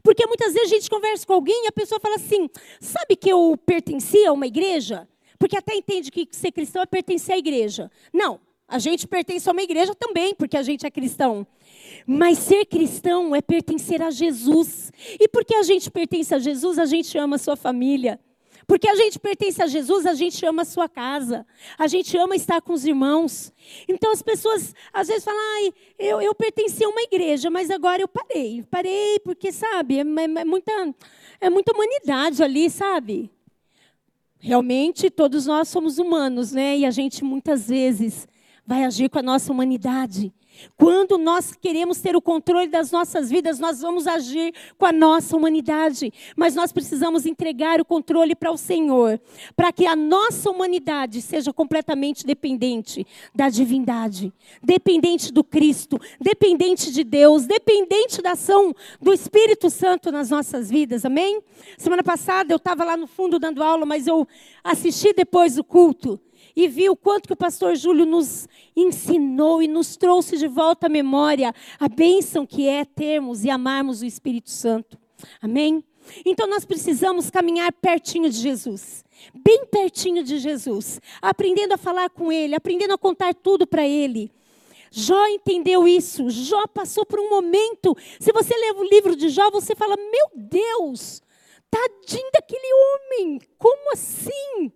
Porque 0.02 0.26
muitas 0.26 0.52
vezes 0.52 0.72
a 0.72 0.74
gente 0.74 0.90
conversa 0.90 1.26
com 1.26 1.32
alguém 1.32 1.64
e 1.64 1.68
a 1.68 1.72
pessoa 1.72 2.00
fala 2.00 2.16
assim: 2.16 2.50
sabe 2.80 3.16
que 3.16 3.30
eu 3.30 3.56
pertencia 3.64 4.30
a 4.30 4.32
uma 4.32 4.46
igreja? 4.46 5.08
Porque 5.38 5.56
até 5.56 5.76
entende 5.76 6.10
que 6.10 6.28
ser 6.32 6.50
cristão 6.50 6.82
é 6.82 6.86
pertencer 6.86 7.36
à 7.36 7.38
igreja. 7.38 7.90
Não, 8.12 8.40
a 8.68 8.78
gente 8.78 9.06
pertence 9.06 9.48
a 9.48 9.52
uma 9.52 9.62
igreja 9.62 9.94
também, 9.94 10.34
porque 10.34 10.56
a 10.56 10.62
gente 10.62 10.84
é 10.86 10.90
cristão. 10.90 11.46
Mas 12.06 12.38
ser 12.38 12.66
cristão 12.66 13.34
é 13.34 13.40
pertencer 13.40 14.02
a 14.02 14.10
Jesus. 14.10 14.92
E 15.20 15.28
porque 15.28 15.54
a 15.54 15.62
gente 15.62 15.90
pertence 15.90 16.34
a 16.34 16.38
Jesus, 16.38 16.78
a 16.78 16.86
gente 16.86 17.16
ama 17.16 17.36
a 17.36 17.38
sua 17.38 17.56
família. 17.56 18.18
Porque 18.66 18.88
a 18.88 18.96
gente 18.96 19.18
pertence 19.20 19.62
a 19.62 19.68
Jesus, 19.68 20.04
a 20.06 20.14
gente 20.14 20.44
ama 20.44 20.62
a 20.62 20.64
sua 20.64 20.88
casa. 20.88 21.46
A 21.78 21.86
gente 21.86 22.16
ama 22.18 22.34
estar 22.34 22.60
com 22.60 22.72
os 22.72 22.84
irmãos. 22.84 23.52
Então 23.86 24.10
as 24.10 24.20
pessoas 24.20 24.74
às 24.92 25.06
vezes 25.06 25.22
falam, 25.22 25.40
ai, 25.56 25.72
eu, 25.96 26.20
eu 26.20 26.34
pertencia 26.34 26.86
a 26.86 26.90
uma 26.90 27.02
igreja, 27.02 27.48
mas 27.48 27.70
agora 27.70 28.02
eu 28.02 28.08
parei. 28.08 28.64
Parei 28.68 29.20
porque, 29.20 29.52
sabe, 29.52 29.98
é, 29.98 30.00
é, 30.00 30.40
é 30.40 30.44
muita, 30.44 30.94
é 31.40 31.48
muita 31.48 31.72
humanidade 31.72 32.42
ali, 32.42 32.68
sabe? 32.68 33.30
Realmente 34.40 35.10
todos 35.10 35.46
nós 35.46 35.68
somos 35.68 35.98
humanos, 35.98 36.50
né? 36.50 36.78
E 36.78 36.84
a 36.84 36.90
gente 36.90 37.22
muitas 37.22 37.68
vezes 37.68 38.26
vai 38.66 38.84
agir 38.84 39.08
com 39.08 39.18
a 39.18 39.22
nossa 39.22 39.52
humanidade. 39.52 40.32
Quando 40.76 41.18
nós 41.18 41.52
queremos 41.52 42.00
ter 42.00 42.16
o 42.16 42.22
controle 42.22 42.68
das 42.68 42.90
nossas 42.90 43.30
vidas, 43.30 43.58
nós 43.58 43.80
vamos 43.80 44.06
agir 44.06 44.54
com 44.78 44.86
a 44.86 44.92
nossa 44.92 45.36
humanidade. 45.36 46.12
Mas 46.36 46.54
nós 46.54 46.72
precisamos 46.72 47.26
entregar 47.26 47.80
o 47.80 47.84
controle 47.84 48.34
para 48.34 48.50
o 48.50 48.56
Senhor, 48.56 49.20
para 49.54 49.72
que 49.72 49.86
a 49.86 49.96
nossa 49.96 50.50
humanidade 50.50 51.20
seja 51.22 51.52
completamente 51.52 52.26
dependente 52.26 53.06
da 53.34 53.48
divindade, 53.48 54.32
dependente 54.62 55.32
do 55.32 55.44
Cristo, 55.44 55.98
dependente 56.20 56.90
de 56.90 57.04
Deus, 57.04 57.46
dependente 57.46 58.22
da 58.22 58.32
ação 58.32 58.74
do 59.00 59.12
Espírito 59.12 59.70
Santo 59.70 60.10
nas 60.10 60.30
nossas 60.30 60.70
vidas. 60.70 61.04
Amém? 61.04 61.40
Semana 61.76 62.02
passada 62.02 62.52
eu 62.52 62.56
estava 62.56 62.84
lá 62.84 62.96
no 62.96 63.06
fundo 63.06 63.38
dando 63.38 63.62
aula, 63.62 63.84
mas 63.84 64.06
eu 64.06 64.26
assisti 64.64 65.12
depois 65.12 65.56
do 65.56 65.64
culto 65.64 66.20
e 66.56 66.66
vi 66.66 66.88
o 66.88 66.96
quanto 66.96 67.26
que 67.26 67.34
o 67.34 67.36
pastor 67.36 67.76
Júlio 67.76 68.06
nos 68.06 68.48
ensinou 68.74 69.62
e 69.62 69.68
nos 69.68 69.94
trouxe 69.96 70.38
de 70.38 70.48
volta 70.48 70.86
à 70.86 70.88
memória 70.88 71.54
a 71.78 71.86
bênção 71.86 72.46
que 72.46 72.66
é 72.66 72.84
termos 72.84 73.44
e 73.44 73.50
amarmos 73.50 74.00
o 74.00 74.06
Espírito 74.06 74.48
Santo. 74.48 74.98
Amém? 75.40 75.84
Então 76.24 76.46
nós 76.46 76.64
precisamos 76.64 77.28
caminhar 77.28 77.70
pertinho 77.72 78.30
de 78.30 78.38
Jesus, 78.38 79.04
bem 79.34 79.66
pertinho 79.66 80.22
de 80.24 80.38
Jesus, 80.38 81.00
aprendendo 81.20 81.74
a 81.74 81.78
falar 81.78 82.08
com 82.08 82.32
Ele, 82.32 82.54
aprendendo 82.54 82.94
a 82.94 82.98
contar 82.98 83.34
tudo 83.34 83.66
para 83.66 83.86
Ele. 83.86 84.30
Jó 84.90 85.26
entendeu 85.26 85.86
isso, 85.86 86.30
Jó 86.30 86.66
passou 86.68 87.04
por 87.04 87.18
um 87.18 87.28
momento. 87.28 87.94
Se 88.18 88.32
você 88.32 88.54
lê 88.56 88.70
o 88.72 88.84
livro 88.84 89.14
de 89.14 89.28
Jó, 89.28 89.50
você 89.50 89.74
fala: 89.74 89.96
Meu 89.96 90.30
Deus, 90.34 91.20
tadinho 91.70 92.30
daquele 92.32 92.72
homem, 92.72 93.40
como 93.58 93.92
assim? 93.92 94.72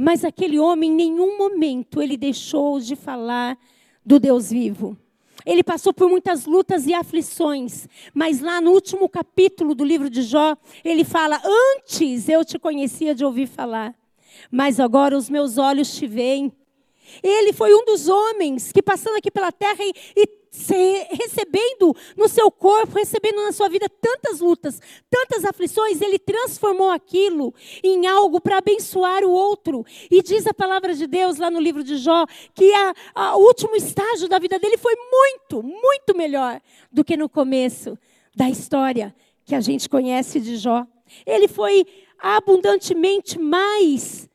Mas 0.00 0.24
aquele 0.24 0.60
homem, 0.60 0.92
em 0.92 0.94
nenhum 0.94 1.36
momento, 1.36 2.00
ele 2.00 2.16
deixou 2.16 2.78
de 2.78 2.94
falar 2.94 3.58
do 4.06 4.20
Deus 4.20 4.48
vivo. 4.48 4.96
Ele 5.44 5.64
passou 5.64 5.92
por 5.92 6.08
muitas 6.08 6.46
lutas 6.46 6.86
e 6.86 6.94
aflições, 6.94 7.88
mas 8.14 8.40
lá 8.40 8.60
no 8.60 8.70
último 8.70 9.08
capítulo 9.08 9.74
do 9.74 9.84
livro 9.84 10.08
de 10.08 10.22
Jó, 10.22 10.56
ele 10.84 11.02
fala: 11.02 11.42
Antes 11.44 12.28
eu 12.28 12.44
te 12.44 12.60
conhecia 12.60 13.12
de 13.12 13.24
ouvir 13.24 13.48
falar, 13.48 13.92
mas 14.52 14.78
agora 14.78 15.18
os 15.18 15.28
meus 15.28 15.58
olhos 15.58 15.92
te 15.92 16.06
veem. 16.06 16.52
Ele 17.20 17.52
foi 17.52 17.74
um 17.74 17.84
dos 17.84 18.06
homens 18.06 18.70
que, 18.70 18.82
passando 18.82 19.16
aqui 19.16 19.32
pela 19.32 19.50
terra 19.50 19.80
e, 19.80 19.92
e 20.14 20.26
recebendo 21.10 21.94
no 22.16 22.28
seu 22.28 22.50
corpo, 22.50 22.98
recebendo 22.98 23.42
na 23.42 23.52
sua 23.52 23.68
vida 23.68 23.88
tantas 23.88 24.40
lutas, 24.40 24.80
tantas 25.10 25.44
aflições, 25.44 26.00
ele 26.00 26.18
transformou 26.18 26.90
aquilo 26.90 27.54
em 27.82 28.06
algo 28.06 28.40
para 28.40 28.58
abençoar 28.58 29.24
o 29.24 29.30
outro. 29.30 29.84
E 30.10 30.22
diz 30.22 30.46
a 30.46 30.54
palavra 30.54 30.94
de 30.94 31.06
Deus 31.06 31.38
lá 31.38 31.50
no 31.50 31.60
livro 31.60 31.84
de 31.84 31.96
Jó 31.96 32.26
que 32.54 32.72
o 33.34 33.38
último 33.38 33.76
estágio 33.76 34.28
da 34.28 34.38
vida 34.38 34.58
dele 34.58 34.76
foi 34.76 34.94
muito, 34.96 35.62
muito 35.62 36.16
melhor 36.16 36.60
do 36.90 37.04
que 37.04 37.16
no 37.16 37.28
começo 37.28 37.98
da 38.34 38.48
história 38.48 39.14
que 39.44 39.54
a 39.54 39.60
gente 39.60 39.88
conhece 39.88 40.40
de 40.40 40.56
Jó. 40.56 40.86
Ele 41.24 41.48
foi 41.48 41.86
abundantemente 42.18 43.38
mais 43.38 44.28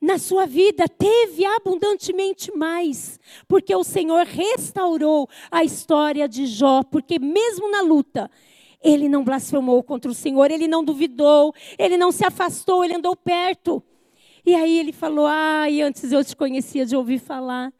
na 0.00 0.16
sua 0.16 0.46
vida 0.46 0.88
teve 0.88 1.44
abundantemente 1.44 2.56
mais, 2.56 3.18
porque 3.48 3.74
o 3.74 3.82
Senhor 3.82 4.24
restaurou 4.24 5.28
a 5.50 5.64
história 5.64 6.28
de 6.28 6.46
Jó, 6.46 6.82
porque 6.84 7.18
mesmo 7.18 7.70
na 7.70 7.82
luta, 7.82 8.30
ele 8.80 9.08
não 9.08 9.24
blasfemou 9.24 9.82
contra 9.82 10.08
o 10.10 10.14
Senhor, 10.14 10.50
ele 10.50 10.68
não 10.68 10.84
duvidou, 10.84 11.52
ele 11.76 11.96
não 11.96 12.12
se 12.12 12.24
afastou, 12.24 12.84
ele 12.84 12.94
andou 12.94 13.16
perto. 13.16 13.82
E 14.46 14.54
aí 14.54 14.78
ele 14.78 14.92
falou: 14.92 15.26
Ai, 15.26 15.80
antes 15.80 16.12
eu 16.12 16.24
te 16.24 16.36
conhecia 16.36 16.86
de 16.86 16.94
ouvir 16.94 17.18
falar, 17.18 17.72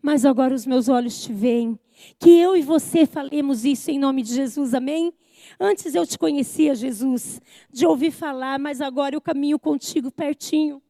mas 0.00 0.24
agora 0.24 0.54
os 0.54 0.64
meus 0.64 0.88
olhos 0.88 1.22
te 1.22 1.32
veem. 1.32 1.78
Que 2.20 2.38
eu 2.38 2.56
e 2.56 2.62
você 2.62 3.04
falemos 3.04 3.64
isso 3.64 3.90
em 3.90 3.98
nome 3.98 4.22
de 4.22 4.32
Jesus, 4.32 4.74
amém? 4.74 5.12
Antes 5.58 5.94
eu 5.94 6.06
te 6.06 6.18
conhecia, 6.18 6.74
Jesus, 6.74 7.40
de 7.70 7.84
ouvir 7.84 8.12
falar, 8.12 8.58
mas 8.58 8.80
agora 8.80 9.16
eu 9.16 9.20
caminho 9.20 9.58
contigo 9.58 10.10
pertinho 10.10 10.80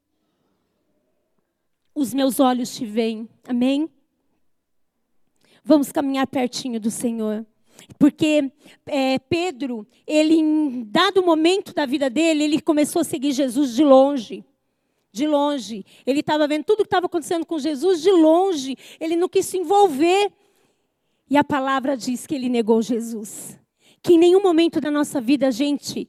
os 1.95 2.13
meus 2.13 2.41
olhos 2.41 2.75
te 2.75 2.85
veem. 2.85 3.29
Amém? 3.47 3.89
Vamos 5.65 5.93
caminhar 5.93 6.27
pertinho 6.27 6.81
do 6.81 6.91
Senhor. 6.91 7.47
Porque 7.99 8.51
é, 8.87 9.19
Pedro, 9.19 9.87
ele 10.07 10.35
em 10.35 10.85
dado 10.85 11.25
momento 11.25 11.73
da 11.75 11.87
vida 11.87 12.09
dele, 12.11 12.45
ele 12.45 12.61
começou 12.61 13.01
a 13.01 13.05
seguir 13.05 13.33
Jesus 13.33 13.75
de 13.75 13.85
longe. 13.85 14.45
De 15.13 15.27
longe. 15.27 15.85
Ele 16.07 16.21
estava 16.21 16.47
vendo 16.47 16.65
tudo 16.65 16.81
o 16.81 16.83
que 16.83 16.89
estava 16.89 17.07
acontecendo 17.07 17.47
com 17.47 17.59
Jesus 17.59 18.03
de 18.03 18.11
longe. 18.11 18.77
Ele 18.99 19.17
não 19.17 19.29
quis 19.29 19.47
se 19.47 19.59
envolver. 19.59 20.33
E 21.31 21.37
a 21.37 21.45
palavra 21.45 21.97
diz 21.97 22.27
que 22.27 22.35
ele 22.35 22.49
negou 22.49 22.83
Jesus. 22.83 23.59
Que 24.03 24.15
em 24.15 24.19
nenhum 24.19 24.43
momento 24.43 24.81
da 24.81 24.91
nossa 24.91 25.21
vida 25.21 25.49
a 25.49 25.51
gente 25.51 26.09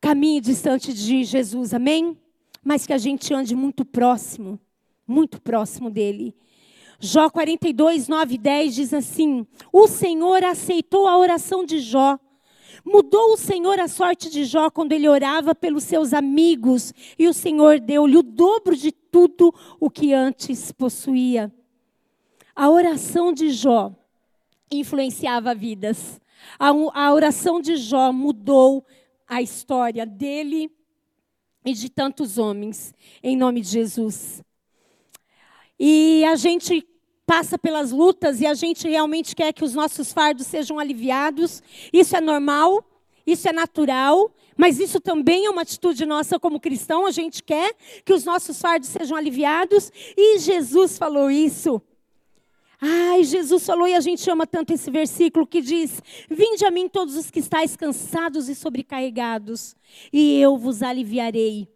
caminhe 0.00 0.40
distante 0.40 0.92
de 0.92 1.24
Jesus, 1.24 1.72
amém? 1.72 2.18
Mas 2.62 2.86
que 2.86 2.92
a 2.92 2.98
gente 2.98 3.32
ande 3.32 3.54
muito 3.54 3.84
próximo, 3.84 4.58
muito 5.12 5.40
próximo 5.40 5.90
dele. 5.90 6.34
Jó 6.98 7.28
42, 7.28 8.08
9 8.08 8.34
e 8.34 8.38
10 8.38 8.74
diz 8.74 8.94
assim: 8.94 9.46
O 9.72 9.86
Senhor 9.86 10.42
aceitou 10.44 11.06
a 11.06 11.18
oração 11.18 11.64
de 11.64 11.80
Jó. 11.80 12.18
Mudou 12.84 13.32
o 13.32 13.36
Senhor 13.36 13.78
a 13.78 13.86
sorte 13.86 14.30
de 14.30 14.44
Jó 14.44 14.70
quando 14.70 14.92
ele 14.92 15.08
orava 15.08 15.54
pelos 15.54 15.84
seus 15.84 16.12
amigos, 16.12 16.92
e 17.18 17.28
o 17.28 17.34
Senhor 17.34 17.78
deu-lhe 17.78 18.16
o 18.16 18.22
dobro 18.22 18.74
de 18.76 18.90
tudo 18.90 19.54
o 19.78 19.90
que 19.90 20.12
antes 20.12 20.72
possuía. 20.72 21.52
A 22.54 22.70
oração 22.70 23.32
de 23.32 23.50
Jó 23.50 23.92
influenciava 24.70 25.54
vidas. 25.54 26.20
A, 26.58 26.68
a 26.68 27.12
oração 27.12 27.60
de 27.60 27.76
Jó 27.76 28.12
mudou 28.12 28.84
a 29.28 29.40
história 29.40 30.04
dele 30.04 30.70
e 31.64 31.72
de 31.72 31.88
tantos 31.88 32.38
homens, 32.38 32.94
em 33.22 33.36
nome 33.36 33.60
de 33.60 33.68
Jesus. 33.68 34.42
E 35.84 36.24
a 36.26 36.36
gente 36.36 36.86
passa 37.26 37.58
pelas 37.58 37.90
lutas 37.90 38.40
e 38.40 38.46
a 38.46 38.54
gente 38.54 38.88
realmente 38.88 39.34
quer 39.34 39.52
que 39.52 39.64
os 39.64 39.74
nossos 39.74 40.12
fardos 40.12 40.46
sejam 40.46 40.78
aliviados. 40.78 41.60
Isso 41.92 42.16
é 42.16 42.20
normal, 42.20 42.84
isso 43.26 43.48
é 43.48 43.52
natural, 43.52 44.32
mas 44.56 44.78
isso 44.78 45.00
também 45.00 45.44
é 45.44 45.50
uma 45.50 45.62
atitude 45.62 46.06
nossa 46.06 46.38
como 46.38 46.60
cristão. 46.60 47.04
A 47.04 47.10
gente 47.10 47.42
quer 47.42 47.74
que 48.04 48.12
os 48.12 48.24
nossos 48.24 48.60
fardos 48.60 48.90
sejam 48.90 49.16
aliviados 49.16 49.90
e 50.16 50.38
Jesus 50.38 50.96
falou 50.96 51.28
isso. 51.28 51.82
Ai, 52.80 53.24
Jesus 53.24 53.66
falou 53.66 53.88
e 53.88 53.94
a 53.96 54.00
gente 54.00 54.30
ama 54.30 54.46
tanto 54.46 54.72
esse 54.72 54.88
versículo 54.88 55.44
que 55.44 55.60
diz: 55.60 56.00
Vinde 56.30 56.64
a 56.64 56.70
mim 56.70 56.88
todos 56.88 57.16
os 57.16 57.28
que 57.28 57.40
estáis 57.40 57.74
cansados 57.74 58.48
e 58.48 58.54
sobrecarregados, 58.54 59.74
e 60.12 60.40
eu 60.40 60.56
vos 60.56 60.80
aliviarei. 60.80 61.68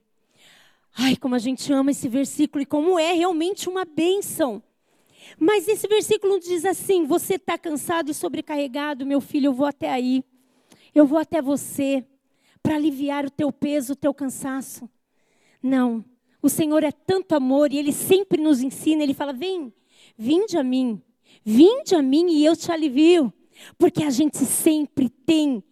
Ai, 0.99 1.15
como 1.15 1.35
a 1.35 1.39
gente 1.39 1.71
ama 1.73 1.91
esse 1.91 2.09
versículo 2.09 2.63
e 2.63 2.67
como 2.67 2.99
é 2.99 3.13
realmente 3.13 3.69
uma 3.69 3.85
bênção. 3.85 4.63
Mas 5.39 5.69
esse 5.69 5.87
versículo 5.87 6.41
diz 6.41 6.65
assim: 6.65 7.05
Você 7.05 7.35
está 7.35 7.59
cansado 7.59 8.11
e 8.11 8.15
sobrecarregado, 8.15 9.05
meu 9.05 9.21
filho, 9.21 9.49
eu 9.49 9.53
vou 9.53 9.67
até 9.67 9.91
aí. 9.91 10.25
Eu 10.95 11.05
vou 11.05 11.19
até 11.19 11.43
você 11.43 12.03
para 12.63 12.77
aliviar 12.77 13.27
o 13.27 13.31
teu 13.31 13.53
peso, 13.53 13.93
o 13.93 13.97
teu 13.97 14.15
cansaço. 14.15 14.89
Não. 15.63 16.03
O 16.41 16.49
Senhor 16.49 16.83
é 16.83 16.93
tanto 16.93 17.35
amor 17.35 17.73
e 17.73 17.79
Ele 17.79 17.93
sempre 17.93 18.41
nos 18.41 18.63
ensina. 18.63 19.03
Ele 19.03 19.13
fala: 19.13 19.35
Vem, 19.35 19.73
vinde 20.17 20.57
a 20.57 20.65
mim, 20.65 21.03
vinde 21.45 21.95
a 21.95 22.01
mim 22.01 22.31
e 22.31 22.45
eu 22.45 22.57
te 22.57 22.73
alivio. 22.73 23.31
Porque 23.77 24.03
a 24.03 24.11
gente 24.11 24.39
sempre 24.39 25.09
tem 25.11 25.63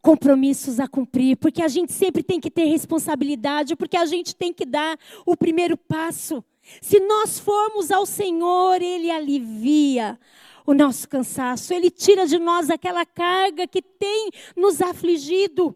compromissos 0.00 0.78
a 0.78 0.86
cumprir, 0.86 1.36
porque 1.36 1.62
a 1.62 1.68
gente 1.68 1.92
sempre 1.92 2.22
tem 2.22 2.40
que 2.40 2.50
ter 2.50 2.64
responsabilidade, 2.64 3.76
porque 3.76 3.96
a 3.96 4.06
gente 4.06 4.34
tem 4.34 4.52
que 4.52 4.64
dar 4.64 4.98
o 5.26 5.36
primeiro 5.36 5.76
passo. 5.76 6.42
Se 6.80 7.00
nós 7.00 7.38
formos 7.38 7.90
ao 7.90 8.06
Senhor, 8.06 8.80
Ele 8.80 9.10
alivia 9.10 10.18
o 10.66 10.74
nosso 10.74 11.08
cansaço, 11.08 11.72
Ele 11.72 11.90
tira 11.90 12.26
de 12.26 12.38
nós 12.38 12.70
aquela 12.70 13.04
carga 13.04 13.66
que 13.66 13.82
tem 13.82 14.30
nos 14.56 14.80
afligido. 14.80 15.74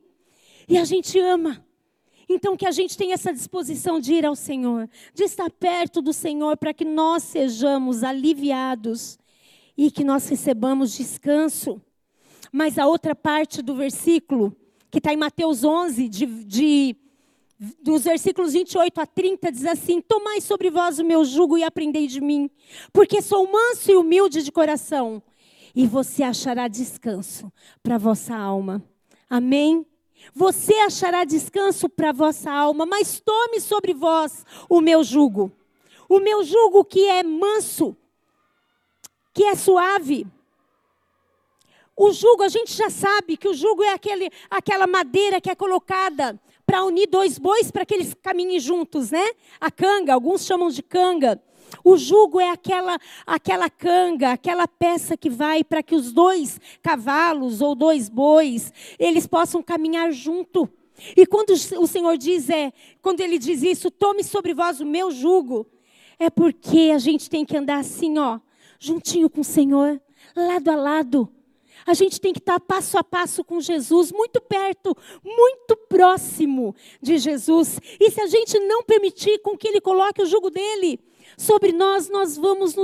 E 0.69 0.79
a 0.79 0.85
gente 0.85 1.19
ama. 1.19 1.65
Então, 2.29 2.57
que 2.57 2.67
a 2.67 2.71
gente 2.71 2.97
tenha 2.97 3.15
essa 3.15 3.33
disposição 3.33 4.01
de 4.01 4.15
ir 4.15 4.25
ao 4.25 4.35
Senhor, 4.35 4.89
de 5.13 5.25
estar 5.25 5.51
perto 5.51 6.01
do 6.01 6.13
Senhor, 6.13 6.57
para 6.57 6.73
que 6.73 6.85
nós 6.85 7.23
sejamos 7.25 8.03
aliviados 8.03 9.19
e 9.77 9.91
que 9.91 10.05
nós 10.05 10.29
recebamos 10.29 10.97
descanso. 10.97 11.81
Mas 12.53 12.79
a 12.79 12.87
outra 12.87 13.15
parte 13.15 13.63
do 13.63 13.75
versículo, 13.75 14.55
que 14.91 14.99
está 14.99 15.13
em 15.13 15.17
Mateus 15.17 15.65
11, 15.65 16.07
de, 16.07 16.27
de 16.27 16.97
dos 17.81 18.05
versículos 18.05 18.53
28 18.53 19.01
a 19.01 19.07
30, 19.07 19.51
diz 19.51 19.65
assim: 19.65 20.01
Tomai 20.01 20.41
sobre 20.41 20.71
vós 20.71 20.99
o 20.99 21.05
meu 21.05 21.25
jugo 21.25 21.57
e 21.57 21.65
aprendei 21.65 22.07
de 22.07 22.21
mim, 22.21 22.51
porque 22.93 23.23
sou 23.23 23.51
manso 23.51 23.91
e 23.91 23.97
humilde 23.97 24.43
de 24.43 24.53
coração, 24.53 25.23
e 25.75 25.87
você 25.87 26.23
achará 26.23 26.69
descanso 26.69 27.51
para 27.83 27.97
vossa 27.97 28.37
alma. 28.37 28.83
Amém? 29.31 29.87
Você 30.35 30.75
achará 30.75 31.25
descanso 31.25 31.89
para 31.89 32.13
vossa 32.13 32.51
alma, 32.51 32.85
mas 32.85 33.19
tome 33.19 33.61
sobre 33.61 33.95
vós 33.95 34.45
o 34.69 34.81
meu 34.81 35.03
jugo. 35.03 35.51
O 36.09 36.21
meu 36.21 36.45
jugo 36.45 36.85
que 36.85 37.07
é 37.07 37.23
manso, 37.23 37.97
que 39.33 39.45
é 39.45 39.55
suave. 39.55 40.27
O 41.97 42.11
jugo, 42.11 42.43
a 42.43 42.49
gente 42.49 42.73
já 42.73 42.89
sabe 42.89 43.37
que 43.37 43.47
o 43.47 43.55
jugo 43.55 43.83
é 43.83 43.93
aquele, 43.93 44.31
aquela 44.51 44.87
madeira 44.87 45.41
que 45.41 45.51
é 45.51 45.55
colocada 45.55 46.41
para 46.65 46.85
unir 46.85 47.07
dois 47.07 47.39
bois 47.39 47.71
para 47.71 47.85
que 47.85 47.93
eles 47.93 48.15
caminhem 48.15 48.59
juntos, 48.59 49.11
né? 49.11 49.33
A 49.61 49.71
canga, 49.71 50.15
alguns 50.15 50.47
chamam 50.47 50.71
de 50.71 50.83
canga. 50.83 51.41
O 51.85 51.97
jugo 51.97 52.41
é 52.41 52.51
aquela 52.51 52.99
aquela 53.27 53.69
canga, 53.69 54.33
aquela 54.33 54.67
peça 54.67 55.17
que 55.17 55.29
vai 55.29 55.63
para 55.63 55.83
que 55.83 55.95
os 55.95 56.13
dois 56.13 56.59
cavalos 56.83 57.61
ou 57.61 57.75
dois 57.75 58.09
bois, 58.09 58.73
eles 58.99 59.27
possam 59.27 59.63
caminhar 59.63 60.13
junto. 60.13 60.69
E 61.17 61.27
quando 61.27 61.51
o 61.51 61.87
Senhor 61.87 62.17
diz 62.17 62.49
é, 62.49 62.73
quando 63.03 63.21
ele 63.21 63.39
diz 63.39 63.63
isso, 63.63 63.91
tome 63.91 64.23
sobre 64.23 64.55
vós 64.55 64.81
o 64.81 64.87
meu 64.87 65.11
jugo, 65.11 65.67
é 66.19 66.31
porque 66.31 66.91
a 66.95 66.99
gente 66.99 67.29
tem 67.29 67.45
que 67.45 67.57
andar 67.57 67.79
assim, 67.79 68.19
ó, 68.19 68.39
juntinho 68.79 69.29
com 69.29 69.41
o 69.41 69.45
Senhor, 69.45 70.01
lado 70.35 70.71
a 70.71 70.77
lado 70.77 71.33
a 71.87 71.95
gente 71.95 72.21
tem 72.21 72.33
que 72.33 72.39
estar 72.39 72.61
passo 72.61 72.99
a 72.99 73.05
passo 73.05 73.45
com 73.45 73.61
Jesus, 73.61 74.13
muito 74.13 74.41
perto, 74.41 74.97
muito 75.25 75.77
próximo 75.89 76.75
de 77.01 77.19
Jesus. 77.19 77.81
E 78.01 78.11
se 78.11 78.21
a 78.21 78.27
gente 78.27 78.59
não 78.61 78.83
permitir 78.83 79.39
com 79.41 79.57
que 79.57 79.69
Ele 79.69 79.81
coloque 79.81 80.23
o 80.23 80.27
jugo 80.27 80.51
dele 80.51 81.01
sobre 81.37 81.73
nós, 81.73 82.09
nós 82.09 82.37
vamos 82.37 82.75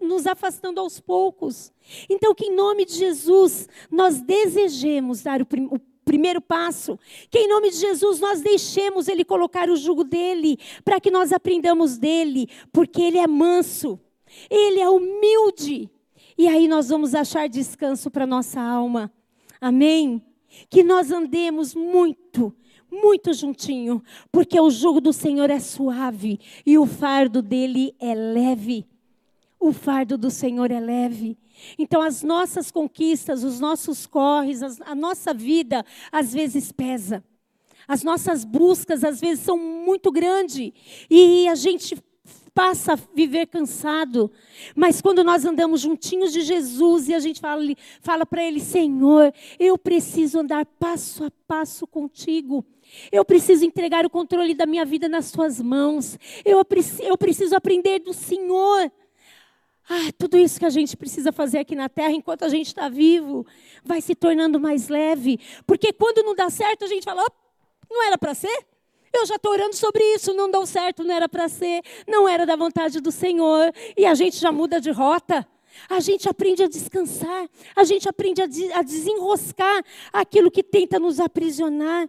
nos 0.00 0.26
afastando 0.26 0.80
aos 0.80 1.00
poucos. 1.00 1.72
Então, 2.08 2.34
que 2.34 2.46
em 2.46 2.54
nome 2.54 2.84
de 2.84 2.94
Jesus 2.94 3.68
nós 3.90 4.20
desejemos 4.20 5.22
dar 5.22 5.40
o, 5.40 5.46
prim 5.46 5.68
o 5.70 5.78
primeiro 6.04 6.40
passo. 6.40 6.98
Que 7.30 7.40
em 7.40 7.48
nome 7.48 7.70
de 7.70 7.76
Jesus 7.76 8.20
nós 8.20 8.40
deixemos 8.40 9.08
Ele 9.08 9.24
colocar 9.24 9.68
o 9.70 9.76
jugo 9.76 10.04
dele, 10.04 10.58
para 10.84 11.00
que 11.00 11.10
nós 11.10 11.32
aprendamos 11.32 11.96
dele, 11.96 12.48
porque 12.72 13.02
Ele 13.02 13.18
é 13.18 13.26
manso, 13.26 13.98
Ele 14.50 14.80
é 14.80 14.88
humilde. 14.88 15.90
E 16.36 16.48
aí 16.48 16.66
nós 16.66 16.88
vamos 16.88 17.14
achar 17.14 17.48
descanso 17.48 18.10
para 18.10 18.26
nossa 18.26 18.60
alma. 18.60 19.12
Amém? 19.60 20.22
Que 20.68 20.82
nós 20.82 21.10
andemos 21.10 21.74
muito, 21.74 22.54
muito 22.90 23.32
juntinho, 23.32 24.02
porque 24.30 24.58
o 24.60 24.70
jugo 24.70 25.00
do 25.00 25.12
Senhor 25.12 25.50
é 25.50 25.58
suave 25.60 26.38
e 26.66 26.76
o 26.78 26.86
fardo 26.86 27.40
dele 27.40 27.94
é 28.00 28.14
leve. 28.14 28.86
O 29.58 29.72
fardo 29.72 30.18
do 30.18 30.30
Senhor 30.30 30.70
é 30.70 30.80
leve. 30.80 31.38
Então, 31.78 32.02
as 32.02 32.22
nossas 32.22 32.70
conquistas, 32.70 33.44
os 33.44 33.60
nossos 33.60 34.06
corres, 34.06 34.60
a 34.80 34.94
nossa 34.94 35.32
vida, 35.32 35.84
às 36.10 36.32
vezes 36.32 36.72
pesa. 36.72 37.24
As 37.86 38.02
nossas 38.02 38.44
buscas, 38.44 39.04
às 39.04 39.20
vezes, 39.20 39.44
são 39.44 39.56
muito 39.56 40.10
grandes. 40.10 40.72
E 41.08 41.48
a 41.48 41.54
gente 41.54 41.96
passa 42.54 42.92
a 42.92 42.98
viver 43.14 43.46
cansado. 43.46 44.30
Mas 44.74 45.02
quando 45.02 45.24
nós 45.24 45.44
andamos 45.44 45.80
juntinhos 45.80 46.32
de 46.32 46.42
Jesus 46.42 47.08
e 47.08 47.14
a 47.14 47.18
gente 47.18 47.40
fala, 47.40 47.62
fala 48.00 48.24
para 48.24 48.42
Ele: 48.42 48.60
Senhor, 48.60 49.34
eu 49.58 49.76
preciso 49.76 50.38
andar 50.40 50.64
passo 50.64 51.24
a 51.24 51.30
passo 51.46 51.86
contigo. 51.86 52.64
Eu 53.10 53.24
preciso 53.24 53.64
entregar 53.64 54.06
o 54.06 54.10
controle 54.10 54.54
da 54.54 54.66
minha 54.66 54.84
vida 54.84 55.08
nas 55.08 55.26
Suas 55.26 55.60
mãos. 55.60 56.18
Eu, 56.44 56.64
eu 57.00 57.18
preciso 57.18 57.56
aprender 57.56 57.98
do 57.98 58.12
Senhor. 58.12 58.90
Ah, 59.88 60.10
tudo 60.16 60.38
isso 60.38 60.58
que 60.58 60.64
a 60.64 60.70
gente 60.70 60.96
precisa 60.96 61.30
fazer 61.30 61.58
aqui 61.58 61.74
na 61.74 61.90
terra 61.90 62.12
enquanto 62.12 62.42
a 62.44 62.48
gente 62.48 62.68
está 62.68 62.88
vivo 62.88 63.46
vai 63.84 64.00
se 64.00 64.14
tornando 64.14 64.58
mais 64.58 64.88
leve. 64.88 65.38
Porque 65.66 65.92
quando 65.92 66.22
não 66.22 66.34
dá 66.34 66.48
certo, 66.48 66.84
a 66.84 66.88
gente 66.88 67.04
fala: 67.04 67.22
oh, 67.22 67.94
não 67.94 68.02
era 68.06 68.16
para 68.16 68.32
ser? 68.32 68.66
Eu 69.14 69.26
já 69.26 69.36
estou 69.36 69.52
orando 69.52 69.76
sobre 69.76 70.02
isso, 70.14 70.34
não 70.34 70.50
deu 70.50 70.66
certo, 70.66 71.04
não 71.04 71.14
era 71.14 71.28
para 71.28 71.48
ser, 71.48 71.82
não 72.06 72.28
era 72.28 72.44
da 72.44 72.56
vontade 72.56 73.00
do 73.00 73.12
Senhor. 73.12 73.72
E 73.96 74.04
a 74.04 74.14
gente 74.14 74.36
já 74.38 74.50
muda 74.50 74.80
de 74.80 74.90
rota. 74.90 75.46
A 75.88 76.00
gente 76.00 76.28
aprende 76.28 76.62
a 76.62 76.68
descansar, 76.68 77.48
a 77.74 77.84
gente 77.84 78.08
aprende 78.08 78.42
a, 78.42 78.46
de, 78.46 78.72
a 78.72 78.82
desenroscar 78.82 79.84
aquilo 80.12 80.50
que 80.50 80.62
tenta 80.62 80.98
nos 80.98 81.18
aprisionar. 81.20 82.08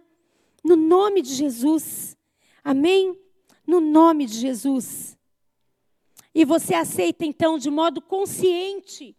No 0.62 0.74
nome 0.74 1.22
de 1.22 1.32
Jesus. 1.32 2.16
Amém? 2.62 3.16
No 3.64 3.80
nome 3.80 4.26
de 4.26 4.34
Jesus. 4.34 5.16
E 6.34 6.44
você 6.44 6.74
aceita 6.74 7.24
então 7.24 7.56
de 7.56 7.70
modo 7.70 8.00
consciente. 8.00 9.16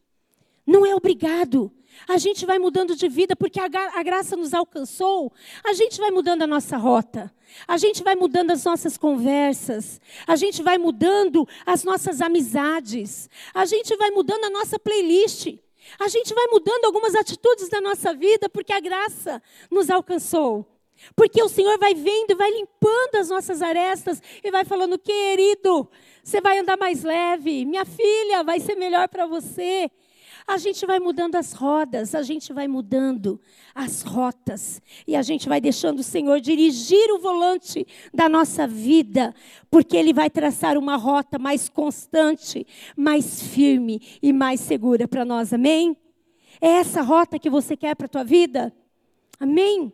Não 0.66 0.86
é 0.86 0.94
obrigado. 0.94 1.72
A 2.08 2.18
gente 2.18 2.46
vai 2.46 2.60
mudando 2.60 2.96
de 2.96 3.08
vida 3.08 3.36
porque 3.36 3.60
a, 3.60 3.66
a 3.66 4.04
graça 4.04 4.36
nos 4.36 4.54
alcançou. 4.54 5.32
A 5.64 5.74
gente 5.74 6.00
vai 6.00 6.12
mudando 6.12 6.42
a 6.42 6.48
nossa 6.48 6.76
rota. 6.76 7.34
A 7.68 7.78
gente 7.78 8.04
vai 8.04 8.16
mudando 8.16 8.52
as 8.52 8.64
nossas 8.66 8.98
conversas, 8.98 10.02
a 10.28 10.36
gente 10.36 10.62
vai 10.62 10.78
mudando 10.78 11.48
as 11.66 11.84
nossas 11.84 12.22
amizades, 12.22 13.30
a 13.54 13.66
gente 13.66 13.96
vai 13.96 14.12
mudando 14.12 14.44
a 14.44 14.50
nossa 14.50 14.78
playlist, 14.78 15.56
a 15.98 16.08
gente 16.10 16.34
vai 16.34 16.46
mudando 16.48 16.86
algumas 16.86 17.16
atitudes 17.16 17.70
da 17.70 17.80
nossa 17.80 18.14
vida 18.14 18.50
porque 18.50 18.74
a 18.74 18.80
graça 18.80 19.42
nos 19.72 19.90
alcançou. 19.90 20.66
Porque 21.16 21.42
o 21.42 21.50
Senhor 21.50 21.78
vai 21.78 21.94
vendo, 21.94 22.36
vai 22.36 22.50
limpando 22.52 23.16
as 23.20 23.30
nossas 23.30 23.62
arestas 23.62 24.22
e 24.44 24.50
vai 24.50 24.66
falando: 24.66 24.98
querido, 24.98 25.88
você 26.24 26.42
vai 26.42 26.58
andar 26.60 26.76
mais 26.76 27.04
leve, 27.04 27.66
minha 27.66 27.86
filha, 27.86 28.44
vai 28.44 28.60
ser 28.60 28.76
melhor 28.76 29.08
para 29.08 29.28
você. 29.28 29.90
A 30.48 30.58
gente 30.58 30.86
vai 30.86 30.98
mudando 30.98 31.36
as 31.36 31.52
rodas, 31.52 32.16
a 32.16 32.24
gente 32.24 32.54
vai 32.54 32.70
mudando 32.70 33.38
as 33.76 34.02
rotas 34.02 34.82
e 35.06 35.14
a 35.14 35.22
gente 35.22 35.50
vai 35.50 35.60
deixando 35.60 36.00
o 36.00 36.04
Senhor 36.04 36.40
dirigir 36.40 37.12
o 37.12 37.20
volante 37.20 37.86
da 38.14 38.30
nossa 38.30 38.66
vida, 38.66 39.36
porque 39.70 39.98
Ele 39.98 40.14
vai 40.14 40.30
traçar 40.30 40.78
uma 40.78 40.96
rota 40.96 41.38
mais 41.38 41.68
constante, 41.68 42.66
mais 42.96 43.42
firme 43.42 44.02
e 44.24 44.32
mais 44.32 44.62
segura 44.62 45.06
para 45.06 45.26
nós, 45.26 45.52
amém? 45.52 45.98
É 46.62 46.70
essa 46.70 47.02
rota 47.02 47.38
que 47.38 47.50
você 47.50 47.76
quer 47.76 47.94
para 47.94 48.06
a 48.06 48.10
tua 48.10 48.24
vida? 48.24 48.74
Amém? 49.38 49.92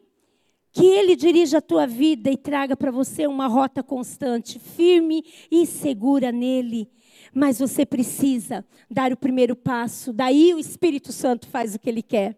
Que 0.72 0.86
Ele 0.86 1.16
dirija 1.16 1.58
a 1.58 1.62
tua 1.62 1.88
vida 1.88 2.30
e 2.30 2.38
traga 2.38 2.78
para 2.78 2.92
você 2.92 3.26
uma 3.26 3.48
rota 3.48 3.82
constante, 3.82 4.60
firme 4.60 5.26
e 5.50 5.66
segura 5.66 6.32
nele 6.32 6.92
mas 7.34 7.60
você 7.60 7.86
precisa 7.86 8.64
dar 8.90 9.12
o 9.12 9.18
primeiro 9.18 9.56
passo. 9.56 10.14
Daí 10.14 10.54
o 10.54 10.60
Espírito 10.60 11.12
Santo 11.12 11.48
faz 11.48 11.74
o 11.74 11.80
que 11.80 11.90
ele 11.90 12.04
quer. 12.04 12.38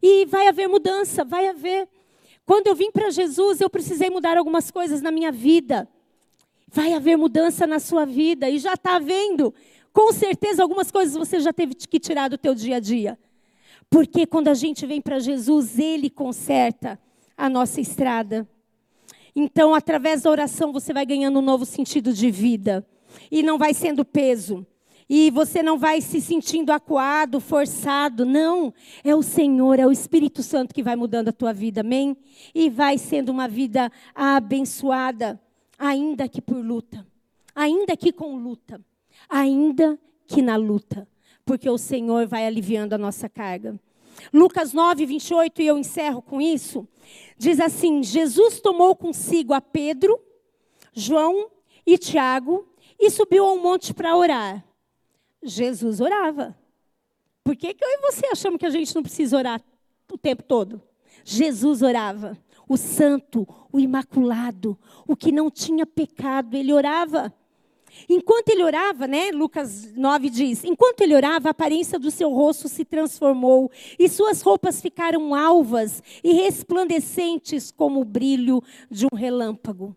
E 0.00 0.24
vai 0.26 0.46
haver 0.46 0.68
mudança, 0.68 1.24
vai 1.24 1.48
haver. 1.48 1.88
Quando 2.46 2.68
eu 2.68 2.74
vim 2.74 2.90
para 2.92 3.10
Jesus, 3.10 3.60
eu 3.60 3.68
precisei 3.68 4.08
mudar 4.08 4.38
algumas 4.38 4.70
coisas 4.70 5.02
na 5.02 5.10
minha 5.10 5.32
vida. 5.32 5.88
Vai 6.68 6.92
haver 6.92 7.16
mudança 7.16 7.66
na 7.66 7.80
sua 7.80 8.04
vida 8.04 8.48
e 8.48 8.58
já 8.58 8.74
está 8.74 8.96
havendo. 8.96 9.52
Com 9.92 10.12
certeza 10.12 10.62
algumas 10.62 10.90
coisas 10.90 11.14
você 11.14 11.40
já 11.40 11.52
teve 11.52 11.74
que 11.74 11.98
tirar 11.98 12.28
do 12.28 12.38
teu 12.38 12.54
dia 12.54 12.76
a 12.76 12.80
dia. 12.80 13.18
Porque 13.90 14.26
quando 14.26 14.48
a 14.48 14.54
gente 14.54 14.86
vem 14.86 15.00
para 15.00 15.18
Jesus, 15.18 15.78
ele 15.78 16.08
conserta 16.08 16.98
a 17.36 17.48
nossa 17.48 17.80
estrada. 17.80 18.46
Então, 19.34 19.74
através 19.74 20.22
da 20.22 20.30
oração, 20.30 20.72
você 20.72 20.92
vai 20.92 21.06
ganhando 21.06 21.38
um 21.38 21.42
novo 21.42 21.64
sentido 21.64 22.12
de 22.12 22.30
vida 22.30 22.86
e 23.30 23.42
não 23.42 23.58
vai 23.58 23.74
sendo 23.74 24.04
peso. 24.04 24.66
E 25.08 25.30
você 25.30 25.62
não 25.62 25.78
vai 25.78 26.02
se 26.02 26.20
sentindo 26.20 26.70
acuado, 26.70 27.40
forçado. 27.40 28.26
Não. 28.26 28.74
É 29.02 29.14
o 29.14 29.22
Senhor, 29.22 29.80
é 29.80 29.86
o 29.86 29.92
Espírito 29.92 30.42
Santo 30.42 30.74
que 30.74 30.82
vai 30.82 30.96
mudando 30.96 31.28
a 31.28 31.32
tua 31.32 31.52
vida, 31.52 31.80
amém? 31.80 32.16
E 32.54 32.68
vai 32.68 32.98
sendo 32.98 33.30
uma 33.30 33.48
vida 33.48 33.90
abençoada, 34.14 35.40
ainda 35.78 36.28
que 36.28 36.42
por 36.42 36.58
luta. 36.58 37.06
Ainda 37.54 37.96
que 37.96 38.12
com 38.12 38.36
luta. 38.36 38.80
Ainda 39.28 39.98
que 40.26 40.42
na 40.42 40.56
luta. 40.56 41.08
Porque 41.44 41.70
o 41.70 41.78
Senhor 41.78 42.26
vai 42.26 42.46
aliviando 42.46 42.94
a 42.94 42.98
nossa 42.98 43.28
carga. 43.30 43.80
Lucas 44.32 44.74
9, 44.74 45.06
28, 45.06 45.62
e 45.62 45.66
eu 45.66 45.78
encerro 45.78 46.20
com 46.20 46.40
isso. 46.40 46.86
Diz 47.38 47.60
assim: 47.60 48.02
Jesus 48.02 48.60
tomou 48.60 48.94
consigo 48.94 49.54
a 49.54 49.60
Pedro, 49.60 50.20
João 50.92 51.50
e 51.86 51.96
Tiago 51.96 52.67
e 52.98 53.10
subiu 53.10 53.44
ao 53.44 53.58
monte 53.58 53.94
para 53.94 54.16
orar. 54.16 54.64
Jesus 55.42 56.00
orava. 56.00 56.56
Por 57.44 57.56
que, 57.56 57.72
que 57.72 57.84
eu 57.84 57.88
e 57.88 58.00
você 58.00 58.26
achamos 58.26 58.58
que 58.58 58.66
a 58.66 58.70
gente 58.70 58.94
não 58.94 59.02
precisa 59.02 59.36
orar 59.36 59.62
o 60.12 60.18
tempo 60.18 60.42
todo? 60.42 60.82
Jesus 61.24 61.82
orava. 61.82 62.36
O 62.68 62.76
santo, 62.76 63.46
o 63.72 63.80
imaculado, 63.80 64.78
o 65.06 65.16
que 65.16 65.32
não 65.32 65.50
tinha 65.50 65.86
pecado, 65.86 66.54
ele 66.54 66.72
orava. 66.72 67.32
Enquanto 68.08 68.50
ele 68.50 68.62
orava, 68.62 69.06
né, 69.06 69.30
Lucas 69.30 69.92
9 69.94 70.28
diz: 70.28 70.64
enquanto 70.64 71.00
ele 71.00 71.14
orava, 71.14 71.48
a 71.48 71.50
aparência 71.50 71.98
do 71.98 72.10
seu 72.10 72.30
rosto 72.30 72.68
se 72.68 72.84
transformou 72.84 73.70
e 73.98 74.08
suas 74.08 74.42
roupas 74.42 74.80
ficaram 74.80 75.34
alvas 75.34 76.02
e 76.22 76.32
resplandecentes 76.32 77.70
como 77.70 78.00
o 78.00 78.04
brilho 78.04 78.62
de 78.90 79.06
um 79.06 79.16
relâmpago. 79.16 79.96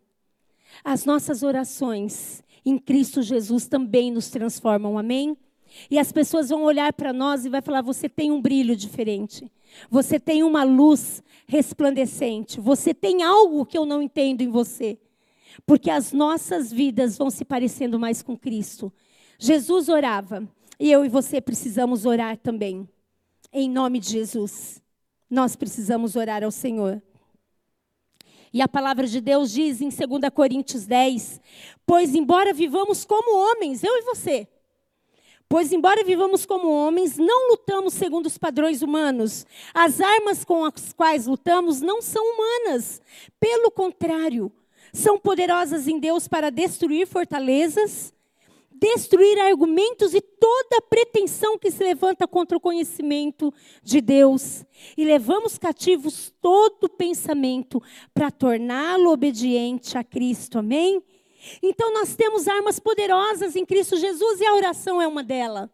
As 0.83 1.05
nossas 1.05 1.43
orações 1.43 2.41
em 2.65 2.77
Cristo 2.77 3.21
Jesus 3.21 3.67
também 3.67 4.11
nos 4.11 4.29
transformam, 4.29 4.97
amém? 4.97 5.37
E 5.89 5.97
as 5.97 6.11
pessoas 6.11 6.49
vão 6.49 6.63
olhar 6.63 6.91
para 6.93 7.13
nós 7.13 7.45
e 7.45 7.49
vai 7.49 7.61
falar: 7.61 7.81
você 7.81 8.09
tem 8.09 8.31
um 8.31 8.41
brilho 8.41 8.75
diferente, 8.75 9.51
você 9.89 10.19
tem 10.19 10.43
uma 10.43 10.63
luz 10.63 11.23
resplandecente, 11.47 12.59
você 12.59 12.93
tem 12.93 13.23
algo 13.23 13.65
que 13.65 13.77
eu 13.77 13.85
não 13.85 14.01
entendo 14.01 14.41
em 14.41 14.49
você, 14.49 14.97
porque 15.65 15.89
as 15.89 16.11
nossas 16.11 16.71
vidas 16.71 17.17
vão 17.17 17.29
se 17.29 17.45
parecendo 17.45 17.99
mais 17.99 18.21
com 18.21 18.37
Cristo. 18.37 18.91
Jesus 19.39 19.89
orava 19.89 20.47
e 20.79 20.91
eu 20.91 21.05
e 21.05 21.09
você 21.09 21.41
precisamos 21.41 22.05
orar 22.05 22.37
também, 22.37 22.87
em 23.51 23.69
nome 23.69 23.99
de 23.99 24.09
Jesus. 24.09 24.81
Nós 25.29 25.55
precisamos 25.55 26.15
orar 26.15 26.43
ao 26.43 26.51
Senhor. 26.51 27.01
E 28.53 28.61
a 28.61 28.67
palavra 28.67 29.07
de 29.07 29.21
Deus 29.21 29.51
diz 29.51 29.81
em 29.81 29.89
2 29.89 30.29
Coríntios 30.33 30.85
10: 30.85 31.39
Pois, 31.85 32.13
embora 32.13 32.53
vivamos 32.53 33.05
como 33.05 33.37
homens, 33.37 33.83
eu 33.83 33.95
e 33.97 34.01
você, 34.01 34.47
pois, 35.47 35.71
embora 35.71 36.03
vivamos 36.03 36.45
como 36.45 36.69
homens, 36.69 37.17
não 37.17 37.49
lutamos 37.49 37.93
segundo 37.93 38.25
os 38.25 38.37
padrões 38.37 38.81
humanos. 38.81 39.45
As 39.73 40.01
armas 40.01 40.43
com 40.43 40.65
as 40.65 40.93
quais 40.93 41.27
lutamos 41.27 41.81
não 41.81 42.01
são 42.01 42.23
humanas. 42.23 43.01
Pelo 43.39 43.71
contrário, 43.71 44.51
são 44.93 45.17
poderosas 45.17 45.87
em 45.87 45.99
Deus 45.99 46.27
para 46.27 46.49
destruir 46.49 47.07
fortalezas 47.07 48.13
destruir 48.81 49.39
argumentos 49.39 50.15
e 50.15 50.19
toda 50.19 50.81
pretensão 50.81 51.55
que 51.55 51.69
se 51.69 51.83
levanta 51.83 52.27
contra 52.27 52.57
o 52.57 52.59
conhecimento 52.59 53.53
de 53.83 54.01
Deus. 54.01 54.65
E 54.97 55.05
levamos 55.05 55.59
cativos 55.59 56.33
todo 56.41 56.89
pensamento 56.89 57.81
para 58.11 58.31
torná-lo 58.31 59.11
obediente 59.11 59.95
a 59.99 60.03
Cristo. 60.03 60.57
Amém? 60.57 61.03
Então 61.61 61.93
nós 61.93 62.15
temos 62.15 62.47
armas 62.47 62.79
poderosas 62.79 63.55
em 63.55 63.65
Cristo 63.65 63.97
Jesus 63.97 64.41
e 64.41 64.45
a 64.45 64.55
oração 64.55 64.99
é 64.99 65.07
uma 65.07 65.23
delas. 65.23 65.69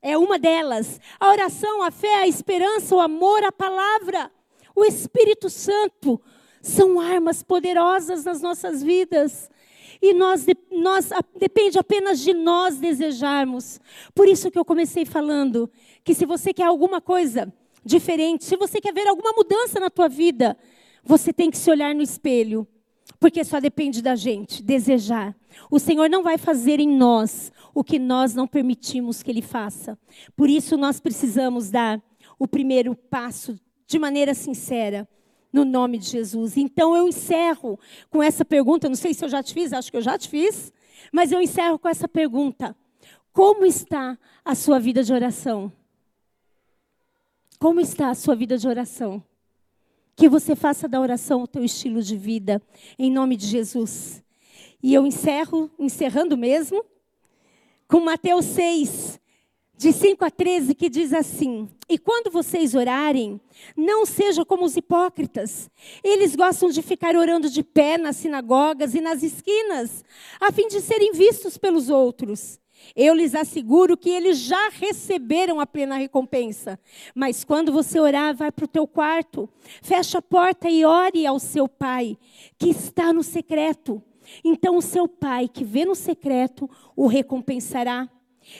É 0.00 0.16
uma 0.16 0.38
delas. 0.38 1.00
A 1.18 1.30
oração, 1.30 1.82
a 1.82 1.90
fé, 1.90 2.14
a 2.14 2.28
esperança, 2.28 2.94
o 2.94 3.00
amor, 3.00 3.42
a 3.42 3.50
palavra, 3.50 4.30
o 4.74 4.84
Espírito 4.84 5.50
Santo 5.50 6.20
são 6.62 7.00
armas 7.00 7.42
poderosas 7.42 8.24
nas 8.24 8.40
nossas 8.40 8.84
vidas. 8.84 9.50
E 10.00 10.12
nós, 10.14 10.46
nós 10.70 11.10
depende 11.38 11.78
apenas 11.78 12.20
de 12.20 12.34
nós 12.34 12.78
desejarmos. 12.78 13.80
Por 14.14 14.28
isso 14.28 14.50
que 14.50 14.58
eu 14.58 14.64
comecei 14.64 15.04
falando 15.04 15.70
que 16.04 16.14
se 16.14 16.26
você 16.26 16.52
quer 16.52 16.64
alguma 16.64 17.00
coisa 17.00 17.52
diferente, 17.84 18.44
se 18.44 18.56
você 18.56 18.80
quer 18.80 18.92
ver 18.92 19.06
alguma 19.08 19.32
mudança 19.32 19.78
na 19.80 19.90
tua 19.90 20.08
vida, 20.08 20.56
você 21.04 21.32
tem 21.32 21.50
que 21.50 21.56
se 21.56 21.70
olhar 21.70 21.94
no 21.94 22.02
espelho, 22.02 22.66
porque 23.20 23.44
só 23.44 23.60
depende 23.60 24.02
da 24.02 24.16
gente 24.16 24.62
desejar. 24.62 25.36
O 25.70 25.78
Senhor 25.78 26.10
não 26.10 26.22
vai 26.22 26.36
fazer 26.36 26.80
em 26.80 26.88
nós 26.88 27.52
o 27.74 27.84
que 27.84 27.98
nós 27.98 28.34
não 28.34 28.46
permitimos 28.46 29.22
que 29.22 29.30
Ele 29.30 29.42
faça. 29.42 29.98
Por 30.36 30.50
isso 30.50 30.76
nós 30.76 31.00
precisamos 31.00 31.70
dar 31.70 32.02
o 32.38 32.48
primeiro 32.48 32.94
passo 32.94 33.58
de 33.86 33.98
maneira 33.98 34.34
sincera 34.34 35.08
no 35.56 35.64
nome 35.64 35.96
de 35.96 36.10
Jesus. 36.10 36.58
Então 36.58 36.94
eu 36.94 37.08
encerro 37.08 37.80
com 38.10 38.22
essa 38.22 38.44
pergunta, 38.44 38.90
não 38.90 38.94
sei 38.94 39.14
se 39.14 39.24
eu 39.24 39.28
já 39.28 39.42
te 39.42 39.54
fiz, 39.54 39.72
acho 39.72 39.90
que 39.90 39.96
eu 39.96 40.02
já 40.02 40.18
te 40.18 40.28
fiz, 40.28 40.70
mas 41.10 41.32
eu 41.32 41.40
encerro 41.40 41.78
com 41.78 41.88
essa 41.88 42.06
pergunta: 42.06 42.76
Como 43.32 43.64
está 43.64 44.18
a 44.44 44.54
sua 44.54 44.78
vida 44.78 45.02
de 45.02 45.14
oração? 45.14 45.72
Como 47.58 47.80
está 47.80 48.10
a 48.10 48.14
sua 48.14 48.36
vida 48.36 48.58
de 48.58 48.68
oração? 48.68 49.24
Que 50.14 50.28
você 50.28 50.54
faça 50.54 50.86
da 50.86 51.00
oração 51.00 51.42
o 51.42 51.46
teu 51.46 51.64
estilo 51.64 52.02
de 52.02 52.18
vida, 52.18 52.60
em 52.98 53.10
nome 53.10 53.34
de 53.34 53.46
Jesus. 53.46 54.22
E 54.82 54.92
eu 54.92 55.06
encerro, 55.06 55.70
encerrando 55.78 56.36
mesmo, 56.36 56.84
com 57.88 58.00
Mateus 58.00 58.44
6, 58.44 59.18
de 59.76 59.92
5 59.92 60.24
a 60.24 60.30
13, 60.30 60.74
que 60.74 60.88
diz 60.88 61.12
assim: 61.12 61.68
E 61.88 61.98
quando 61.98 62.30
vocês 62.30 62.74
orarem, 62.74 63.40
não 63.76 64.06
sejam 64.06 64.44
como 64.44 64.64
os 64.64 64.76
hipócritas. 64.76 65.70
Eles 66.02 66.34
gostam 66.34 66.70
de 66.70 66.82
ficar 66.82 67.14
orando 67.14 67.50
de 67.50 67.62
pé 67.62 67.98
nas 67.98 68.16
sinagogas 68.16 68.94
e 68.94 69.00
nas 69.00 69.22
esquinas, 69.22 70.04
a 70.40 70.50
fim 70.50 70.66
de 70.68 70.80
serem 70.80 71.12
vistos 71.12 71.58
pelos 71.58 71.90
outros. 71.90 72.58
Eu 72.94 73.14
lhes 73.14 73.34
asseguro 73.34 73.96
que 73.96 74.10
eles 74.10 74.38
já 74.38 74.68
receberam 74.68 75.60
a 75.60 75.66
plena 75.66 75.96
recompensa. 75.96 76.78
Mas 77.14 77.42
quando 77.42 77.72
você 77.72 77.98
orar, 77.98 78.34
vai 78.36 78.52
para 78.52 78.64
o 78.64 78.68
teu 78.68 78.86
quarto, 78.86 79.48
fecha 79.82 80.18
a 80.18 80.22
porta 80.22 80.68
e 80.68 80.84
ore 80.84 81.26
ao 81.26 81.38
seu 81.38 81.68
pai, 81.68 82.16
que 82.58 82.70
está 82.70 83.12
no 83.12 83.22
secreto. 83.22 84.02
Então 84.44 84.76
o 84.76 84.82
seu 84.82 85.08
pai, 85.08 85.48
que 85.48 85.64
vê 85.64 85.84
no 85.84 85.94
secreto, 85.94 86.68
o 86.94 87.06
recompensará. 87.06 88.08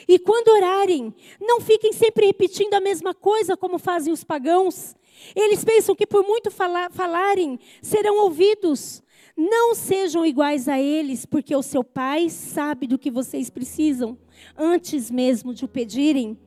E 0.07 0.19
quando 0.19 0.49
orarem, 0.49 1.13
não 1.39 1.61
fiquem 1.61 1.93
sempre 1.93 2.27
repetindo 2.27 2.73
a 2.73 2.81
mesma 2.81 3.13
coisa 3.13 3.55
como 3.55 3.77
fazem 3.77 4.11
os 4.11 4.23
pagãos. 4.23 4.95
Eles 5.35 5.63
pensam 5.63 5.95
que 5.95 6.05
por 6.05 6.23
muito 6.23 6.51
falar, 6.51 6.91
falarem, 6.91 7.59
serão 7.81 8.17
ouvidos. 8.23 9.01
Não 9.35 9.75
sejam 9.75 10.25
iguais 10.25 10.67
a 10.67 10.79
eles, 10.79 11.25
porque 11.25 11.55
o 11.55 11.61
seu 11.61 11.83
Pai 11.83 12.29
sabe 12.29 12.87
do 12.87 12.97
que 12.97 13.11
vocês 13.11 13.49
precisam, 13.49 14.17
antes 14.57 15.11
mesmo 15.11 15.53
de 15.53 15.63
o 15.65 15.67
pedirem. 15.67 16.37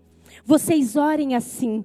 Vocês 0.45 0.97
orem 0.97 1.35
assim: 1.35 1.85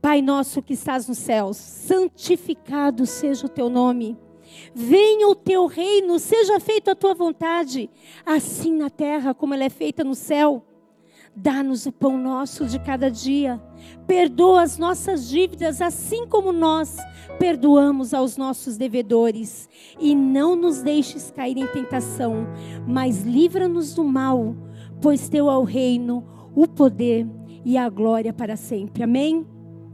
Pai 0.00 0.20
nosso 0.22 0.62
que 0.62 0.74
estás 0.74 1.08
nos 1.08 1.18
céus, 1.18 1.56
santificado 1.56 3.06
seja 3.06 3.46
o 3.46 3.50
teu 3.50 3.68
nome. 3.68 4.16
Venha 4.74 5.28
o 5.28 5.34
teu 5.34 5.66
reino, 5.66 6.18
seja 6.18 6.60
feita 6.60 6.92
a 6.92 6.96
tua 6.96 7.14
vontade, 7.14 7.90
assim 8.24 8.74
na 8.74 8.90
terra 8.90 9.34
como 9.34 9.54
ela 9.54 9.64
é 9.64 9.70
feita 9.70 10.04
no 10.04 10.14
céu. 10.14 10.64
Dá-nos 11.34 11.86
o 11.86 11.92
pão 11.92 12.18
nosso 12.18 12.66
de 12.66 12.78
cada 12.78 13.10
dia. 13.10 13.60
Perdoa 14.06 14.62
as 14.62 14.78
nossas 14.78 15.28
dívidas, 15.28 15.80
assim 15.80 16.26
como 16.26 16.52
nós 16.52 16.96
perdoamos 17.38 18.12
aos 18.12 18.36
nossos 18.36 18.76
devedores. 18.76 19.68
E 19.98 20.14
não 20.14 20.56
nos 20.56 20.82
deixes 20.82 21.30
cair 21.30 21.56
em 21.56 21.66
tentação, 21.68 22.46
mas 22.86 23.22
livra-nos 23.22 23.94
do 23.94 24.04
mal, 24.04 24.56
pois 25.00 25.28
teu 25.28 25.48
é 25.48 25.56
o 25.56 25.62
reino, 25.62 26.26
o 26.54 26.66
poder 26.66 27.26
e 27.64 27.78
a 27.78 27.88
glória 27.88 28.32
para 28.32 28.56
sempre. 28.56 29.02
Amém? 29.02 29.46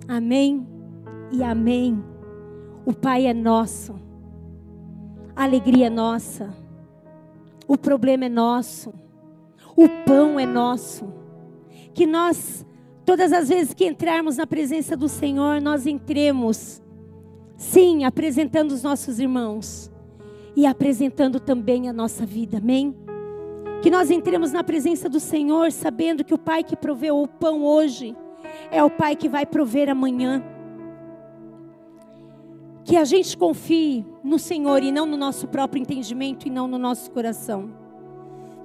Amém 0.09 0.67
e 1.33 1.43
amém. 1.43 2.03
O 2.85 2.93
Pai 2.93 3.27
é 3.27 3.35
nosso, 3.35 3.95
a 5.37 5.45
alegria 5.45 5.89
é 5.89 5.91
nossa, 5.91 6.53
o 7.69 7.77
problema 7.77 8.25
é 8.25 8.29
nosso, 8.29 8.93
o 9.77 9.87
pão 10.07 10.41
é 10.41 10.47
nosso. 10.47 11.13
Que 11.93 12.07
nós, 12.07 12.65
todas 13.05 13.33
as 13.33 13.51
vezes 13.51 13.75
que 13.75 13.87
entrarmos 13.87 14.39
na 14.39 14.47
presença 14.47 14.97
do 14.97 15.09
Senhor, 15.09 15.61
nós 15.61 15.87
entremos, 15.87 16.83
sim, 17.55 18.05
apresentando 18.05 18.73
os 18.73 18.83
nossos 18.83 19.21
irmãos 19.21 19.93
e 20.57 20.65
apresentando 20.65 21.39
também 21.39 21.87
a 21.89 21.93
nossa 21.93 22.25
vida, 22.25 22.57
amém? 22.57 22.97
Que 23.83 23.91
nós 23.91 24.11
entremos 24.11 24.53
na 24.53 24.65
presença 24.65 25.07
do 25.07 25.21
Senhor 25.21 25.71
sabendo 25.71 26.25
que 26.25 26.33
o 26.33 26.39
Pai 26.39 26.65
que 26.65 26.75
proveu 26.75 27.21
o 27.21 27.29
pão 27.29 27.63
hoje, 27.63 28.17
é 28.71 28.83
o 28.83 28.89
Pai 28.89 29.15
que 29.15 29.29
vai 29.29 29.45
prover 29.45 29.91
amanhã. 29.91 30.43
Que 32.87 32.97
a 32.97 33.05
gente 33.05 33.37
confie 33.37 34.07
no 34.23 34.39
Senhor 34.39 34.81
e 34.81 34.93
não 34.93 35.07
no 35.07 35.17
nosso 35.17 35.49
próprio 35.49 35.81
entendimento 35.81 36.47
e 36.47 36.51
não 36.51 36.69
no 36.69 36.79
nosso 36.79 37.11
coração. 37.11 37.69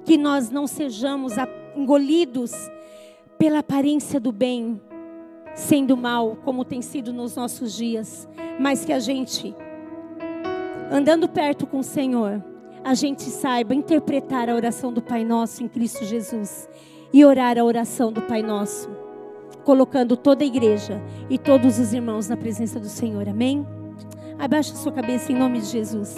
Que 0.04 0.16
nós 0.16 0.48
não 0.48 0.68
sejamos 0.68 1.32
engolidos 1.76 2.52
pela 3.36 3.58
aparência 3.58 4.20
do 4.20 4.30
bem, 4.30 4.80
sendo 5.56 5.96
mal, 5.96 6.36
como 6.44 6.64
tem 6.64 6.80
sido 6.80 7.12
nos 7.12 7.34
nossos 7.34 7.74
dias, 7.74 8.28
mas 8.60 8.84
que 8.84 8.92
a 8.92 9.00
gente, 9.00 9.52
andando 10.88 11.28
perto 11.28 11.66
com 11.66 11.80
o 11.80 11.84
Senhor, 11.84 12.40
a 12.84 12.94
gente 12.94 13.22
saiba 13.24 13.74
interpretar 13.74 14.48
a 14.48 14.54
oração 14.54 14.92
do 14.92 15.02
Pai 15.02 15.24
Nosso 15.24 15.64
em 15.64 15.68
Cristo 15.68 16.04
Jesus 16.04 16.68
e 17.12 17.24
orar 17.24 17.58
a 17.58 17.64
oração 17.64 18.12
do 18.12 18.22
Pai 18.22 18.42
Nosso 18.42 18.88
colocando 19.64 20.16
toda 20.16 20.44
a 20.44 20.46
igreja 20.46 21.02
e 21.28 21.38
todos 21.38 21.78
os 21.78 21.92
irmãos 21.92 22.28
na 22.28 22.36
presença 22.36 22.78
do 22.78 22.88
Senhor. 22.88 23.28
Amém? 23.28 23.66
Abaixa 24.42 24.74
sua 24.74 24.90
cabeça 24.90 25.30
em 25.30 25.36
nome 25.36 25.60
de 25.60 25.66
Jesus. 25.66 26.16